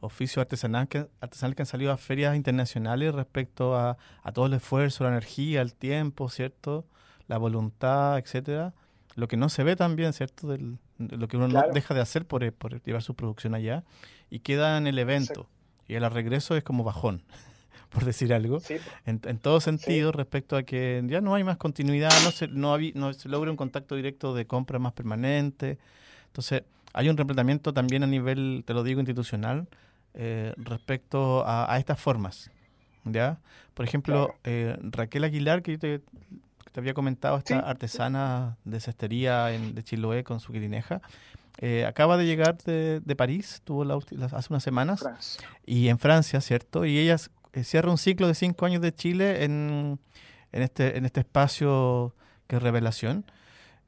oficios 0.00 0.42
artesanales 0.42 0.88
que, 0.88 1.06
artesanales 1.20 1.56
que 1.56 1.62
han 1.62 1.66
salido 1.66 1.92
a 1.92 1.96
ferias 1.96 2.36
internacionales 2.36 3.14
respecto 3.14 3.76
a, 3.76 3.96
a, 4.22 4.32
todo 4.32 4.46
el 4.46 4.54
esfuerzo, 4.54 5.04
la 5.04 5.10
energía, 5.10 5.62
el 5.62 5.74
tiempo, 5.74 6.28
¿cierto? 6.28 6.86
La 7.28 7.38
voluntad, 7.38 8.18
etcétera. 8.18 8.74
Lo 9.14 9.28
que 9.28 9.36
no 9.36 9.48
se 9.48 9.62
ve 9.62 9.76
también, 9.76 10.12
¿cierto? 10.12 10.48
Del, 10.48 10.78
lo 10.98 11.28
que 11.28 11.36
uno 11.36 11.48
claro. 11.48 11.68
no 11.68 11.74
deja 11.74 11.94
de 11.94 12.00
hacer 12.00 12.26
por, 12.26 12.50
por, 12.52 12.82
llevar 12.82 13.02
su 13.02 13.14
producción 13.14 13.54
allá 13.54 13.84
y 14.30 14.40
queda 14.40 14.78
en 14.78 14.86
el 14.86 14.98
evento. 14.98 15.48
Sí. 15.86 15.92
Y 15.92 15.94
el 15.96 16.10
regreso 16.10 16.56
es 16.56 16.62
como 16.62 16.84
bajón 16.84 17.22
por 17.90 18.04
decir 18.04 18.32
algo, 18.32 18.60
sí. 18.60 18.76
en, 19.04 19.20
en, 19.24 19.38
todo 19.38 19.60
sentido 19.60 20.12
sí. 20.12 20.16
respecto 20.16 20.56
a 20.56 20.62
que 20.62 21.02
ya 21.06 21.20
no 21.20 21.34
hay 21.34 21.44
más 21.44 21.58
continuidad, 21.58 22.10
no 22.24 22.30
se, 22.30 22.48
no, 22.48 22.72
había, 22.72 22.92
no 22.94 23.12
se 23.12 23.28
logra 23.28 23.50
un 23.50 23.56
contacto 23.56 23.96
directo 23.96 24.34
de 24.34 24.46
compra 24.46 24.78
más 24.78 24.94
permanente. 24.94 25.78
Entonces, 26.26 26.62
hay 26.94 27.08
un 27.08 27.16
replanteamiento 27.16 27.74
también 27.74 28.02
a 28.02 28.06
nivel, 28.06 28.62
te 28.66 28.72
lo 28.72 28.82
digo, 28.82 29.00
institucional, 29.00 29.68
eh, 30.14 30.54
respecto 30.56 31.44
a, 31.46 31.72
a, 31.72 31.78
estas 31.78 32.00
formas. 32.00 32.50
¿ya? 33.04 33.38
Por 33.74 33.84
ejemplo, 33.84 34.26
claro. 34.26 34.40
eh, 34.44 34.76
Raquel 34.82 35.24
Aguilar, 35.24 35.62
que 35.62 35.72
yo 35.72 35.78
te, 35.78 36.00
te 36.70 36.80
había 36.80 36.94
comentado, 36.94 37.38
esta 37.38 37.58
sí. 37.58 37.62
artesana 37.64 38.56
de 38.64 38.80
cestería 38.80 39.52
en, 39.52 39.74
de 39.74 39.82
Chiloé 39.82 40.24
con 40.24 40.40
su 40.40 40.52
quirineja, 40.52 41.00
eh, 41.58 41.84
acaba 41.86 42.16
de 42.16 42.24
llegar 42.24 42.58
de, 42.58 43.00
de 43.00 43.16
París, 43.16 43.60
tuvo 43.64 43.84
la, 43.84 43.96
hace 43.96 44.46
unas 44.50 44.62
semanas, 44.62 45.00
Francia. 45.00 45.48
y 45.66 45.88
en 45.88 45.98
Francia, 45.98 46.40
¿cierto? 46.40 46.84
Y 46.86 46.98
ella 46.98 47.16
eh, 47.52 47.64
cierra 47.64 47.90
un 47.90 47.98
ciclo 47.98 48.26
de 48.26 48.34
cinco 48.34 48.64
años 48.64 48.80
de 48.80 48.94
Chile 48.94 49.44
en, 49.44 49.98
en, 50.52 50.62
este, 50.62 50.96
en 50.96 51.04
este 51.04 51.20
espacio 51.20 52.14
que 52.46 52.56
es 52.56 52.62
Revelación. 52.62 53.24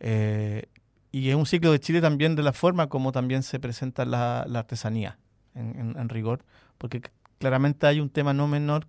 Eh, 0.00 0.64
y 1.10 1.30
es 1.30 1.36
un 1.36 1.46
ciclo 1.46 1.70
de 1.72 1.80
Chile 1.80 2.00
también 2.00 2.34
de 2.34 2.42
la 2.42 2.52
forma 2.52 2.88
como 2.88 3.12
también 3.12 3.42
se 3.42 3.60
presenta 3.60 4.04
la, 4.04 4.44
la 4.48 4.60
artesanía, 4.60 5.18
en, 5.54 5.94
en, 5.96 6.08
rigor, 6.08 6.44
porque 6.76 7.02
claramente 7.38 7.86
hay 7.86 8.00
un 8.00 8.10
tema 8.10 8.32
no 8.34 8.48
menor, 8.48 8.88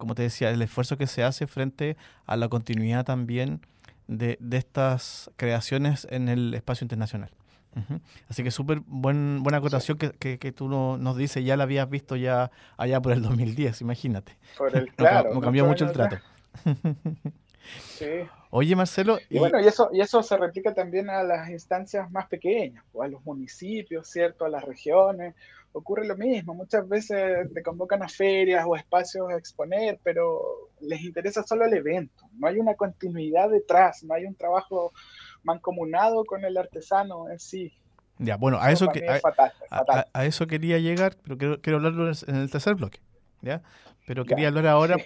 como 0.00 0.14
te 0.14 0.22
decía, 0.22 0.50
el 0.50 0.60
esfuerzo 0.62 0.96
que 0.96 1.06
se 1.06 1.22
hace 1.22 1.46
frente 1.46 1.96
a 2.26 2.36
la 2.36 2.48
continuidad 2.48 3.04
también 3.04 3.60
de, 4.08 4.36
de 4.40 4.56
estas 4.56 5.30
creaciones 5.36 6.06
en 6.10 6.28
el 6.28 6.54
espacio 6.54 6.84
internacional. 6.84 7.30
Uh 7.76 7.80
-huh. 7.80 8.00
Así 8.28 8.42
que 8.42 8.50
súper 8.50 8.80
buen, 8.86 9.44
buena 9.44 9.58
acotación 9.58 9.96
que, 9.96 10.10
que, 10.10 10.38
que, 10.38 10.50
tú 10.50 10.68
no, 10.68 10.96
nos 10.96 11.16
dices, 11.16 11.44
ya 11.44 11.56
la 11.56 11.62
habías 11.62 11.88
visto 11.88 12.16
ya 12.16 12.50
allá 12.76 13.00
por 13.00 13.12
el 13.12 13.22
2010, 13.22 13.80
imagínate. 13.82 14.36
Por 14.58 14.76
el, 14.76 14.92
claro. 14.94 15.28
no, 15.28 15.34
no 15.36 15.40
cambió 15.40 15.64
mucho 15.64 15.84
el 15.84 15.92
trato. 15.92 16.16
sí. 17.96 18.06
Oye, 18.52 18.74
Marcelo. 18.74 19.18
Y, 19.28 19.36
y, 19.36 19.38
bueno, 19.38 19.60
y 19.60 19.66
eso, 19.68 19.90
y 19.92 20.00
eso 20.00 20.24
se 20.24 20.36
replica 20.36 20.74
también 20.74 21.08
a 21.08 21.22
las 21.22 21.48
instancias 21.50 22.10
más 22.10 22.26
pequeñas, 22.26 22.84
o 22.92 23.04
a 23.04 23.08
los 23.08 23.24
municipios, 23.24 24.08
¿cierto? 24.08 24.44
A 24.44 24.48
las 24.48 24.64
regiones. 24.64 25.36
Ocurre 25.72 26.06
lo 26.06 26.16
mismo. 26.16 26.54
Muchas 26.54 26.88
veces 26.88 27.52
te 27.54 27.62
convocan 27.62 28.02
a 28.02 28.08
ferias 28.08 28.64
o 28.66 28.76
espacios 28.76 29.30
a 29.30 29.36
exponer, 29.36 29.98
pero 30.02 30.70
les 30.80 31.02
interesa 31.02 31.42
solo 31.42 31.64
el 31.64 31.74
evento. 31.74 32.24
No 32.38 32.48
hay 32.48 32.58
una 32.58 32.74
continuidad 32.74 33.50
detrás, 33.50 34.02
no 34.02 34.14
hay 34.14 34.24
un 34.24 34.34
trabajo 34.34 34.92
mancomunado 35.42 36.24
con 36.24 36.44
el 36.44 36.56
artesano 36.56 37.30
en 37.30 37.38
sí. 37.38 37.72
Ya, 38.18 38.36
bueno, 38.36 38.58
a 38.60 38.70
eso, 38.70 38.88
que, 38.88 39.08
a, 39.08 39.18
fatal, 39.20 39.52
fatal. 39.68 40.06
A, 40.12 40.20
a, 40.20 40.26
eso 40.26 40.46
quería 40.46 40.78
llegar, 40.78 41.16
pero 41.22 41.38
quiero, 41.38 41.60
quiero 41.60 41.78
hablarlo 41.78 42.10
en 42.10 42.36
el 42.36 42.50
tercer 42.50 42.74
bloque. 42.74 43.00
¿ya? 43.42 43.62
Pero 44.06 44.24
quería 44.24 44.44
ya, 44.44 44.48
hablar 44.48 44.66
ahora, 44.66 44.96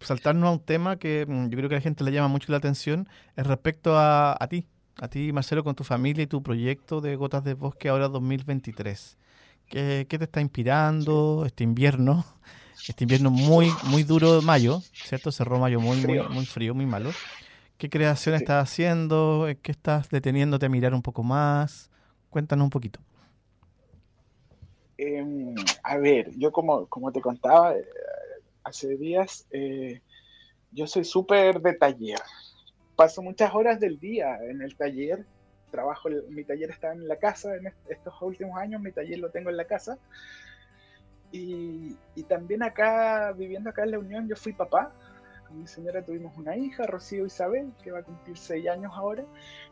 saltarnos 0.00 0.48
a 0.48 0.52
un 0.52 0.60
tema 0.60 0.98
que 0.98 1.26
mm, 1.26 1.48
yo 1.48 1.56
creo 1.56 1.68
que 1.68 1.76
a 1.76 1.78
la 1.78 1.82
gente 1.82 2.04
le 2.04 2.12
llama 2.12 2.28
mucho 2.28 2.50
la 2.50 2.58
atención, 2.58 3.08
es 3.36 3.46
respecto 3.46 3.96
a, 3.96 4.36
a 4.38 4.48
ti, 4.48 4.66
a 5.00 5.08
ti, 5.08 5.32
Marcelo, 5.32 5.64
con 5.64 5.74
tu 5.74 5.84
familia 5.84 6.22
y 6.22 6.26
tu 6.26 6.42
proyecto 6.42 7.00
de 7.00 7.16
Gotas 7.16 7.44
de 7.44 7.54
Bosque 7.54 7.88
ahora 7.88 8.08
2023. 8.08 9.18
¿Qué, 9.68 10.06
qué 10.08 10.18
te 10.18 10.24
está 10.24 10.40
inspirando 10.40 11.44
este 11.46 11.64
invierno? 11.64 12.24
Este 12.86 13.04
invierno 13.04 13.30
muy, 13.30 13.70
muy 13.84 14.02
duro 14.02 14.38
de 14.38 14.42
mayo, 14.44 14.80
¿cierto? 14.92 15.32
Cerró 15.32 15.58
mayo 15.58 15.80
muy, 15.80 15.96
muy, 15.98 16.20
muy 16.28 16.44
frío, 16.44 16.74
muy 16.74 16.84
malo. 16.84 17.10
¿Qué 17.78 17.88
creación 17.88 18.36
sí. 18.36 18.42
estás 18.42 18.70
haciendo? 18.70 19.46
¿Qué 19.62 19.72
estás 19.72 20.10
deteniéndote 20.10 20.66
a 20.66 20.68
mirar 20.68 20.92
un 20.92 21.02
poco 21.02 21.22
más? 21.22 21.90
Cuéntanos 22.28 22.64
un 22.64 22.70
poquito. 22.70 23.00
Eh, 24.98 25.24
a 25.82 25.96
ver, 25.96 26.30
yo 26.36 26.52
como, 26.52 26.86
como 26.86 27.10
te 27.10 27.20
contaba 27.20 27.74
eh, 27.74 27.84
hace 28.62 28.96
días, 28.96 29.46
eh, 29.50 30.00
yo 30.70 30.86
soy 30.86 31.04
súper 31.04 31.60
de 31.60 31.74
taller. 31.74 32.20
Paso 32.96 33.22
muchas 33.22 33.54
horas 33.54 33.80
del 33.80 33.98
día 33.98 34.38
en 34.48 34.62
el 34.62 34.76
taller. 34.76 35.26
Trabajo, 35.74 36.08
mi 36.28 36.44
taller 36.44 36.70
está 36.70 36.92
en 36.92 37.08
la 37.08 37.16
casa 37.16 37.56
en 37.56 37.72
estos 37.88 38.14
últimos 38.22 38.56
años, 38.56 38.80
mi 38.80 38.92
taller 38.92 39.18
lo 39.18 39.30
tengo 39.30 39.50
en 39.50 39.56
la 39.56 39.64
casa. 39.64 39.98
Y, 41.32 41.96
y 42.14 42.22
también 42.22 42.62
acá, 42.62 43.32
viviendo 43.32 43.70
acá 43.70 43.82
en 43.82 43.90
la 43.90 43.98
Unión, 43.98 44.28
yo 44.28 44.36
fui 44.36 44.52
papá 44.52 44.92
con 45.48 45.60
mi 45.60 45.66
señora 45.66 46.02
tuvimos 46.02 46.36
una 46.36 46.56
hija, 46.56 46.86
Rocío 46.86 47.26
Isabel, 47.26 47.72
que 47.82 47.90
va 47.90 48.00
a 48.00 48.02
cumplir 48.02 48.36
seis 48.36 48.68
años 48.68 48.92
ahora. 48.94 49.24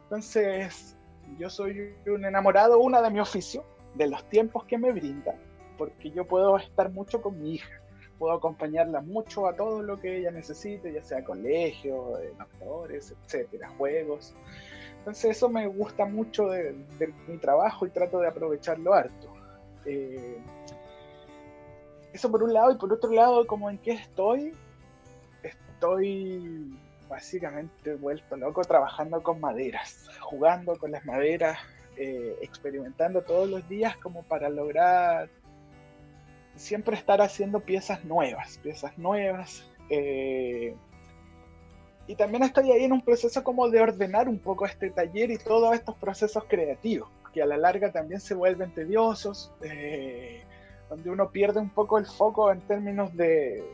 Entonces, 0.03 0.97
yo 1.39 1.49
soy 1.51 1.95
un 2.07 2.25
enamorado, 2.25 2.79
una 2.79 3.01
de 3.01 3.11
mi 3.11 3.21
oficio, 3.21 3.65
de 3.95 4.09
los 4.09 4.29
tiempos 4.29 4.65
que 4.65 4.79
me 4.79 4.93
brinda, 4.93 5.35
porque 5.79 6.11
yo 6.11 6.27
puedo 6.27 6.57
estar 6.57 6.91
mucho 6.91 7.23
con 7.23 7.41
mi 7.41 7.55
hija, 7.55 7.81
puedo 8.19 8.35
acompañarla 8.35 9.01
mucho 9.01 9.47
a 9.47 9.57
todo 9.57 9.83
lo 9.83 9.99
que 9.99 10.19
ella 10.19 10.31
necesite, 10.31 10.93
ya 10.93 11.03
sea 11.03 11.25
colegio, 11.25 12.19
doctores, 12.39 13.15
etcétera, 13.25 13.69
juegos. 13.77 14.35
Entonces, 15.03 15.37
eso 15.37 15.49
me 15.49 15.67
gusta 15.67 16.05
mucho 16.05 16.47
de, 16.49 16.77
mi 17.27 17.37
trabajo 17.39 17.85
y 17.85 17.91
trato 17.91 18.21
de 18.21 18.29
aprovecharlo 18.29 18.95
harto. 18.95 19.33
Eh, 19.85 20.39
eso 22.13 22.31
por 22.31 22.45
un 22.45 22.53
lado, 22.53 22.71
y 22.71 22.77
por 22.77 22.93
otro 22.93 23.11
lado, 23.11 23.45
como 23.45 23.69
en 23.69 23.79
qué 23.79 23.95
estoy, 23.95 24.55
estoy 25.43 26.73
básicamente 27.09 27.97
vuelto 27.97 28.37
loco 28.37 28.63
trabajando 28.63 29.25
con 29.25 29.41
maderas, 29.41 30.09
jugando 30.21 30.79
con 30.79 30.93
las 30.93 31.05
maderas, 31.05 31.59
eh, 31.97 32.37
experimentando 32.41 33.23
todos 33.23 33.51
los 33.51 33.69
días 33.69 33.97
como 33.97 34.23
para 34.23 34.49
lograr 34.49 35.29
siempre 36.55 36.95
estar 36.95 37.21
haciendo 37.21 37.59
piezas 37.59 38.05
nuevas, 38.05 38.59
piezas 38.59 38.97
nuevas. 38.99 39.69
Eh, 39.91 40.77
y 42.13 42.15
también 42.15 42.43
estoy 42.43 42.71
ahí 42.71 42.85
en 42.85 42.93
un 42.93 43.01
proceso 43.01 43.43
como 43.43 43.71
de 43.71 43.81
ordenar 43.81 44.29
un 44.29 44.39
poco 44.39 44.67
este 44.67 44.91
taller 44.91 45.31
y 45.31 45.39
todos 45.39 45.75
estos 45.75 45.97
procesos 45.97 46.45
creativos, 46.47 47.09
que 47.33 47.41
a 47.41 47.47
la 47.47 47.57
larga 47.57 47.91
también 47.91 48.21
se 48.21 48.35
vuelven 48.35 48.71
tediosos, 48.75 49.51
eh, 49.63 50.43
donde 50.91 51.09
uno 51.09 51.31
pierde 51.31 51.59
un 51.59 51.71
poco 51.71 51.97
el 51.97 52.05
foco 52.05 52.53
en 52.53 52.61
términos 52.61 53.17
de, 53.17 53.65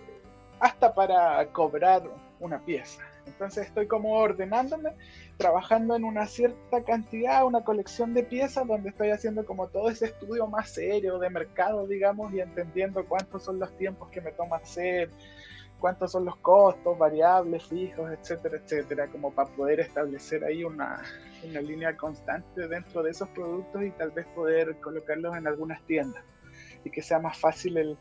hasta 0.60 0.94
para 0.94 1.44
cobrar 1.48 2.04
una 2.38 2.60
pieza. 2.60 3.02
Entonces 3.26 3.66
estoy 3.66 3.88
como 3.88 4.12
ordenándome, 4.12 4.92
trabajando 5.36 5.96
en 5.96 6.04
una 6.04 6.28
cierta 6.28 6.84
cantidad, 6.84 7.44
una 7.44 7.64
colección 7.64 8.14
de 8.14 8.22
piezas 8.22 8.68
donde 8.68 8.90
estoy 8.90 9.10
haciendo 9.10 9.44
como 9.44 9.66
todo 9.66 9.90
ese 9.90 10.06
estudio 10.06 10.46
más 10.46 10.70
serio 10.70 11.18
de 11.18 11.28
mercado, 11.28 11.88
digamos, 11.88 12.32
y 12.32 12.38
entendiendo 12.38 13.04
cuántos 13.04 13.42
son 13.42 13.58
los 13.58 13.76
tiempos 13.76 14.10
que 14.10 14.20
me 14.20 14.30
toma 14.30 14.58
hacer, 14.58 15.10
cuántos 15.80 16.12
son 16.12 16.24
los 16.24 16.36
costos, 16.36 16.98
variables, 16.98 17.64
fijos, 17.64 18.10
etcétera, 18.10 18.58
etcétera, 18.58 19.06
como 19.08 19.32
para 19.32 19.48
poder 19.50 19.80
establecer 19.80 20.44
ahí 20.44 20.64
una, 20.64 21.02
una 21.44 21.60
línea 21.60 21.96
constante 21.96 22.68
dentro 22.68 23.02
de 23.02 23.10
esos 23.10 23.28
productos 23.30 23.82
y 23.82 23.90
tal 23.92 24.10
vez 24.10 24.26
poder 24.28 24.76
colocarlos 24.80 25.36
en 25.36 25.46
algunas 25.46 25.82
tiendas 25.82 26.22
y 26.84 26.90
que 26.90 27.02
sea 27.02 27.18
más 27.18 27.38
fácil 27.38 27.76
el, 27.76 27.98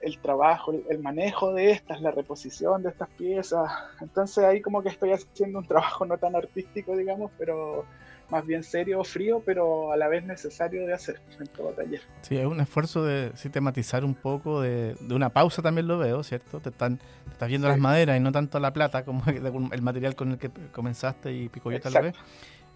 el 0.00 0.18
trabajo, 0.20 0.72
el, 0.88 0.98
manejo 1.00 1.52
de 1.52 1.72
estas, 1.72 2.00
la 2.00 2.10
reposición 2.10 2.82
de 2.82 2.90
estas 2.90 3.08
piezas. 3.10 3.70
Entonces 4.00 4.44
ahí 4.44 4.60
como 4.60 4.82
que 4.82 4.90
estoy 4.90 5.12
haciendo 5.12 5.58
un 5.58 5.66
trabajo 5.66 6.04
no 6.04 6.18
tan 6.18 6.36
artístico, 6.36 6.96
digamos, 6.96 7.30
pero 7.38 7.84
más 8.30 8.44
bien 8.44 8.62
serio, 8.62 9.02
frío, 9.04 9.42
pero 9.44 9.92
a 9.92 9.96
la 9.96 10.08
vez 10.08 10.24
necesario 10.24 10.86
de 10.86 10.92
hacer 10.92 11.20
en 11.38 11.46
todo 11.46 11.68
taller. 11.70 12.00
Sí, 12.22 12.36
es 12.36 12.46
un 12.46 12.60
esfuerzo 12.60 13.04
de 13.04 13.32
sistematizar 13.34 14.04
un 14.04 14.14
poco, 14.14 14.60
de, 14.60 14.96
una 15.10 15.30
pausa 15.30 15.62
también 15.62 15.86
lo 15.86 15.98
veo, 15.98 16.22
¿cierto? 16.22 16.60
Te, 16.60 16.68
están, 16.68 17.00
estás 17.30 17.48
viendo 17.48 17.68
las 17.68 17.78
maderas 17.78 18.16
y 18.16 18.20
no 18.20 18.30
tanto 18.30 18.60
la 18.60 18.72
plata 18.72 19.04
como 19.04 19.22
el 19.72 19.82
material 19.82 20.14
con 20.14 20.32
el 20.32 20.38
que 20.38 20.50
comenzaste 20.72 21.32
y 21.32 21.48
Picoyota 21.48 21.90
lo 21.90 22.02
ve. 22.02 22.12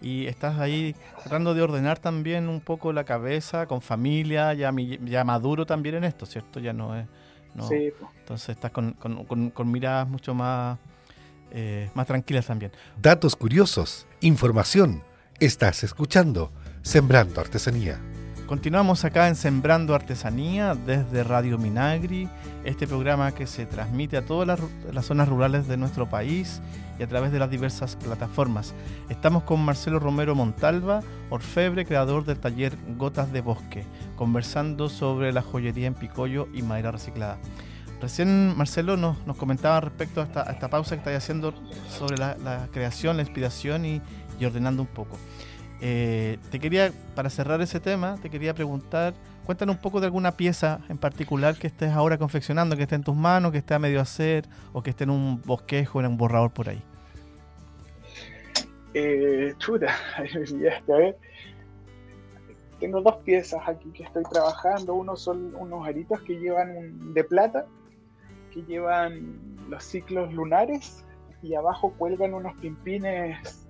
Y 0.01 0.25
estás 0.25 0.59
ahí 0.59 0.95
tratando 1.19 1.53
de 1.53 1.61
ordenar 1.61 1.99
también 1.99 2.49
un 2.49 2.59
poco 2.59 2.91
la 2.91 3.05
cabeza 3.05 3.67
con 3.67 3.81
familia, 3.81 4.53
ya, 4.53 4.73
ya 5.05 5.23
maduro 5.23 5.65
también 5.65 5.95
en 5.95 6.03
esto, 6.03 6.25
¿cierto? 6.25 6.59
Ya 6.59 6.73
no 6.73 6.97
es... 6.97 7.05
sí. 7.69 7.93
Entonces 8.19 8.49
estás 8.49 8.71
con, 8.71 8.93
con, 8.93 9.51
con, 9.51 9.71
miradas 9.71 10.07
mucho 10.09 10.33
más, 10.33 10.77
eh, 11.51 11.89
más 11.93 12.07
tranquilas 12.07 12.47
también. 12.47 12.71
Datos 12.99 13.35
curiosos, 13.35 14.07
información 14.19 15.03
Estás 15.43 15.83
escuchando 15.83 16.53
Sembrando 16.83 17.41
Artesanía. 17.41 17.99
Continuamos 18.47 19.03
acá 19.03 19.27
en 19.27 19.35
Sembrando 19.35 19.93
Artesanía 19.93 20.73
desde 20.73 21.21
Radio 21.25 21.57
Minagri, 21.57 22.29
este 22.63 22.87
programa 22.87 23.33
que 23.33 23.45
se 23.45 23.65
transmite 23.65 24.15
a 24.15 24.25
todas 24.25 24.57
las, 24.89 25.05
zonas 25.05 25.27
rurales 25.27 25.67
de 25.67 25.75
nuestro 25.75 26.09
país 26.09 26.61
y 26.97 27.03
a 27.03 27.07
través 27.07 27.33
de 27.33 27.39
las 27.39 27.49
diversas 27.49 27.97
plataformas. 27.97 28.73
Estamos 29.09 29.43
con 29.43 29.59
Marcelo 29.59 29.99
Romero 29.99 30.33
Montalva, 30.33 31.01
orfebre, 31.29 31.85
creador 31.85 32.23
del 32.23 32.39
taller 32.39 32.77
Gotas 32.95 33.33
de 33.33 33.41
Bosque, 33.41 33.83
conversando 34.15 34.87
sobre 34.87 35.33
la 35.33 35.41
joyería 35.41 35.87
en 35.87 35.93
picollo 35.93 36.47
y 36.53 36.61
madera 36.61 36.91
reciclada. 36.91 37.37
Recién 38.01 38.55
Marcelo 38.57 38.97
nos, 38.97 39.17
comentaba 39.37 39.79
respecto 39.81 40.21
a 40.21 40.23
esta, 40.23 40.69
pausa 40.69 40.95
que 40.95 40.99
estáis 40.99 41.17
haciendo 41.17 41.53
sobre 41.89 42.17
la 42.17 42.67
creación, 42.71 43.15
la 43.17 43.23
inspiración 43.23 43.85
y, 43.85 44.01
y 44.43 44.45
ordenando 44.45 44.81
un 44.81 44.87
poco. 44.87 45.17
Eh, 45.81 46.37
te 46.51 46.59
quería, 46.59 46.91
para 47.15 47.29
cerrar 47.29 47.61
ese 47.61 47.79
tema, 47.79 48.17
te 48.21 48.29
quería 48.29 48.53
preguntar, 48.53 49.13
cuéntanos 49.45 49.75
un 49.75 49.81
poco 49.81 49.99
de 49.99 50.05
alguna 50.05 50.31
pieza 50.31 50.79
en 50.89 50.97
particular 50.97 51.57
que 51.57 51.67
estés 51.67 51.91
ahora 51.91 52.17
confeccionando, 52.17 52.77
que 52.77 52.83
esté 52.83 52.95
en 52.95 53.03
tus 53.03 53.15
manos, 53.15 53.51
que 53.51 53.57
esté 53.57 53.73
a 53.73 53.79
medio 53.79 53.99
hacer, 53.99 54.45
o 54.71 54.81
que 54.83 54.91
esté 54.91 55.05
en 55.05 55.09
un 55.09 55.41
bosquejo, 55.41 55.99
en 55.99 56.07
un 56.07 56.17
borrador 56.17 56.51
por 56.51 56.69
ahí. 56.69 56.81
Eh, 58.93 59.53
chuta, 59.57 59.87
a 60.17 60.97
ver. 60.97 61.17
Tengo 62.79 63.01
dos 63.01 63.15
piezas 63.17 63.61
aquí 63.67 63.89
que 63.91 64.03
estoy 64.03 64.23
trabajando. 64.23 64.93
Uno 64.93 65.15
son 65.15 65.55
unos 65.55 65.87
aritos 65.87 66.21
que 66.21 66.37
llevan 66.37 67.13
de 67.13 67.23
plata, 67.23 67.65
que 68.53 68.61
llevan 68.63 69.37
los 69.69 69.83
ciclos 69.83 70.33
lunares, 70.33 71.03
y 71.41 71.55
abajo 71.55 71.93
cuelgan 71.97 72.33
unos 72.33 72.55
pimpines 72.57 73.62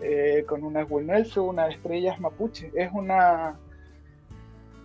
eh, 0.00 0.44
con 0.46 0.62
una 0.64 0.84
Guinelfe, 0.84 1.40
una 1.40 1.68
estrellas 1.68 2.20
mapuche. 2.20 2.70
Es 2.74 2.90
una 2.92 3.58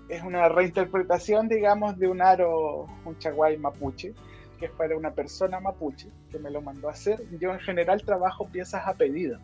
es 0.10 0.22
una 0.24 0.50
reinterpretación, 0.50 1.48
digamos, 1.48 1.98
de 1.98 2.10
un 2.10 2.22
aro, 2.22 2.88
un 3.06 3.18
chaguay 3.18 3.58
mapuche, 3.58 4.14
que 4.60 4.66
es 4.66 4.72
para 4.72 4.98
una 4.98 5.12
persona 5.12 5.62
mapuche, 5.62 6.10
que 6.30 6.38
me 6.38 6.52
lo 6.52 6.62
mandó 6.62 6.90
a 6.90 6.92
hacer. 6.92 7.22
Yo 7.40 7.54
en 7.54 7.60
general 7.60 8.04
trabajo 8.04 8.46
piezas 8.46 8.86
a 8.86 8.94
pedido. 8.94 9.40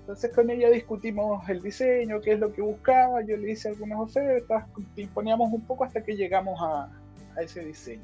Entonces 0.00 0.32
con 0.32 0.50
ella 0.50 0.70
discutimos 0.70 1.48
el 1.48 1.62
diseño, 1.62 2.20
qué 2.20 2.32
es 2.32 2.38
lo 2.38 2.52
que 2.52 2.62
buscaba, 2.62 3.22
yo 3.22 3.36
le 3.36 3.52
hice 3.52 3.70
algunas 3.70 3.98
ofertas, 3.98 4.66
imponíamos 4.96 5.52
un 5.52 5.62
poco 5.62 5.84
hasta 5.84 6.02
que 6.02 6.16
llegamos 6.16 6.60
a, 6.60 6.88
a 7.36 7.42
ese 7.42 7.64
diseño. 7.64 8.02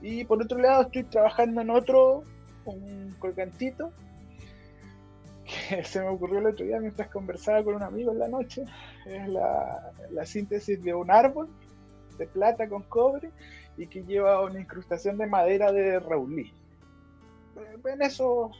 Y 0.00 0.24
por 0.24 0.42
otro 0.42 0.58
lado 0.58 0.82
estoy 0.82 1.04
trabajando 1.04 1.60
en 1.60 1.70
otro, 1.70 2.24
un 2.64 3.14
colgantito, 3.18 3.92
que 5.44 5.84
se 5.84 6.00
me 6.00 6.08
ocurrió 6.08 6.38
el 6.38 6.46
otro 6.46 6.64
día 6.64 6.80
mientras 6.80 7.08
conversaba 7.08 7.62
con 7.62 7.74
un 7.74 7.82
amigo 7.82 8.12
en 8.12 8.18
la 8.18 8.28
noche. 8.28 8.64
Es 9.06 9.28
la, 9.28 9.92
síntesis 10.24 10.82
de 10.82 10.94
un 10.94 11.10
árbol 11.10 11.48
de 12.18 12.26
plata 12.26 12.68
con 12.68 12.82
cobre 12.84 13.30
y 13.76 13.86
que 13.86 14.02
lleva 14.04 14.42
una 14.42 14.60
incrustación 14.60 15.18
de 15.18 15.26
madera 15.26 15.72
de 15.72 16.00
raulí. 16.00 16.52
En 17.84 18.02
eso, 18.02 18.50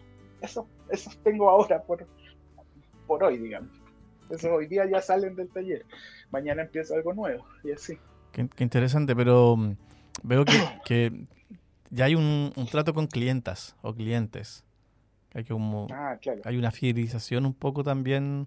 eso, 0.41 0.69
esos 0.91 1.17
tengo 1.19 1.49
ahora 1.49 1.83
por, 1.83 2.07
por 3.07 3.25
hoy, 3.25 3.39
digamos. 3.39 3.71
Esos 4.31 4.51
hoy 4.51 4.67
día 4.67 4.87
ya 4.87 5.01
salen 5.01 5.37
del 5.37 5.49
taller. 5.49 5.85
Mañana 6.31 6.63
empieza 6.63 6.95
algo 6.95 7.13
nuevo 7.13 7.45
y 7.63 7.73
así. 7.73 7.99
Qué, 8.33 8.49
interesante, 8.59 9.15
pero 9.15 9.57
mm, 9.57 9.77
veo 10.23 10.45
que, 10.45 10.53
que 10.85 11.27
ya 11.91 12.07
hay 12.07 12.15
un, 12.15 12.53
un, 12.57 12.67
trato 12.67 12.93
con 12.93 13.07
clientas 13.07 13.77
o 13.83 13.95
clientes. 13.95 14.65
Hay, 15.35 15.45
como, 15.45 15.89
ah, 15.91 16.17
hay 16.45 16.57
una 16.57 16.71
fidelización 16.71 17.45
un 17.45 17.55
poco 17.55 17.83
también, 17.83 18.47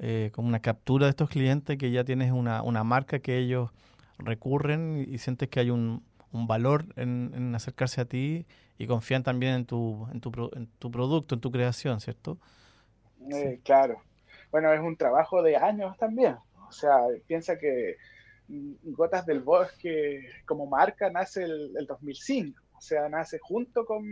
eh, 0.00 0.30
como 0.32 0.48
una 0.48 0.60
captura 0.60 1.06
de 1.06 1.10
estos 1.10 1.30
clientes 1.30 1.78
que 1.78 1.92
ya 1.92 2.04
tienes 2.04 2.32
una, 2.32 2.62
una 2.62 2.82
marca 2.82 3.20
que 3.20 3.38
ellos 3.38 3.70
recurren 4.18 5.06
y, 5.08 5.18
sientes 5.18 5.48
que 5.48 5.60
hay 5.60 5.70
un, 5.70 6.02
un 6.32 6.48
valor 6.48 6.86
en, 6.96 7.54
acercarse 7.54 8.00
a 8.00 8.04
ti 8.04 8.46
y 8.78 8.86
confían 8.88 9.22
también 9.22 9.54
en 9.54 9.64
tu, 9.64 10.08
en 10.12 10.20
tu, 10.20 10.50
en 10.56 10.66
tu 10.78 10.90
producto, 10.90 11.36
en 11.36 11.40
tu 11.40 11.52
creación, 11.52 12.00
¿cierto? 12.00 12.38
Eh, 13.30 13.60
claro. 13.64 14.02
Bueno, 14.50 14.72
es 14.72 14.80
un 14.80 14.96
trabajo 14.96 15.40
de 15.40 15.56
años 15.56 15.96
también. 15.96 16.36
O 16.68 16.72
sea, 16.72 16.98
piensa 17.28 17.56
que 17.58 17.96
Gotas 18.48 19.24
del 19.24 19.40
Bosque 19.40 20.28
como 20.46 20.66
marca 20.66 21.10
nace 21.10 21.44
el, 21.44 21.76
el 21.76 21.86
2005 21.86 22.60
o 22.60 22.63
sea, 22.84 23.08
nace 23.08 23.38
junto 23.38 23.84
con, 23.84 24.04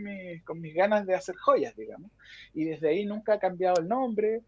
con 0.45 0.59
mis 0.59 0.73
ganas 0.73 1.05
de 1.05 1.15
hacer 1.15 1.35
joyas, 1.35 1.75
digamos. 1.75 2.11
Y 2.53 2.65
desde 2.65 2.89
ahí 2.89 3.05
nunca 3.05 3.33
ha 3.33 3.39
cambiado 3.39 3.79
el 3.79 3.87
nombre 3.87 4.43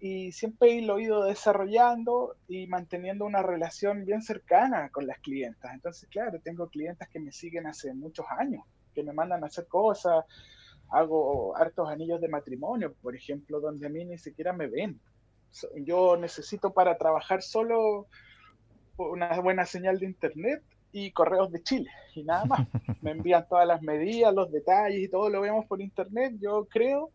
y 0.00 0.30
siempre 0.32 0.80
lo 0.82 0.98
he 0.98 1.04
ido 1.04 1.24
desarrollando 1.24 2.36
y 2.46 2.66
manteniendo 2.68 3.24
una 3.24 3.42
relación 3.42 4.04
bien 4.04 4.22
cercana 4.22 4.90
con 4.90 5.06
las 5.06 5.18
clientas. 5.18 5.72
Entonces, 5.74 6.08
claro, 6.08 6.40
tengo 6.40 6.68
clientas 6.68 7.08
que 7.08 7.18
me 7.18 7.32
siguen 7.32 7.66
hace 7.66 7.92
muchos 7.94 8.26
años, 8.38 8.64
que 8.94 9.02
me 9.02 9.12
mandan 9.12 9.42
a 9.42 9.48
hacer 9.48 9.66
cosas, 9.66 10.24
hago 10.90 11.56
hartos 11.56 11.88
anillos 11.88 12.20
de 12.20 12.28
matrimonio, 12.28 12.94
por 13.02 13.16
ejemplo, 13.16 13.60
donde 13.60 13.86
a 13.86 13.90
mí 13.90 14.04
ni 14.04 14.18
siquiera 14.18 14.52
me 14.52 14.68
ven. 14.68 15.00
Yo 15.76 16.16
necesito 16.16 16.72
para 16.72 16.96
trabajar 16.96 17.42
solo 17.42 18.06
una 18.96 19.40
buena 19.40 19.64
señal 19.64 19.98
de 19.98 20.06
internet 20.06 20.62
y 20.92 21.12
correos 21.12 21.50
de 21.50 21.62
Chile 21.62 21.90
y 22.14 22.24
nada 22.24 22.44
más. 22.44 22.66
Me 23.02 23.12
envían 23.12 23.46
todas 23.48 23.66
las 23.66 23.82
medidas, 23.82 24.34
los 24.34 24.50
detalles 24.50 25.00
y 25.00 25.08
todo 25.08 25.28
lo 25.30 25.40
vemos 25.40 25.66
por 25.66 25.80
internet, 25.80 26.34
yo 26.40 26.66
creo, 26.66 27.10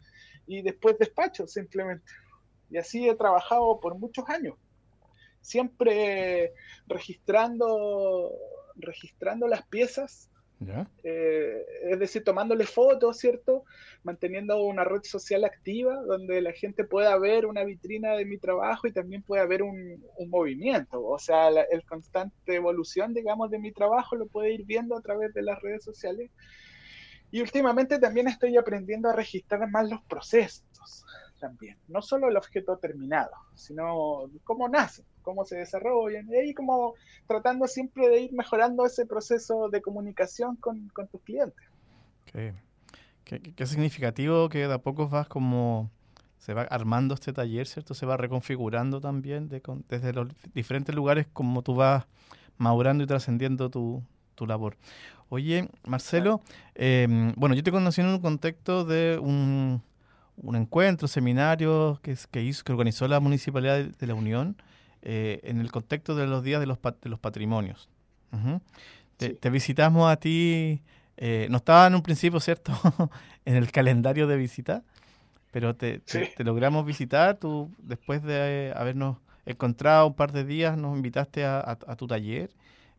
y 0.47 0.61
después 0.61 0.97
despacho 0.97 1.47
simplemente. 1.47 2.11
Y 2.69 2.77
así 2.77 3.07
he 3.07 3.15
trabajado 3.15 3.79
por 3.79 3.97
muchos 3.97 4.27
años, 4.29 4.55
siempre 5.41 6.53
registrando, 6.87 8.31
registrando 8.75 9.47
las 9.47 9.63
piezas 9.67 10.29
eh, 11.03 11.65
es 11.83 11.99
decir, 11.99 12.23
tomándole 12.23 12.65
fotos, 12.65 13.17
¿cierto? 13.17 13.63
Manteniendo 14.03 14.63
una 14.63 14.83
red 14.83 15.03
social 15.03 15.43
activa 15.43 15.95
donde 16.03 16.41
la 16.41 16.51
gente 16.53 16.83
pueda 16.83 17.17
ver 17.17 17.45
una 17.45 17.63
vitrina 17.63 18.15
de 18.15 18.25
mi 18.25 18.37
trabajo 18.37 18.87
y 18.87 18.91
también 18.91 19.23
pueda 19.23 19.45
ver 19.45 19.63
un, 19.63 20.03
movimiento. 20.27 21.03
O 21.05 21.19
sea, 21.19 21.49
el 21.49 21.83
constante 21.85 22.55
evolución, 22.55 23.13
digamos, 23.13 23.51
de 23.51 23.59
mi 23.59 23.71
trabajo 23.71 24.15
lo 24.15 24.27
puede 24.27 24.53
ir 24.53 24.65
viendo 24.65 24.97
a 24.97 25.01
través 25.01 25.33
de 25.33 25.41
las 25.41 25.61
redes 25.61 25.83
sociales. 25.83 26.31
Y 27.31 27.41
últimamente 27.41 27.99
también 27.99 28.27
estoy 28.27 28.57
aprendiendo 28.57 29.09
a 29.09 29.13
registrar 29.13 29.69
más 29.69 29.89
los 29.89 30.01
procesos 30.03 30.63
también. 31.43 31.77
No 31.89 32.01
solo 32.01 32.29
el 32.29 32.37
objeto 32.37 32.77
terminado, 32.77 33.33
sino 33.53 34.29
cómo 34.45 34.69
nace 34.69 35.03
cómo 35.23 35.45
se 35.45 35.57
desarrollan, 35.57 36.29
y 36.29 36.35
ahí 36.35 36.53
como 36.53 36.93
tratando 37.27 37.65
siempre 37.67 38.07
de 38.09 38.21
ir 38.21 38.33
mejorando 38.33 38.85
ese 38.85 39.07
proceso 39.07 39.69
de 39.69 39.81
comunicación 39.81 40.55
con, 40.57 40.91
tus 41.11 41.21
clientes. 41.21 41.65
Qué, 42.25 42.53
qué, 43.23 43.65
significativo 43.65 44.49
que 44.49 44.67
de 44.67 44.73
a 44.73 44.77
poco 44.77 45.07
vas 45.07 45.27
como 45.27 45.89
se 46.37 46.53
va 46.53 46.63
armando 46.63 47.13
este 47.15 47.31
taller, 47.31 47.65
¿cierto? 47.67 47.93
Se 47.93 48.05
va 48.05 48.17
reconfigurando 48.17 48.99
también 48.99 49.49
desde 49.49 50.13
los 50.13 50.27
diferentes 50.53 50.93
lugares 50.93 51.25
como 51.31 51.61
tú 51.61 51.73
vas 51.75 52.05
madurando 52.57 53.03
y 53.03 53.07
trascendiendo 53.07 53.69
tu, 53.69 54.03
labor. 54.45 54.75
Oye, 55.29 55.69
Marcelo, 55.87 56.41
em, 56.75 57.33
bueno, 57.37 57.55
yo 57.55 57.63
te 57.63 57.71
conocí 57.71 58.01
en 58.01 58.07
un 58.07 58.19
contexto 58.19 58.83
de 58.83 59.17
un, 59.17 59.81
un 60.37 60.55
encuentro, 60.55 61.07
seminario 61.07 61.99
que, 62.01 62.17
que, 62.31 62.41
hizo, 62.41 62.63
que 62.63 62.71
organizó 62.71 63.07
la 63.07 63.19
Municipalidad 63.19 63.83
de 63.83 64.07
la 64.07 64.15
Unión 64.15 64.57
eh, 65.01 65.41
en 65.43 65.59
el 65.59 65.71
contexto 65.71 66.15
de 66.15 66.27
los 66.27 66.43
días 66.43 66.59
de 66.59 66.65
los, 66.65 66.79
de 66.81 67.09
los 67.09 67.19
patrimonios. 67.19 67.89
te, 69.17 69.49
visitamos 69.49 70.11
a 70.11 70.15
ti, 70.15 70.81
eh, 71.17 71.47
no 71.49 71.57
estaba 71.57 71.87
en 71.87 71.95
un 71.95 72.01
principio, 72.01 72.39
¿cierto?, 72.39 72.73
en 73.45 73.55
el 73.55 73.71
calendario 73.71 74.27
de 74.27 74.37
visita, 74.37 74.83
pero 75.51 75.75
te, 75.75 76.01
logramos 76.37 76.85
visitar, 76.85 77.37
tú 77.37 77.69
después 77.79 78.23
de 78.23 78.73
habernos 78.75 79.17
encontrado 79.45 80.07
un 80.07 80.15
par 80.15 80.31
de 80.31 80.45
días, 80.45 80.77
nos 80.77 80.95
invitaste 80.95 81.45
a, 81.45 81.77
tu 81.97 82.07
taller. 82.07 82.49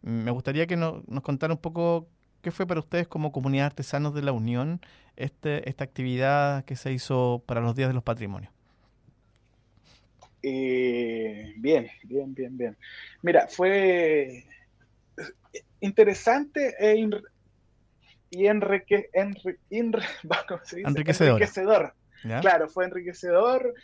Me 0.03 0.31
gustaría 0.31 0.67
que 0.67 0.77
nos, 0.77 1.07
nos 1.09 1.23
contara 1.23 1.55
un 1.55 1.61
poco 1.61 2.07
¿Qué 2.45 2.51
fue 2.51 2.67
para 2.67 2.81
ustedes 2.81 3.09
como 3.09 3.33
comunidad 3.33 3.65
artesanos 3.65 4.13
de 4.13 4.21
la 4.21 4.33
Unión 4.33 4.83
este, 5.17 5.69
esta 5.69 5.85
actividad 5.85 6.65
que 6.65 6.77
se 6.77 6.93
hizo 6.93 7.43
para 7.47 7.61
los 7.61 7.75
Días 7.75 7.89
de 7.89 7.95
los 7.95 8.03
Patrimonios? 8.03 8.53
Eh, 10.43 11.55
bien, 11.57 11.89
bien, 12.05 12.35
bien, 12.35 12.57
bien. 12.57 12.77
Mira, 13.23 13.49
fue 13.49 14.45
interesante 15.81 16.75
e 16.79 17.09
y 18.31 18.47
enrique, 18.47 19.09
enriquecedor. 20.85 21.95
Claro, 22.41 22.69
fue 22.69 22.85
enriquecedor 22.87 23.75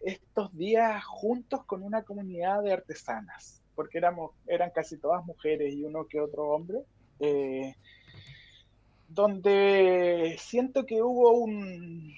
estos 0.00 0.56
días 0.56 1.04
juntos 1.04 1.64
con 1.64 1.82
una 1.82 2.02
comunidad 2.02 2.62
de 2.62 2.72
artesanas, 2.72 3.62
porque 3.74 3.98
éramos, 3.98 4.32
eran 4.46 4.70
casi 4.70 4.96
todas 4.96 5.24
mujeres 5.24 5.74
y 5.74 5.84
uno 5.84 6.06
que 6.06 6.20
otro 6.20 6.48
hombre, 6.48 6.80
eh, 7.20 7.74
donde 9.10 10.36
siento 10.38 10.86
que 10.86 11.02
hubo 11.02 11.32
un, 11.32 12.14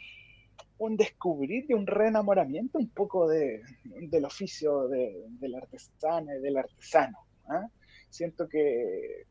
un 0.78 0.96
descubrir 0.96 1.64
y 1.68 1.74
un 1.74 1.86
reenamoramiento 1.86 2.78
un 2.78 2.90
poco 2.90 3.28
de, 3.28 3.62
del 3.84 4.24
oficio 4.26 4.88
de, 4.88 5.26
la 5.40 5.58
artesana 5.58 6.36
y 6.36 6.40
del 6.40 6.58
artesano. 6.58 7.18
¿ah? 7.48 7.66
Siento 8.10 8.46
que 8.46 9.24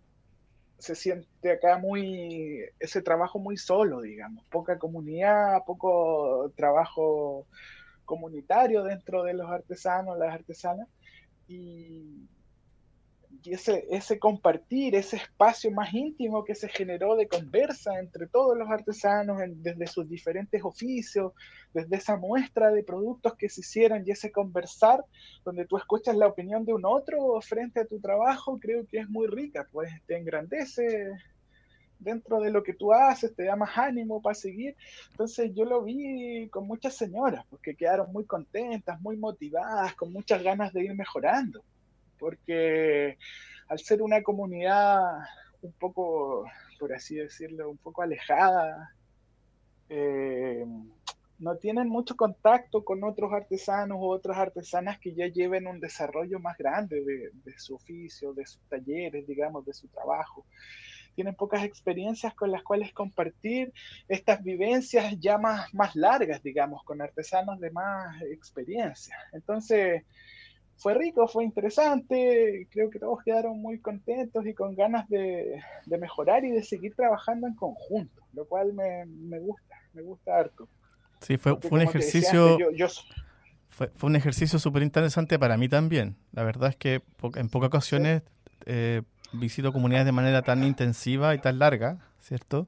se 0.79 0.95
siente 0.95 1.51
acá 1.51 1.77
muy, 1.77 2.63
ese 2.79 3.03
trabajo 3.03 3.37
muy 3.37 3.57
solo, 3.57 4.01
digamos, 4.01 4.43
poca 4.45 4.79
comunidad, 4.79 5.63
poco 5.63 6.51
trabajo 6.55 7.45
comunitario 8.05 8.83
dentro 8.83 9.21
de 9.21 9.35
los 9.35 9.49
artesanos, 9.49 10.17
las 10.17 10.33
artesanas, 10.33 10.87
y 13.43 13.53
ese, 13.53 13.85
ese 13.89 14.19
compartir, 14.19 14.95
ese 14.95 15.17
espacio 15.17 15.71
más 15.71 15.93
íntimo 15.93 16.43
que 16.43 16.53
se 16.53 16.67
generó 16.69 17.15
de 17.15 17.27
conversa 17.27 17.99
entre 17.99 18.27
todos 18.27 18.57
los 18.57 18.69
artesanos 18.69 19.39
desde 19.47 19.87
sus 19.87 20.07
diferentes 20.07 20.63
oficios, 20.63 21.33
desde 21.73 21.95
esa 21.95 22.17
muestra 22.17 22.71
de 22.71 22.83
productos 22.83 23.35
que 23.35 23.49
se 23.49 23.61
hicieron 23.61 24.03
y 24.05 24.11
ese 24.11 24.31
conversar 24.31 25.03
donde 25.43 25.65
tú 25.65 25.77
escuchas 25.77 26.15
la 26.15 26.27
opinión 26.27 26.65
de 26.65 26.73
un 26.73 26.85
otro 26.85 27.41
frente 27.41 27.79
a 27.79 27.85
tu 27.85 27.99
trabajo, 27.99 28.59
creo 28.59 28.85
que 28.85 28.99
es 28.99 29.09
muy 29.09 29.27
rica, 29.27 29.67
pues 29.71 29.89
te 30.05 30.17
engrandece 30.17 31.11
dentro 31.97 32.39
de 32.41 32.51
lo 32.51 32.61
que 32.61 32.73
tú 32.73 32.93
haces, 32.93 33.33
te 33.35 33.45
da 33.45 33.55
más 33.55 33.75
ánimo 33.77 34.21
para 34.21 34.35
seguir. 34.35 34.75
Entonces 35.11 35.51
yo 35.53 35.65
lo 35.65 35.83
vi 35.83 36.47
con 36.49 36.67
muchas 36.67 36.95
señoras, 36.95 37.45
porque 37.49 37.75
quedaron 37.75 38.11
muy 38.11 38.25
contentas, 38.25 39.01
muy 39.01 39.17
motivadas, 39.17 39.95
con 39.95 40.11
muchas 40.11 40.43
ganas 40.43 40.73
de 40.73 40.83
ir 40.83 40.95
mejorando 40.95 41.63
porque 42.21 43.17
al 43.67 43.79
ser 43.79 44.03
una 44.03 44.21
comunidad 44.21 45.01
un 45.63 45.73
poco, 45.73 46.45
por 46.79 46.93
así 46.93 47.15
decirlo, 47.15 47.67
un 47.67 47.77
poco 47.77 48.03
alejada, 48.03 48.93
eh, 49.89 50.63
no 51.39 51.55
tienen 51.57 51.89
mucho 51.89 52.15
contacto 52.15 52.85
con 52.85 53.03
otros 53.03 53.33
artesanos 53.33 53.97
o 53.99 54.09
otras 54.09 54.37
artesanas 54.37 54.99
que 54.99 55.15
ya 55.15 55.27
lleven 55.27 55.65
un 55.65 55.79
desarrollo 55.79 56.39
más 56.39 56.55
grande 56.59 57.01
de, 57.03 57.57
su 57.57 57.73
oficio, 57.73 58.33
de 58.33 58.45
sus 58.45 58.61
talleres, 58.69 59.25
digamos, 59.25 59.65
de 59.65 59.73
su 59.73 59.87
trabajo. 59.87 60.45
Tienen 61.15 61.33
pocas 61.33 61.63
experiencias 61.63 62.35
con 62.35 62.51
las 62.51 62.61
cuales 62.61 62.93
compartir 62.93 63.73
estas 64.07 64.43
vivencias 64.43 65.19
ya 65.19 65.39
más, 65.39 65.73
más 65.73 65.95
largas, 65.95 66.43
digamos, 66.43 66.83
con 66.83 67.01
artesanos 67.01 67.59
de 67.59 67.71
más 67.71 68.21
experiencia. 68.21 69.15
Entonces, 69.33 70.03
fue 70.81 70.95
rico, 70.95 71.27
fue 71.27 71.43
interesante, 71.43 72.67
creo 72.71 72.89
que 72.89 72.97
todos 72.97 73.19
quedaron 73.23 73.61
muy 73.61 73.79
contentos 73.79 74.47
y 74.47 74.55
con 74.55 74.75
ganas 74.75 75.07
de, 75.09 75.61
mejorar 75.85 76.43
y 76.43 76.49
de 76.49 76.63
seguir 76.63 76.95
trabajando 76.95 77.45
en 77.45 77.53
conjunto, 77.53 78.23
lo 78.33 78.45
cual 78.45 78.73
me, 78.73 79.05
gusta, 79.39 79.75
me 79.93 80.01
gusta 80.01 80.39
harto. 80.39 80.67
Sí, 81.19 81.37
fue, 81.37 81.55
un 81.69 81.81
ejercicio... 81.81 82.57
Fue, 83.69 83.89
un 84.01 84.15
ejercicio 84.15 84.57
súper 84.57 84.81
interesante 84.81 85.37
para 85.37 85.55
mí 85.55 85.69
también. 85.69 86.15
La 86.31 86.43
verdad 86.43 86.69
es 86.69 86.75
que 86.75 87.03
en 87.35 87.49
pocas 87.49 87.67
ocasiones 87.67 88.23
eh, 88.65 89.03
visito 89.33 89.71
comunidades 89.71 90.07
de 90.07 90.11
manera 90.11 90.41
tan 90.41 90.63
intensiva 90.63 91.35
y 91.35 91.37
tan 91.37 91.59
larga, 91.59 91.99
¿cierto? 92.19 92.67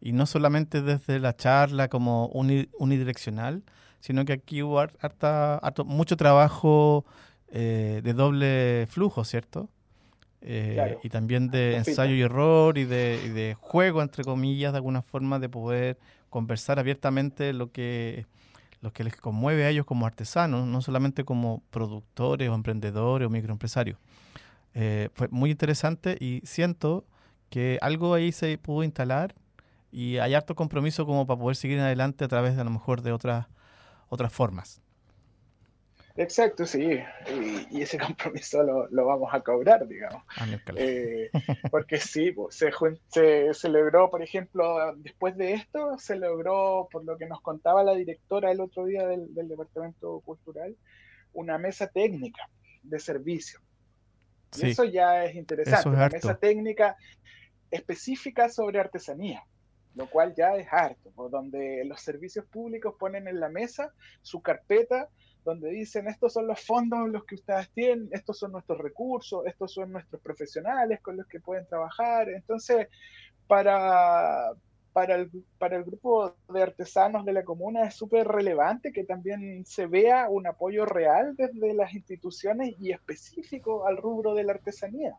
Y 0.00 0.12
no 0.12 0.24
solamente 0.24 0.80
desde 0.80 1.20
la 1.20 1.36
charla 1.36 1.88
como 1.88 2.26
unidireccional, 2.28 3.62
sino 4.00 4.24
que 4.24 4.32
aquí 4.32 4.62
hubo 4.62 4.80
harta, 4.80 5.60
mucho 5.84 6.16
trabajo 6.16 7.04
eh, 7.54 8.00
de 8.02 8.14
doble 8.14 8.86
flujo, 8.88 9.24
¿cierto? 9.24 9.68
Eh, 10.40 10.98
y 11.02 11.10
también 11.10 11.50
de 11.50 11.76
ensayo 11.76 12.14
y 12.14 12.22
error 12.22 12.78
y 12.78 12.84
de, 12.84 13.56
juego, 13.60 14.00
entre 14.00 14.24
comillas, 14.24 14.72
de 14.72 14.78
alguna 14.78 15.02
forma 15.02 15.38
de 15.38 15.50
poder 15.50 15.98
conversar 16.30 16.78
abiertamente 16.78 17.52
lo 17.52 17.70
que, 17.70 18.26
lo 18.80 18.90
que 18.94 19.04
les 19.04 19.16
conmueve 19.16 19.64
a 19.64 19.68
ellos 19.68 19.84
como 19.84 20.06
artesanos, 20.06 20.66
no 20.66 20.80
solamente 20.80 21.24
como 21.24 21.62
productores 21.70 22.48
o 22.48 22.54
emprendedores 22.54 23.26
o 23.26 23.30
microempresarios. 23.30 23.98
Eh, 24.74 25.10
fue 25.12 25.28
muy 25.28 25.50
interesante 25.50 26.16
y 26.18 26.40
siento 26.44 27.04
que 27.50 27.78
algo 27.82 28.14
ahí 28.14 28.32
se 28.32 28.56
pudo 28.56 28.82
instalar 28.82 29.34
y 29.90 30.16
hay 30.16 30.32
harto 30.32 30.54
compromiso 30.54 31.04
como 31.04 31.26
para 31.26 31.38
poder 31.38 31.56
seguir 31.56 31.80
adelante 31.80 32.24
a 32.24 32.28
través 32.28 32.54
de 32.54 32.62
a 32.62 32.64
lo 32.64 32.70
mejor 32.70 33.02
de 33.02 33.12
otras, 33.12 33.46
otras 34.08 34.32
formas. 34.32 34.80
Exacto, 36.16 36.66
sí. 36.66 36.98
Y, 37.70 37.80
ese 37.80 37.98
compromiso 37.98 38.62
lo, 38.62 39.06
vamos 39.06 39.32
a 39.32 39.40
cobrar, 39.40 39.86
digamos. 39.86 40.22
Ah, 40.36 40.46
eh, 40.76 41.30
porque 41.70 41.98
sí, 41.98 42.34
se, 42.50 42.70
se, 43.08 43.54
celebró, 43.54 44.10
por 44.10 44.22
ejemplo, 44.22 44.94
después 44.96 45.36
de 45.36 45.54
esto, 45.54 45.98
se 45.98 46.16
logró, 46.16 46.88
por 46.90 47.04
lo 47.04 47.16
que 47.16 47.26
nos 47.26 47.40
contaba 47.40 47.82
la 47.82 47.94
directora 47.94 48.50
el 48.50 48.60
otro 48.60 48.84
día 48.84 49.06
del, 49.06 49.28
Departamento 49.34 50.20
Cultural, 50.20 50.76
una 51.32 51.58
mesa 51.58 51.86
técnica 51.86 52.48
de 52.82 52.98
servicio. 52.98 53.60
Y 54.58 54.70
eso 54.70 54.84
ya 54.84 55.24
es 55.24 55.34
interesante, 55.34 55.88
una 55.88 56.08
mesa 56.08 56.34
técnica 56.34 56.96
específica 57.70 58.50
sobre 58.50 58.80
artesanía 58.80 59.42
lo 59.94 60.08
cual 60.08 60.34
ya 60.34 60.56
es 60.56 60.66
harto, 60.72 61.10
por 61.10 61.30
donde 61.30 61.84
los 61.84 62.00
servicios 62.00 62.46
públicos 62.46 62.94
ponen 62.98 63.28
en 63.28 63.40
la 63.40 63.48
mesa 63.48 63.92
su 64.22 64.40
carpeta 64.40 65.08
donde 65.44 65.70
dicen 65.70 66.08
estos 66.08 66.32
son 66.32 66.46
los 66.46 66.60
fondos 66.60 67.08
los 67.08 67.24
que 67.24 67.34
ustedes 67.36 67.70
tienen, 67.70 68.08
estos 68.12 68.38
son 68.38 68.52
nuestros 68.52 68.78
recursos, 68.78 69.44
estos 69.46 69.72
son 69.72 69.92
nuestros 69.92 70.20
profesionales 70.22 71.00
con 71.00 71.16
los 71.16 71.26
que 71.26 71.40
pueden 71.40 71.66
trabajar. 71.66 72.28
Entonces, 72.28 72.88
para, 73.46 74.52
para, 74.92 75.16
el, 75.16 75.30
para 75.58 75.76
el 75.76 75.84
grupo 75.84 76.36
de 76.52 76.62
artesanos 76.62 77.24
de 77.24 77.32
la 77.32 77.44
comuna 77.44 77.84
es 77.84 77.94
súper 77.94 78.28
relevante 78.28 78.92
que 78.92 79.04
también 79.04 79.64
se 79.66 79.86
vea 79.86 80.28
un 80.28 80.46
apoyo 80.46 80.86
real 80.86 81.34
desde 81.36 81.74
las 81.74 81.92
instituciones 81.94 82.74
y 82.78 82.92
específico 82.92 83.86
al 83.86 83.96
rubro 83.96 84.34
de 84.34 84.44
la 84.44 84.52
artesanía. 84.52 85.16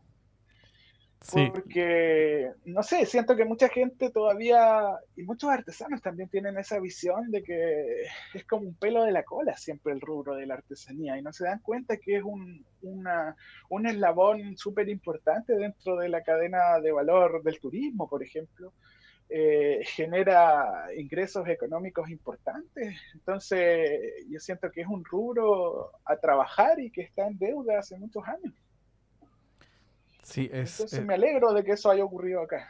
Porque, 1.31 2.51
no 2.65 2.83
sé, 2.83 3.05
siento 3.05 3.35
que 3.35 3.45
mucha 3.45 3.69
gente 3.69 4.09
todavía, 4.09 4.89
y 5.15 5.23
muchos 5.23 5.49
artesanos 5.49 6.01
también 6.01 6.27
tienen 6.27 6.57
esa 6.57 6.79
visión 6.79 7.31
de 7.31 7.43
que 7.43 8.03
es 8.33 8.45
como 8.45 8.67
un 8.67 8.75
pelo 8.75 9.03
de 9.03 9.13
la 9.13 9.23
cola 9.23 9.55
siempre 9.55 9.93
el 9.93 10.01
rubro 10.01 10.35
de 10.35 10.45
la 10.45 10.55
artesanía, 10.55 11.17
y 11.17 11.21
no 11.21 11.31
se 11.31 11.45
dan 11.45 11.59
cuenta 11.59 11.97
que 11.97 12.17
es 12.17 12.23
un, 12.23 12.65
una, 12.81 13.35
un 13.69 13.87
eslabón 13.87 14.57
súper 14.57 14.89
importante 14.89 15.53
dentro 15.55 15.95
de 15.95 16.09
la 16.09 16.23
cadena 16.23 16.79
de 16.81 16.91
valor 16.91 17.41
del 17.41 17.59
turismo, 17.59 18.09
por 18.09 18.21
ejemplo. 18.21 18.73
Eh, 19.29 19.79
genera 19.85 20.89
ingresos 20.95 21.47
económicos 21.47 22.09
importantes. 22.09 22.95
Entonces, 23.13 23.99
yo 24.29 24.39
siento 24.39 24.69
que 24.69 24.81
es 24.81 24.87
un 24.87 25.03
rubro 25.03 25.91
a 26.05 26.17
trabajar 26.17 26.79
y 26.79 26.91
que 26.91 27.01
está 27.01 27.25
en 27.25 27.39
deuda 27.39 27.79
hace 27.79 27.97
muchos 27.97 28.23
años. 28.27 28.53
Sí, 30.23 30.49
es, 30.51 30.79
Entonces 30.79 30.99
eh, 30.99 31.03
me 31.03 31.13
alegro 31.13 31.53
de 31.53 31.63
que 31.63 31.73
eso 31.73 31.91
haya 31.91 32.03
ocurrido 32.03 32.41
acá. 32.41 32.67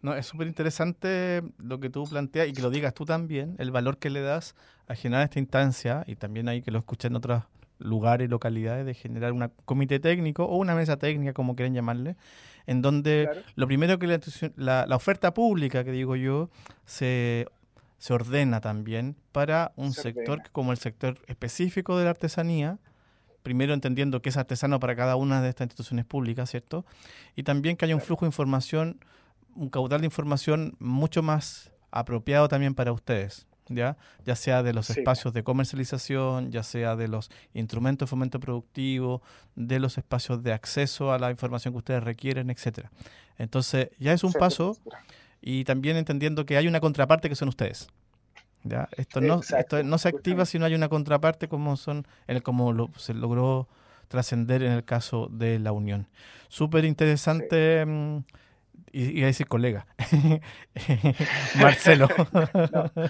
No, 0.00 0.14
es 0.14 0.26
súper 0.26 0.48
interesante 0.48 1.42
lo 1.58 1.78
que 1.78 1.88
tú 1.88 2.04
planteas 2.04 2.48
y 2.48 2.52
que 2.52 2.62
lo 2.62 2.70
digas 2.70 2.92
tú 2.92 3.04
también, 3.04 3.54
el 3.58 3.70
valor 3.70 3.98
que 3.98 4.10
le 4.10 4.20
das 4.20 4.56
a 4.88 4.94
generar 4.96 5.24
esta 5.24 5.38
instancia 5.38 6.02
y 6.06 6.16
también 6.16 6.48
hay 6.48 6.62
que 6.62 6.72
lo 6.72 6.78
escuchen 6.78 7.12
en 7.12 7.16
otros 7.16 7.44
lugares 7.78 8.26
y 8.26 8.28
localidades 8.28 8.84
de 8.84 8.94
generar 8.94 9.32
un 9.32 9.50
comité 9.64 10.00
técnico 10.00 10.44
o 10.44 10.56
una 10.56 10.74
mesa 10.74 10.96
técnica, 10.96 11.32
como 11.32 11.54
quieren 11.54 11.74
llamarle, 11.74 12.16
en 12.66 12.82
donde 12.82 13.28
lo 13.54 13.66
primero 13.66 13.98
que 13.98 14.06
la, 14.56 14.86
la, 14.86 14.96
oferta 14.96 15.34
pública, 15.34 15.84
que 15.84 15.92
digo 15.92 16.16
yo, 16.16 16.48
se, 16.84 17.46
se 17.98 18.12
ordena 18.12 18.60
también 18.60 19.16
para 19.32 19.72
un 19.76 19.92
sector 19.92 20.42
como 20.52 20.72
el 20.72 20.78
sector 20.78 21.18
específico 21.26 21.98
de 21.98 22.04
la 22.04 22.10
artesanía, 22.10 22.78
primero 23.42 23.74
entendiendo 23.74 24.22
que 24.22 24.28
es 24.28 24.36
artesano 24.36 24.80
para 24.80 24.96
cada 24.96 25.16
una 25.16 25.42
de 25.42 25.48
estas 25.48 25.66
instituciones 25.66 26.04
públicas, 26.04 26.50
¿cierto? 26.50 26.84
Y 27.36 27.42
también 27.42 27.76
que 27.76 27.84
haya 27.84 27.94
un 27.94 28.00
flujo 28.00 28.24
de 28.24 28.28
información, 28.28 29.04
un 29.54 29.68
caudal 29.68 30.00
de 30.00 30.06
información 30.06 30.76
mucho 30.78 31.22
más 31.22 31.70
apropiado 31.90 32.48
también 32.48 32.74
para 32.74 32.92
ustedes. 32.92 33.46
¿ya? 33.68 33.96
ya 34.24 34.36
sea 34.36 34.62
de 34.62 34.72
los 34.72 34.90
espacios 34.90 35.32
de 35.32 35.42
comercialización, 35.42 36.50
ya 36.50 36.62
sea 36.62 36.96
de 36.96 37.08
los 37.08 37.30
instrumentos 37.54 38.06
de 38.06 38.10
fomento 38.10 38.40
productivo, 38.40 39.22
de 39.54 39.78
los 39.78 39.98
espacios 39.98 40.42
de 40.42 40.52
acceso 40.52 41.12
a 41.12 41.18
la 41.18 41.30
información 41.30 41.74
que 41.74 41.78
ustedes 41.78 42.02
requieren, 42.02 42.50
etcétera. 42.50 42.90
Entonces, 43.38 43.90
ya 43.98 44.12
es 44.12 44.24
un 44.24 44.32
paso 44.32 44.76
y 45.40 45.64
también 45.64 45.96
entendiendo 45.96 46.46
que 46.46 46.56
hay 46.56 46.68
una 46.68 46.80
contraparte 46.80 47.28
que 47.28 47.34
son 47.34 47.48
ustedes. 47.48 47.88
¿Ya? 48.64 48.88
Esto, 48.96 49.20
no, 49.20 49.40
esto 49.40 49.82
no 49.82 49.98
se 49.98 50.08
activa 50.08 50.46
si 50.46 50.58
no 50.58 50.66
hay 50.66 50.74
una 50.74 50.88
contraparte 50.88 51.48
como 51.48 51.76
son 51.76 52.06
el, 52.26 52.42
como 52.42 52.90
se 52.96 53.14
logró 53.14 53.68
trascender 54.08 54.62
en 54.62 54.72
el 54.72 54.84
caso 54.84 55.28
de 55.30 55.58
la 55.58 55.72
Unión. 55.72 56.08
Súper 56.48 56.84
interesante. 56.84 57.84
Mm, 57.86 58.18
y, 58.92 59.22
a 59.22 59.26
decir 59.26 59.48
colega, 59.48 59.86
Marcelo. 61.60 62.08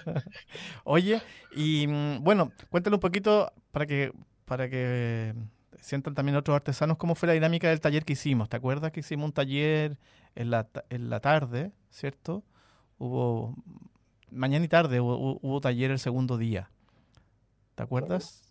Oye, 0.84 1.20
y 1.56 1.86
mm, 1.88 2.22
bueno, 2.22 2.52
cuéntale 2.70 2.94
un 2.94 3.00
poquito 3.00 3.52
para 3.72 3.86
que, 3.86 4.12
para 4.44 4.68
que 4.68 5.34
sientan 5.80 6.14
también 6.14 6.36
otros 6.36 6.54
artesanos 6.54 6.96
cómo 6.98 7.16
fue 7.16 7.26
la 7.26 7.32
dinámica 7.32 7.68
del 7.68 7.80
taller 7.80 8.04
que 8.04 8.12
hicimos. 8.12 8.48
¿Te 8.48 8.56
acuerdas 8.56 8.92
que 8.92 9.00
hicimos 9.00 9.26
un 9.26 9.32
taller 9.32 9.98
en 10.36 10.50
la, 10.50 10.68
en 10.88 11.10
la 11.10 11.18
tarde, 11.18 11.72
cierto? 11.90 12.44
Hubo, 12.98 13.56
mañana 14.32 14.64
y 14.64 14.68
tarde 14.68 15.00
hubo, 15.00 15.60
taller 15.60 15.90
el 15.90 15.98
segundo 15.98 16.36
día. 16.36 16.70
¿Te 17.74 17.82
acuerdas? 17.82 18.42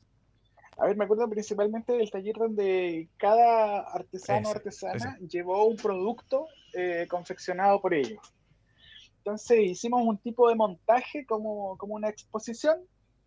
A 0.77 0.85
ver, 0.85 0.97
me 0.97 1.03
acuerdo 1.03 1.29
principalmente 1.29 1.93
del 1.93 2.09
taller 2.09 2.35
donde 2.35 3.09
cada 3.17 3.81
artesano 3.81 4.49
o 4.49 4.51
artesana 4.51 5.17
llevó 5.19 5.67
un 5.67 5.75
producto 5.75 6.47
eh, 6.73 7.05
confeccionado 7.09 7.79
por 7.81 7.93
ellos. 7.93 8.33
Entonces 9.17 9.59
hicimos 9.59 10.01
un 10.03 10.17
tipo 10.17 10.49
de 10.49 10.55
montaje 10.55 11.25
como, 11.25 11.77
como 11.77 11.93
una 11.93 12.09
exposición, 12.09 12.79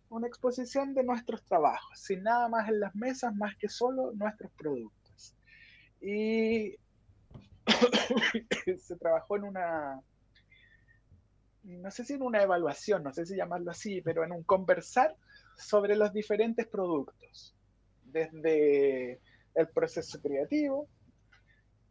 una 0.09 0.27
exposición 0.27 0.93
de 0.93 1.03
nuestros 1.03 1.43
trabajos, 1.45 1.97
sin 1.97 2.23
nada 2.23 2.49
más 2.49 2.67
en 2.67 2.81
las 2.81 2.93
mesas, 2.95 3.33
más 3.35 3.55
que 3.55 3.69
solo 3.69 4.11
nuestros 4.13 4.51
productos. 4.51 5.35
Y 6.01 6.75
se 8.77 8.95
trabajó 8.97 9.37
en 9.37 9.45
una, 9.45 10.01
no 11.65 11.91
sé 11.91 12.05
si 12.05 12.13
en 12.13 12.21
una 12.21 12.41
evaluación, 12.41 13.03
no 13.03 13.13
sé 13.13 13.25
si 13.25 13.35
llamarlo 13.35 13.71
así, 13.71 14.01
pero 14.01 14.23
en 14.23 14.31
un 14.31 14.43
conversar 14.43 15.15
sobre 15.57 15.95
los 15.95 16.13
diferentes 16.13 16.67
productos, 16.67 17.55
desde 18.03 19.19
el 19.55 19.67
proceso 19.69 20.21
creativo, 20.21 20.87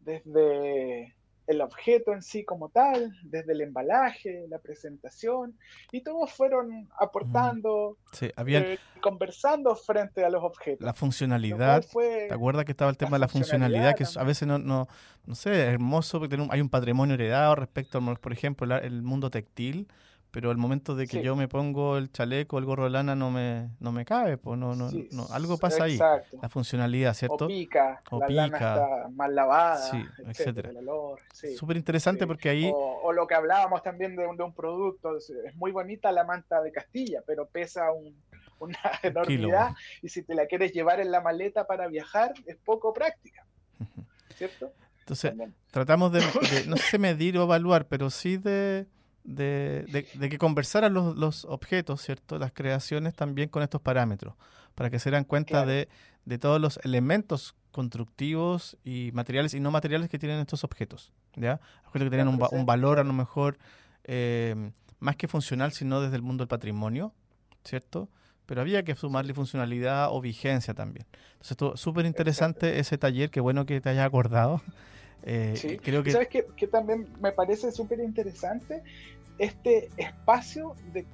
desde 0.00 1.14
el 1.46 1.60
objeto 1.60 2.12
en 2.12 2.22
sí 2.22 2.44
como 2.44 2.68
tal, 2.70 3.14
desde 3.22 3.52
el 3.52 3.60
embalaje, 3.60 4.46
la 4.48 4.58
presentación, 4.58 5.56
y 5.92 6.02
todos 6.02 6.32
fueron 6.32 6.88
aportando, 6.98 7.98
sí, 8.12 8.30
eh, 8.36 8.78
conversando 9.00 9.76
frente 9.76 10.24
a 10.24 10.30
los 10.30 10.42
objetos. 10.42 10.84
La 10.84 10.94
funcionalidad, 10.94 11.84
¿te 11.84 12.32
acuerdas 12.32 12.64
que 12.64 12.72
estaba 12.72 12.90
el 12.90 12.96
tema 12.96 13.12
de 13.12 13.20
la 13.20 13.28
funcionalidad? 13.28 13.94
Que 13.94 14.04
a 14.16 14.24
veces 14.24 14.48
no, 14.48 14.58
no, 14.58 14.88
no 15.26 15.34
sé, 15.34 15.52
es 15.52 15.68
hermoso, 15.74 16.18
porque 16.18 16.36
hay 16.50 16.60
un 16.60 16.70
patrimonio 16.70 17.14
heredado 17.14 17.54
respecto, 17.56 18.00
por 18.16 18.32
ejemplo, 18.32 18.76
el 18.76 19.02
mundo 19.02 19.30
textil, 19.30 19.88
pero 20.34 20.50
el 20.50 20.56
momento 20.56 20.96
de 20.96 21.06
que 21.06 21.22
yo 21.22 21.36
me 21.36 21.46
pongo 21.46 21.96
el 21.96 22.10
chaleco, 22.10 22.58
el 22.58 22.64
gorro 22.64 22.82
de 22.82 22.90
lana, 22.90 23.14
no 23.14 23.30
me, 23.30 23.70
no 23.78 23.92
me 23.92 24.04
cabe, 24.04 24.36
pues 24.36 24.58
no, 24.58 24.74
no, 24.74 24.90
no, 25.12 25.28
algo 25.30 25.58
pasa 25.58 25.84
ahí. 25.84 25.96
La 26.42 26.48
funcionalidad, 26.48 27.14
¿cierto? 27.14 27.44
O 27.44 27.46
pica, 27.46 28.00
o 28.10 28.18
la 28.18 28.26
pica. 28.26 28.44
está 28.56 29.08
mal 29.12 29.32
lavada, 29.32 29.76
sí, 29.76 30.04
etcétera. 30.26 30.72
Súper 31.56 31.76
interesante 31.76 32.26
porque 32.26 32.48
ahí... 32.48 32.68
O, 32.74 33.12
lo 33.12 33.28
que 33.28 33.36
hablábamos 33.36 33.84
también 33.84 34.16
de 34.16 34.26
un, 34.26 34.36
de 34.36 34.42
un 34.42 34.52
producto, 34.52 35.18
es, 35.18 35.32
muy 35.54 35.70
bonita 35.70 36.10
la 36.10 36.24
manta 36.24 36.60
de 36.60 36.72
Castilla, 36.72 37.22
pero 37.24 37.46
pesa 37.46 37.84
una 38.58 38.78
enormidad 39.04 39.76
y 40.02 40.08
si 40.08 40.24
te 40.24 40.34
la 40.34 40.46
quieres 40.46 40.72
llevar 40.72 40.98
en 40.98 41.12
la 41.12 41.20
maleta 41.20 41.64
para 41.68 41.86
viajar, 41.86 42.34
es 42.44 42.56
poco 42.56 42.92
práctica, 42.92 43.46
¿cierto? 44.34 44.72
Entonces, 44.98 45.32
tratamos 45.70 46.10
de, 46.10 46.22
no 46.66 46.76
sé 46.76 46.98
medir 46.98 47.38
o 47.38 47.44
evaluar, 47.44 47.86
pero 47.86 48.10
sí 48.10 48.36
de 48.36 48.88
de, 49.24 50.06
que 50.30 50.38
conversaran 50.38 50.94
los, 50.94 51.44
objetos, 51.46 52.02
¿cierto? 52.02 52.38
Las 52.38 52.52
creaciones 52.52 53.14
también 53.14 53.48
con 53.48 53.62
estos 53.62 53.80
parámetros, 53.80 54.34
para 54.74 54.90
que 54.90 54.98
se 54.98 55.10
den 55.10 55.24
cuenta 55.24 55.66
de, 55.66 55.88
todos 56.38 56.60
los 56.60 56.78
elementos 56.84 57.54
constructivos 57.72 58.76
y 58.84 59.10
materiales 59.12 59.54
y 59.54 59.60
no 59.60 59.70
materiales 59.70 60.08
que 60.08 60.18
tienen 60.18 60.38
estos 60.40 60.62
objetos, 60.62 61.12
¿ya? 61.34 61.60
Objetos 61.86 62.06
que 62.06 62.10
tienen 62.10 62.28
un, 62.28 62.66
valor 62.66 63.00
a 63.00 63.04
lo 63.04 63.12
mejor 63.12 63.58
eh, 64.04 64.70
más 65.00 65.16
que 65.16 65.26
funcional, 65.26 65.72
sino 65.72 66.00
desde 66.00 66.16
el 66.16 66.22
mundo 66.22 66.42
del 66.42 66.48
patrimonio, 66.48 67.12
¿cierto? 67.64 68.08
Pero 68.46 68.60
había 68.60 68.84
que 68.84 68.94
sumarle 68.94 69.32
funcionalidad 69.32 70.08
o 70.10 70.20
vigencia 70.20 70.74
también. 70.74 71.06
Entonces, 71.40 71.80
súper 71.80 72.04
interesante 72.04 72.78
ese 72.78 72.98
taller, 72.98 73.30
qué 73.30 73.40
bueno 73.40 73.64
que 73.64 73.80
te 73.80 73.88
haya 73.88 74.04
acordado. 74.04 74.62
Eh, 75.24 75.78
creo 75.82 76.02
que... 76.02 76.12
¿Sabes 76.12 76.28
qué, 76.28 76.46
que 76.56 76.66
también 76.66 77.08
me 77.20 77.32
parece 77.32 77.72
súper 77.72 78.00
interesante? 78.00 78.82
Este 79.38 79.88
espacio 79.96 80.74
de 80.92 81.04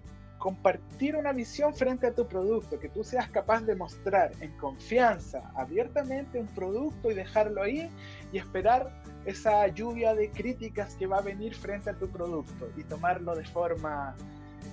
compartir 0.40 1.16
una 1.16 1.32
visión 1.32 1.74
frente 1.74 2.06
a 2.06 2.14
tu 2.14 2.26
producto, 2.26 2.80
que 2.80 2.88
tú 2.88 3.04
seas 3.04 3.28
capaz 3.28 3.60
de 3.60 3.76
mostrar 3.76 4.32
en 4.40 4.50
confianza, 4.56 5.52
abiertamente 5.54 6.40
un 6.40 6.46
producto 6.48 7.10
y 7.10 7.14
dejarlo 7.14 7.62
ahí 7.62 7.88
y 8.32 8.38
esperar 8.38 8.90
esa 9.26 9.68
lluvia 9.68 10.14
de 10.14 10.30
críticas 10.30 10.94
que 10.96 11.06
va 11.06 11.18
a 11.18 11.20
venir 11.20 11.54
frente 11.54 11.90
a 11.90 11.92
tu 11.92 12.08
producto 12.08 12.70
y 12.76 12.82
tomarlo 12.84 13.36
de 13.36 13.44
forma 13.44 14.16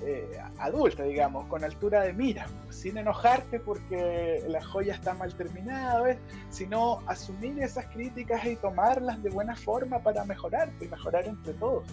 eh, 0.04 0.40
adulta, 0.60 1.04
digamos, 1.04 1.48
con 1.48 1.64
altura 1.64 2.02
de 2.02 2.14
mira, 2.14 2.46
sin 2.70 2.98
enojarte 2.98 3.60
porque 3.60 4.44
la 4.48 4.64
joya 4.64 4.94
está 4.94 5.14
mal 5.14 5.34
terminada, 5.34 6.18
sino 6.50 7.00
asumir 7.08 7.60
esas 7.60 7.86
críticas 7.88 8.46
y 8.46 8.56
tomarlas 8.58 9.22
de 9.24 9.30
buena 9.30 9.56
forma 9.56 10.00
para 10.00 10.24
mejorar 10.26 10.70
y 10.80 10.88
mejorar 10.88 11.26
entre 11.26 11.54
todos. 11.54 11.84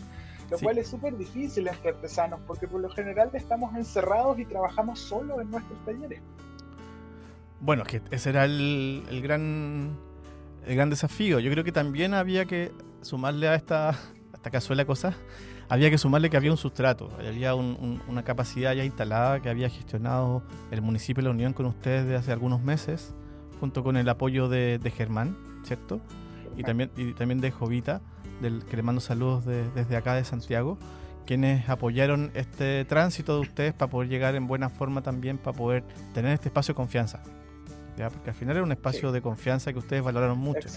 Lo 0.50 0.58
cual 0.58 0.76
es 0.76 0.88
súper 0.88 1.16
difícil 1.16 1.66
entre 1.66 1.90
artesanos 1.90 2.40
porque 2.46 2.68
por 2.68 2.80
lo 2.80 2.90
general 2.90 3.30
estamos 3.32 3.74
encerrados 3.74 4.38
y 4.38 4.44
trabajamos 4.44 5.00
solo 5.00 5.40
en 5.40 5.50
nuestros 5.50 5.82
talleres. 5.86 6.20
Bueno, 7.60 7.84
que 7.84 8.02
ese 8.10 8.28
era 8.28 8.44
el, 8.44 9.20
gran 9.22 9.96
el 10.66 10.76
gran 10.76 10.90
desafío. 10.90 11.40
Yo 11.40 11.50
creo 11.50 11.64
que 11.64 11.72
también 11.72 12.12
había 12.12 12.44
que 12.44 12.72
sumarle 13.00 13.48
a 13.48 13.54
esta, 13.54 13.90
a 13.90 13.96
esta 14.34 14.50
cazuela 14.50 14.84
cosas 14.84 15.16
había 15.68 15.90
que 15.90 15.98
sumarle 15.98 16.30
que 16.30 16.36
había 16.36 16.50
un 16.50 16.56
sustrato, 16.56 17.10
había 17.18 17.54
una 17.54 18.22
capacidad 18.24 18.74
ya 18.74 18.84
instalada 18.84 19.40
que 19.40 19.48
había 19.48 19.68
gestionado 19.68 20.42
el 20.70 20.82
municipio 20.82 21.22
de 21.22 21.28
La 21.28 21.34
Unión 21.34 21.52
con 21.52 21.66
ustedes 21.66 22.04
desde 22.04 22.16
hace 22.16 22.32
algunos 22.32 22.62
meses, 22.62 23.14
junto 23.60 23.82
con 23.82 23.96
el 23.96 24.08
apoyo 24.08 24.48
de, 24.48 24.92
Germán, 24.96 25.36
¿cierto? 25.64 26.00
Y 26.56 26.62
también, 26.62 26.90
y 26.96 27.12
también 27.12 27.40
de 27.40 27.50
Jovita, 27.50 28.00
del, 28.40 28.64
que 28.64 28.76
le 28.76 28.82
mando 28.82 29.00
saludos 29.00 29.44
desde 29.44 29.96
acá 29.96 30.14
de 30.14 30.24
Santiago, 30.24 30.78
quienes 31.26 31.68
apoyaron 31.68 32.30
este 32.34 32.84
tránsito 32.84 33.34
de 33.36 33.40
ustedes 33.40 33.72
para 33.72 33.90
poder 33.90 34.08
llegar 34.08 34.34
en 34.34 34.46
buena 34.46 34.68
forma 34.68 35.02
también, 35.02 35.38
para 35.38 35.56
poder 35.56 35.84
tener 36.12 36.32
este 36.32 36.48
espacio 36.48 36.72
de 36.72 36.76
confianza. 36.76 37.22
¿ya? 37.96 38.10
Porque 38.10 38.30
al 38.30 38.36
final 38.36 38.56
era 38.56 38.64
un 38.64 38.72
espacio 38.72 39.12
de 39.12 39.22
confianza 39.22 39.72
que 39.72 39.78
ustedes 39.78 40.02
valoraron 40.02 40.38
mucho. 40.38 40.68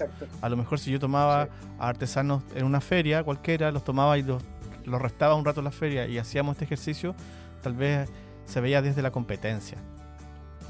A 0.42 0.50
lo 0.50 0.58
mejor 0.58 0.80
si 0.80 0.92
yo 0.92 1.00
tomaba 1.00 1.50
a 1.80 1.88
artesanos 1.90 2.44
en 2.56 2.66
una 2.66 2.82
feria 2.82 3.24
cualquiera, 3.24 3.72
los 3.72 3.84
tomaba 3.84 4.18
y 4.18 4.24
los 4.24 4.42
lo 4.88 5.00
restaba 5.00 5.36
un 5.36 5.46
rato 5.46 5.60
en 5.60 5.66
la 5.66 5.72
feria 5.72 6.08
y 6.08 6.18
hacíamos 6.18 6.54
este 6.54 6.66
ejercicio, 6.66 7.14
tal 7.62 7.74
vez 7.74 8.10
se 8.46 8.62
veía 8.62 8.82
desde 8.82 9.02
la 9.02 9.12
competencia. 9.12 9.78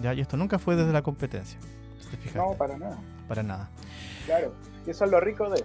¿ya? 0.01 0.13
Y 0.13 0.21
esto 0.21 0.37
nunca 0.37 0.59
fue 0.59 0.75
desde 0.75 0.91
la 0.91 1.01
competencia. 1.01 1.59
no, 2.35 2.53
para 2.53 2.77
nada. 2.77 2.97
Para 3.27 3.43
nada. 3.43 3.69
Claro, 4.25 4.53
eso 4.85 5.05
es 5.05 5.11
lo 5.11 5.19
rico 5.19 5.49
de... 5.49 5.63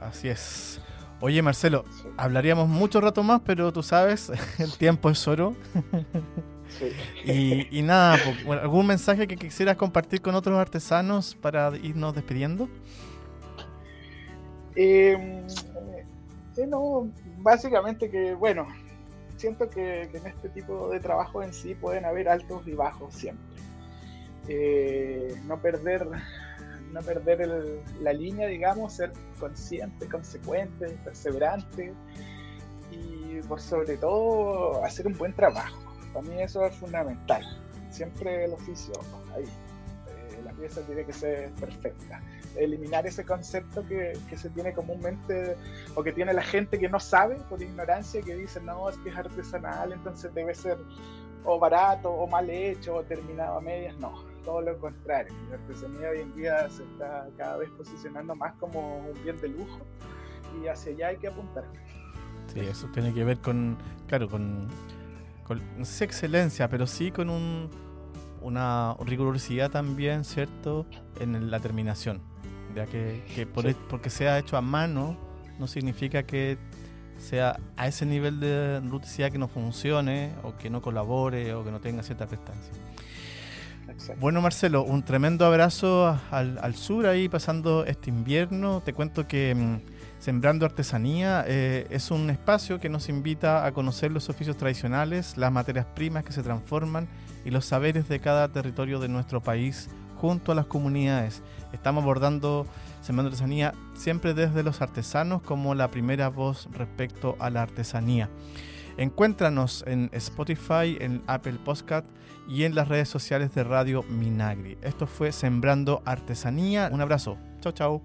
Así 0.00 0.28
es. 0.28 0.80
Oye, 1.20 1.40
Marcelo, 1.40 1.84
hablaríamos 2.18 2.68
mucho 2.68 3.00
rato 3.00 3.22
más, 3.22 3.40
pero 3.44 3.72
tú 3.72 3.82
sabes, 3.82 4.30
el 4.58 4.76
tiempo 4.76 5.08
es 5.08 5.26
oro. 5.26 5.54
y, 7.24 7.82
nada, 7.82 8.18
¿algún 8.60 8.86
mensaje 8.86 9.26
que 9.26 9.36
quisieras 9.36 9.76
compartir 9.76 10.20
con 10.20 10.34
otros 10.34 10.58
artesanos 10.58 11.34
para 11.34 11.74
irnos 11.78 12.14
despidiendo? 12.14 12.68
Eh, 14.74 15.46
eh, 16.58 16.66
no, 16.66 17.08
básicamente 17.46 18.10
que, 18.10 18.34
bueno, 18.34 18.66
siento 19.36 19.70
que, 19.70 20.02
en 20.02 20.26
este 20.26 20.48
tipo 20.48 20.88
de 20.88 20.98
trabajo 20.98 21.44
en 21.44 21.54
sí 21.54 21.76
pueden 21.76 22.04
haber 22.04 22.28
altos 22.28 22.66
y 22.66 22.72
bajos 22.72 23.14
siempre. 23.14 23.62
Eh, 24.48 25.40
no 25.44 25.56
perder, 25.62 26.08
no 26.92 27.00
perder 27.02 27.80
la 28.00 28.12
línea, 28.12 28.48
digamos, 28.48 28.94
ser 28.94 29.12
consciente, 29.38 30.08
consecuente, 30.08 30.88
perseverante 31.04 31.94
y 32.90 33.40
por 33.42 33.60
sobre 33.60 33.96
todo 33.96 34.84
hacer 34.84 35.06
un 35.06 35.16
buen 35.16 35.32
trabajo. 35.32 35.78
Para 36.12 36.26
mí 36.26 36.42
eso 36.42 36.66
es 36.66 36.74
fundamental. 36.74 37.44
Siempre 37.90 38.46
el 38.46 38.54
oficio 38.54 38.92
ahí. 39.32 39.44
Eh, 39.44 40.42
la 40.44 40.50
pieza 40.50 40.80
tiene 40.80 41.04
que 41.04 41.12
ser 41.12 41.52
perfecta 41.52 42.20
eliminar 42.58 43.06
ese 43.06 43.24
concepto 43.24 43.86
que, 43.86 44.18
que, 44.28 44.36
se 44.36 44.50
tiene 44.50 44.72
comúnmente 44.72 45.56
o 45.94 46.02
que 46.02 46.12
tiene 46.12 46.32
la 46.32 46.42
gente 46.42 46.78
que 46.78 46.88
no 46.88 47.00
sabe 47.00 47.36
por 47.48 47.62
ignorancia, 47.62 48.22
que 48.22 48.34
dice, 48.34 48.60
no, 48.60 48.88
es 48.88 48.96
que 48.98 49.10
es 49.10 49.16
artesanal, 49.16 49.92
entonces 49.92 50.32
debe 50.34 50.54
ser 50.54 50.78
o 51.46 51.58
barato, 51.58 52.10
o 52.10 52.26
mal 52.26 52.50
hecho, 52.50 52.96
o 52.96 53.02
terminado 53.04 53.58
a 53.58 53.60
medias, 53.60 53.96
no, 53.98 54.24
todo 54.44 54.60
lo 54.60 54.78
contrario. 54.78 55.32
La 55.48 55.56
artesanía 55.56 56.10
hoy 56.10 56.20
en 56.20 56.34
día 56.34 56.68
se 56.68 56.82
está 56.82 57.28
cada 57.36 57.56
vez 57.58 57.70
posicionando 57.70 58.34
más 58.34 58.54
como 58.54 58.98
un 58.98 59.22
bien 59.22 59.40
de 59.40 59.48
lujo 59.48 59.78
y 60.60 60.66
hacia 60.66 60.92
allá 60.92 61.08
hay 61.08 61.16
que 61.16 61.28
apuntar. 61.28 61.64
Sí, 62.52 62.60
eso 62.60 62.88
tiene 62.92 63.14
que 63.14 63.24
ver 63.24 63.38
con, 63.38 63.76
claro, 64.08 64.28
con, 64.28 64.68
no 65.76 65.84
sé 65.84 66.04
excelencia, 66.04 66.68
pero 66.68 66.86
sí 66.86 67.12
con 67.12 67.30
un, 67.30 67.70
una 68.40 68.96
rigurosidad 69.04 69.70
también, 69.70 70.24
¿cierto?, 70.24 70.86
en 71.20 71.50
la 71.50 71.60
terminación. 71.60 72.20
Ya 72.76 72.86
que, 72.86 73.24
que 73.34 73.46
por, 73.46 73.74
porque 73.88 74.10
sea 74.10 74.38
hecho 74.38 74.56
a 74.56 74.60
mano 74.60 75.16
no 75.58 75.66
significa 75.66 76.22
que 76.24 76.58
sea 77.18 77.58
a 77.76 77.88
ese 77.88 78.04
nivel 78.04 78.38
de 78.38 78.80
ruticidad 78.80 79.32
que 79.32 79.38
no 79.38 79.48
funcione 79.48 80.32
o 80.42 80.56
que 80.56 80.68
no 80.68 80.82
colabore 80.82 81.54
o 81.54 81.64
que 81.64 81.70
no 81.70 81.80
tenga 81.80 82.02
cierta 82.02 82.26
prestancia. 82.26 82.72
Bueno, 84.20 84.42
Marcelo, 84.42 84.82
un 84.82 85.02
tremendo 85.02 85.46
abrazo 85.46 86.18
al, 86.30 86.58
al, 86.60 86.74
sur 86.74 87.06
ahí 87.06 87.28
pasando 87.28 87.84
este 87.86 88.10
invierno. 88.10 88.82
Te 88.84 88.92
cuento 88.92 89.26
que 89.26 89.54
mm, 89.54 89.76
Sembrando 90.18 90.64
Artesanía 90.64 91.44
eh, 91.46 91.86
es 91.90 92.10
un 92.10 92.30
espacio 92.30 92.80
que 92.80 92.88
nos 92.88 93.08
invita 93.08 93.66
a 93.66 93.72
conocer 93.72 94.10
los 94.10 94.30
oficios 94.30 94.56
tradicionales, 94.56 95.36
las 95.36 95.52
materias 95.52 95.86
primas 95.94 96.24
que 96.24 96.32
se 96.32 96.42
transforman 96.42 97.06
y 97.44 97.50
los 97.50 97.66
saberes 97.66 98.08
de 98.08 98.18
cada 98.18 98.48
territorio 98.48 98.98
de 98.98 99.08
nuestro 99.08 99.42
país 99.42 99.88
junto 100.26 100.52
a 100.52 100.54
las 100.54 100.66
comunidades. 100.66 101.42
Estamos 101.72 102.02
abordando 102.02 102.66
Sembrando 103.00 103.28
Artesanía 103.28 103.72
siempre 103.94 104.34
desde 104.34 104.64
los 104.64 104.82
artesanos 104.82 105.40
como 105.42 105.74
la 105.74 105.88
primera 105.88 106.28
voz 106.28 106.68
respecto 106.72 107.36
a 107.38 107.50
la 107.50 107.62
artesanía. 107.62 108.28
Encuéntranos 108.96 109.84
en 109.86 110.10
Spotify, 110.12 110.96
en 111.00 111.22
Apple 111.26 111.58
Podcast 111.64 112.06
y 112.48 112.64
en 112.64 112.74
las 112.74 112.88
redes 112.88 113.08
sociales 113.08 113.54
de 113.54 113.62
Radio 113.62 114.02
Minagri. 114.08 114.78
Esto 114.82 115.06
fue 115.06 115.30
Sembrando 115.30 116.02
Artesanía. 116.04 116.88
Un 116.92 117.00
abrazo. 117.00 117.36
Chao, 117.60 117.72
chao. 117.72 118.02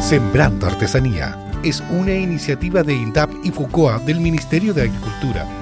Sembrando 0.00 0.66
Artesanía 0.66 1.38
es 1.62 1.80
una 1.90 2.12
iniciativa 2.12 2.82
de 2.82 2.94
INDAP 2.94 3.30
y 3.44 3.52
FUCOA 3.52 4.00
del 4.00 4.20
Ministerio 4.20 4.74
de 4.74 4.82
Agricultura. 4.82 5.61